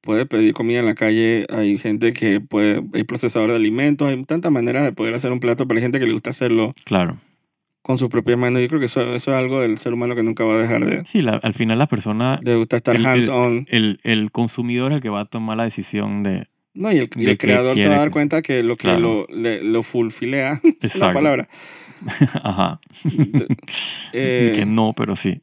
puede 0.00 0.24
pedir 0.26 0.54
comida 0.54 0.78
en 0.80 0.86
la 0.86 0.94
calle, 0.94 1.46
hay 1.50 1.78
gente 1.78 2.12
que 2.12 2.40
puede, 2.40 2.82
hay 2.94 3.02
procesador 3.04 3.50
de 3.50 3.56
alimentos, 3.56 4.08
hay 4.08 4.22
tantas 4.24 4.52
maneras 4.52 4.84
de 4.84 4.92
poder 4.92 5.14
hacer 5.14 5.32
un 5.32 5.40
plato, 5.40 5.66
pero 5.66 5.78
hay 5.78 5.82
gente 5.82 5.98
que 5.98 6.06
le 6.06 6.12
gusta 6.12 6.30
hacerlo 6.30 6.70
claro. 6.84 7.16
con 7.82 7.98
sus 7.98 8.08
propias 8.08 8.38
manos. 8.38 8.62
Yo 8.62 8.68
creo 8.68 8.78
que 8.80 8.86
eso, 8.86 9.00
eso 9.14 9.32
es 9.32 9.36
algo 9.36 9.60
del 9.60 9.78
ser 9.78 9.92
humano 9.92 10.14
que 10.14 10.22
nunca 10.22 10.44
va 10.44 10.54
a 10.54 10.58
dejar 10.58 10.84
de, 10.86 11.04
Sí, 11.04 11.22
la- 11.22 11.36
al 11.42 11.54
final 11.54 11.78
la 11.78 11.88
persona, 11.88 12.38
de 12.42 12.54
gustar 12.54 12.76
estar 12.78 12.94
el- 12.96 13.04
hands-on. 13.04 13.66
el, 13.68 13.98
el 14.04 14.30
consumidor 14.30 14.92
es 14.92 14.96
el 14.96 15.02
que 15.02 15.08
va 15.08 15.20
a 15.22 15.24
tomar 15.24 15.56
la 15.56 15.64
decisión 15.64 16.22
de... 16.22 16.46
No, 16.76 16.92
y 16.92 16.98
el, 16.98 17.10
y 17.16 17.24
de 17.24 17.30
el 17.32 17.38
que 17.38 17.46
creador 17.46 17.76
se 17.78 17.88
va 17.88 17.96
a 17.96 17.98
dar 17.98 18.08
que- 18.08 18.12
cuenta 18.12 18.42
que 18.42 18.62
lo 18.62 18.76
que 18.76 18.82
Claro. 18.82 19.26
lo, 19.28 19.34
le- 19.36 19.62
lo 19.62 19.82
fulfilea, 19.82 20.60
es 20.82 20.96
la 21.00 21.10
palabra. 21.12 21.48
Ajá. 22.42 22.78
Eh, 24.12 24.50
Y 24.52 24.56
que 24.56 24.66
no, 24.66 24.92
pero 24.96 25.16
sí. 25.16 25.34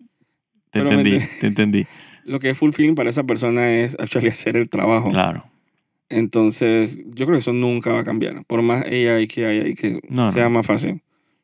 Te 0.72 0.80
pero 0.80 0.90
entendí, 0.92 1.18
ent- 1.18 1.40
te 1.40 1.48
entendí. 1.48 1.86
lo 2.26 2.40
que 2.40 2.50
es 2.52 2.58
fulfilling 2.58 2.96
para 2.96 3.10
esa 3.10 3.24
persona 3.24 3.70
es 3.72 3.96
actually 4.00 4.30
hacer 4.30 4.58
el 4.58 4.70
trabajo. 4.70 5.10
Claro. 5.10 5.42
Entonces, 6.10 6.98
yo 7.08 7.26
creo 7.26 7.34
que 7.38 7.40
eso 7.40 7.54
nunca 7.54 7.92
va 7.92 8.00
a 8.00 8.04
cambiar. 8.04 8.44
Por 8.46 8.62
más 8.62 8.84
AI 8.86 9.28
que 9.28 9.46
haya 9.46 9.68
y 9.68 9.76
que 9.76 10.00
No, 10.10 10.32
sea 10.32 10.44
no. 10.46 10.52
más 10.52 10.66
fácil. 10.66 11.02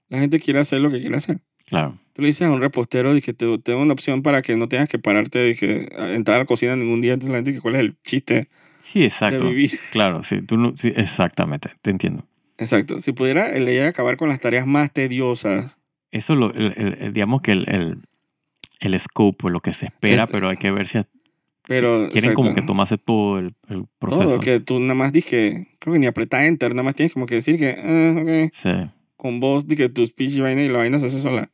La 0.09 0.19
gente 0.19 0.39
quiere 0.39 0.59
hacer 0.59 0.81
lo 0.81 0.89
que 0.91 0.99
quiere 0.99 1.15
hacer. 1.17 1.39
Claro. 1.65 1.97
Tú 2.13 2.21
le 2.23 2.27
dices 2.27 2.47
a 2.47 2.51
un 2.51 2.61
repostero 2.61 3.13
que 3.21 3.33
te 3.33 3.57
tengo 3.59 3.81
una 3.81 3.93
opción 3.93 4.21
para 4.23 4.41
que 4.41 4.57
no 4.57 4.67
tengas 4.67 4.89
que 4.89 4.97
pararte 4.99 5.49
y 5.49 5.55
que 5.55 5.87
entrar 6.13 6.35
a 6.37 6.39
la 6.39 6.45
cocina 6.45 6.75
ningún 6.75 7.01
día. 7.01 7.13
Entonces 7.13 7.31
la 7.31 7.37
gente 7.37 7.51
dice, 7.51 7.61
¿cuál 7.61 7.75
es 7.75 7.81
el 7.81 7.95
chiste 8.03 8.47
Sí, 8.91 9.03
exacto. 9.03 9.43
de 9.45 9.49
vivir? 9.51 9.79
Claro, 9.91 10.23
sí, 10.23 10.41
tú 10.41 10.57
no, 10.57 10.75
sí, 10.75 10.91
exactamente, 10.95 11.69
te 11.81 11.91
entiendo. 11.91 12.23
Exacto. 12.57 12.99
Si 12.99 13.11
pudiera 13.13 13.51
el 13.55 13.67
AI 13.67 13.79
acabar 13.87 14.17
con 14.17 14.29
las 14.29 14.39
tareas 14.39 14.65
más 14.67 14.91
tediosas, 14.91 15.77
Eso 16.11 16.35
lo, 16.35 16.51
el, 16.53 16.73
el- 16.75 16.97
el- 16.99 17.13
digamos 17.13 17.41
que 17.41 17.51
el, 17.51 17.69
el, 17.69 17.97
el 18.79 18.99
scope, 18.99 19.47
o 19.47 19.49
lo 19.49 19.59
que 19.59 19.73
se 19.73 19.85
espera, 19.85 20.23
Este- 20.23 20.33
pero 20.33 20.49
hay 20.49 20.57
que 20.57 20.71
ver 20.71 20.87
si 20.87 20.99
pero... 21.67 22.09
quieren 22.11 22.33
como 22.33 22.55
que 22.55 22.63
tomarse 22.63 22.97
todo 22.97 23.37
el, 23.37 23.53
el 23.69 23.85
proceso. 23.99 24.23
Todo, 24.27 24.39
que 24.39 24.59
tú 24.59 24.79
nada 24.79 24.95
más 24.95 25.13
dije, 25.13 25.67
creo 25.79 25.93
que 25.93 25.99
ni 25.99 26.07
apretar 26.07 26.43
enter, 26.45 26.71
nada 26.73 26.81
más 26.83 26.95
tienes 26.95 27.13
como 27.13 27.27
que 27.27 27.35
decir 27.35 27.59
que, 27.59 27.75
ah, 27.77 28.47
ok, 28.47 28.51
Sí. 28.51 28.71
con 29.17 29.39
voz, 29.39 29.67
di 29.67 29.75
que 29.75 29.87
tu 29.89 30.03
speech 30.05 30.33
y 30.37 30.41
vaina 30.41 30.63
y 30.63 30.69
la 30.69 30.79
vaina 30.79 30.97
se 30.97 31.05
hace 31.05 31.21
sola. 31.21 31.47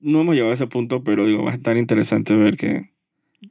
No 0.00 0.20
hemos 0.20 0.34
llegado 0.34 0.50
a 0.50 0.54
ese 0.54 0.66
punto, 0.66 1.02
pero 1.02 1.24
digo, 1.26 1.44
va 1.44 1.52
a 1.52 1.54
estar 1.54 1.76
interesante 1.78 2.34
ver 2.36 2.56
que, 2.58 2.90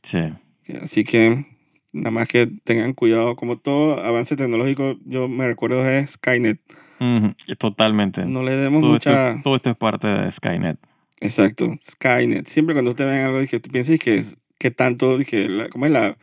sí. 0.04 0.20
que- 0.63 0.78
Así 0.78 1.04
que 1.04 1.46
nada 1.93 2.12
más 2.12 2.27
que 2.27 2.47
tengan 2.63 2.93
cuidado, 2.93 3.36
como 3.36 3.58
todo 3.58 4.03
avance 4.03 4.36
tecnológico, 4.36 4.97
yo 5.06 5.29
me 5.29 5.48
recuerdo 5.48 5.83
de 5.83 6.06
Skynet. 6.06 6.60
Ujú, 7.00 7.33
Totalmente. 7.58 8.25
No 8.25 8.44
le 8.44 8.56
demos 8.56 8.81
todo, 8.81 8.91
mucha... 8.91 9.29
esto, 9.29 9.41
todo 9.44 9.56
esto 9.56 9.69
es 9.69 9.77
parte 9.77 10.08
de 10.08 10.31
Skynet. 10.31 10.77
Exacto, 11.21 11.73
Skynet. 11.81 12.48
Siempre 12.48 12.75
cuando 12.75 12.91
usted 12.91 13.06
vean 13.06 13.25
algo, 13.25 13.39
dije, 13.39 13.60
tú 13.60 13.69
pienses 13.69 14.00
que, 14.00 14.21
que 14.58 14.71
tanto, 14.71 15.17
dije, 15.17 15.48
la, 15.48 15.69
¿cómo 15.69 15.85
es 15.85 15.91
la, 15.91 16.17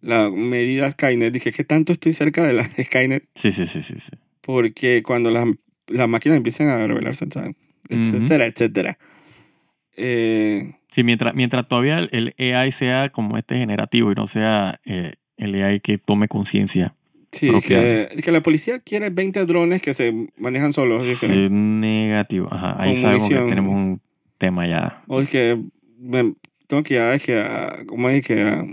la 0.00 0.30
medida 0.30 0.90
Skynet? 0.90 1.32
Dije, 1.32 1.52
¿qué 1.52 1.64
tanto 1.64 1.92
estoy 1.92 2.12
cerca 2.12 2.42
de 2.44 2.54
la 2.54 2.64
Skynet? 2.64 3.28
Sí, 3.34 3.52
sí, 3.52 3.66
sí, 3.66 3.82
sí. 3.82 3.94
sí. 4.00 4.10
Porque 4.40 5.02
cuando 5.02 5.30
las, 5.30 5.46
las 5.86 6.08
máquinas 6.08 6.36
empiezan 6.36 6.68
a 6.68 6.86
revelarse, 6.86 7.26
etcétera, 7.88 8.46
etcétera. 8.46 8.98
Eh, 9.96 10.74
Sí, 10.94 11.02
mientras, 11.02 11.34
mientras 11.34 11.66
todavía 11.66 11.98
el 12.12 12.34
AI 12.38 12.70
sea 12.70 13.08
como 13.08 13.36
este 13.36 13.56
generativo 13.56 14.12
y 14.12 14.14
no 14.14 14.28
sea 14.28 14.80
eh, 14.84 15.14
el 15.36 15.60
AI 15.60 15.80
que 15.80 15.98
tome 15.98 16.28
conciencia. 16.28 16.94
sí, 17.32 17.48
dije, 17.48 18.08
dije, 18.14 18.30
la 18.30 18.42
policía 18.44 18.78
quiere 18.78 19.10
20 19.10 19.44
drones 19.44 19.82
que 19.82 19.92
se 19.92 20.28
manejan 20.36 20.72
solos. 20.72 21.02
Sí, 21.04 21.48
negativo. 21.50 22.46
Ajá, 22.48 22.76
ahí 22.80 22.94
sabemos 22.94 23.28
que 23.28 23.34
tenemos 23.40 23.74
un 23.74 24.00
tema 24.38 24.68
ya. 24.68 25.02
O 25.08 25.20
es 25.20 25.28
que 25.30 25.60
me- 25.98 26.34
tengo 26.68 26.84
que 26.84 26.94
ya, 26.94 27.12
es 27.12 27.24
que, 27.24 27.44
¿cómo 27.86 28.08
es 28.08 28.24
que 28.24 28.42
a 28.42 28.64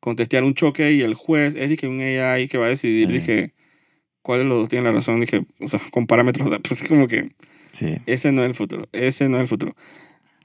contestear 0.00 0.42
un 0.42 0.54
choque 0.54 0.90
y 0.90 1.02
el 1.02 1.14
juez 1.14 1.54
es 1.54 1.78
que 1.78 1.86
un 1.86 2.00
AI 2.00 2.48
que 2.48 2.58
va 2.58 2.66
a 2.66 2.70
decidir, 2.70 3.06
Sí. 3.08 3.14
dije, 3.14 3.54
cuáles 4.22 4.44
de 4.44 4.48
los 4.48 4.58
dos 4.58 4.68
tienen 4.68 4.86
la 4.86 4.92
razón, 4.92 5.20
dije, 5.20 5.46
o 5.60 5.68
sea, 5.68 5.78
con 5.92 6.08
parámetros, 6.08 6.48
pues 6.68 6.82
es 6.82 6.88
como 6.88 7.06
que 7.06 7.30
Sí, 7.70 7.94
ese 8.06 8.32
no 8.32 8.42
es 8.42 8.48
el 8.48 8.54
futuro, 8.56 8.88
ese 8.92 9.28
no 9.28 9.36
es 9.36 9.42
el 9.42 9.48
futuro. 9.48 9.76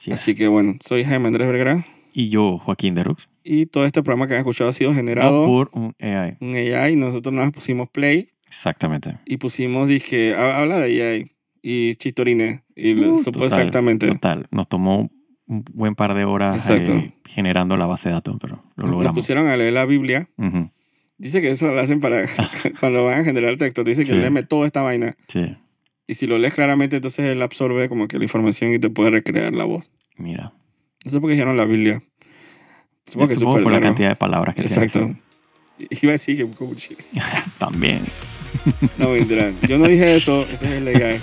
Es. 0.08 0.20
Así 0.22 0.36
que 0.36 0.47
bueno, 0.47 0.76
soy 0.86 1.04
Jaime 1.04 1.28
Andrés 1.28 1.47
Vergara 1.47 1.84
Y 2.14 2.30
yo, 2.30 2.58
Joaquín 2.58 2.95
de 2.95 3.04
Rux. 3.04 3.28
y 3.43 3.66
todo 3.68 3.86
este 3.86 4.02
programa 4.04 4.28
que 4.28 4.34
han 4.34 4.39
escuchado 4.39 4.70
ha 4.70 4.74
sido 4.74 4.93
generado 4.93 5.41
No 5.41 5.47
por 5.47 5.70
un 5.74 5.95
AI. 6.00 6.38
un 6.41 6.56
AI, 6.56 6.95
nosotros 6.95 7.34
nos 7.34 7.52
pusimos 7.52 7.89
play 7.89 8.30
Exactamente. 8.47 9.18
y 9.26 9.38
pusimos, 9.38 9.88
dije, 9.88 10.34
ha- 10.36 10.60
habla 10.62 10.78
de 10.80 10.86
AI 11.04 11.32
y 11.62 11.95
Chistorine 11.95 12.64
y 12.76 12.93
Uh, 12.93 13.22
total, 13.24 13.43
exactamente. 13.47 14.08
Total. 14.08 14.47
Nos 14.52 14.68
tomó 14.70 15.10
un 15.47 15.64
buen 15.74 15.95
par 15.95 16.14
de 16.14 16.24
horas 16.26 16.70
eh, 16.70 17.12
generando 17.26 17.76
la 17.76 17.86
base 17.86 18.08
de 18.10 18.14
datos, 18.16 18.38
pero 18.39 18.64
lo 18.76 18.84
Nos 18.84 18.91
logramos. 18.91 19.16
pusieron 19.18 19.47
a 19.47 19.58
leer 19.58 19.74
la 19.74 19.86
Biblia. 19.86 20.30
Ujú, 20.38 20.70
Dice 21.18 21.41
que 21.41 21.50
eso 21.52 21.68
lo 21.68 21.78
hacen 21.82 22.00
para 22.00 22.24
cuando 22.80 23.04
van 23.04 23.20
a 23.22 23.24
generar 23.26 23.58
texto. 23.58 23.84
Dice 23.84 24.06
que 24.06 24.14
Sí. 24.14 24.18
léeme 24.20 24.43
toda 24.43 24.66
esta 24.66 24.82
vaina. 24.82 25.18
Sí, 25.28 25.54
Y 26.10 26.16
si 26.16 26.26
lo 26.26 26.39
lees 26.39 26.55
claramente, 26.55 26.95
entonces 26.95 27.24
él 27.32 27.39
absorbe 27.43 27.88
como 27.88 28.07
que 28.07 28.18
la 28.18 28.24
información 28.24 28.74
y 28.74 28.80
te 28.80 28.89
puede 28.89 29.12
recrear 29.12 29.53
la 29.53 29.66
voz. 29.66 29.91
mira. 30.18 30.53
No 31.05 31.12
sé 31.12 31.20
por 31.22 31.30
qué 31.30 31.34
dijeron 31.34 31.55
la 31.55 31.66
Biblia. 31.66 32.01
Supongo 33.05 33.28
que 33.28 33.36
Supongo 33.36 33.62
por 33.62 33.72
la 33.72 33.80
cantidad 33.80 34.10
de 34.10 34.16
palabras 34.16 34.55
que 34.55 34.64
tiene. 34.64 34.84
Exacto. 34.84 35.16
Iba 36.01 36.10
a 36.10 36.14
decir 36.14 36.36
que 36.36 36.47
coach. 36.55 36.93
También. 37.60 38.01
No, 38.97 39.12
mentira. 39.12 39.53
Yo 39.68 39.78
no 39.78 39.86
dije 39.86 40.16
eso. 40.16 40.47
Ese 40.51 40.66
es 40.66 40.72
el 40.82 40.88
AI. 41.03 41.20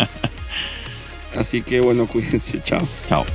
Así 1.35 1.63
que 1.63 1.81
bueno, 1.81 2.07
cuídense. 2.07 2.63
Chao. 2.63 2.87
Chao. 3.09 3.27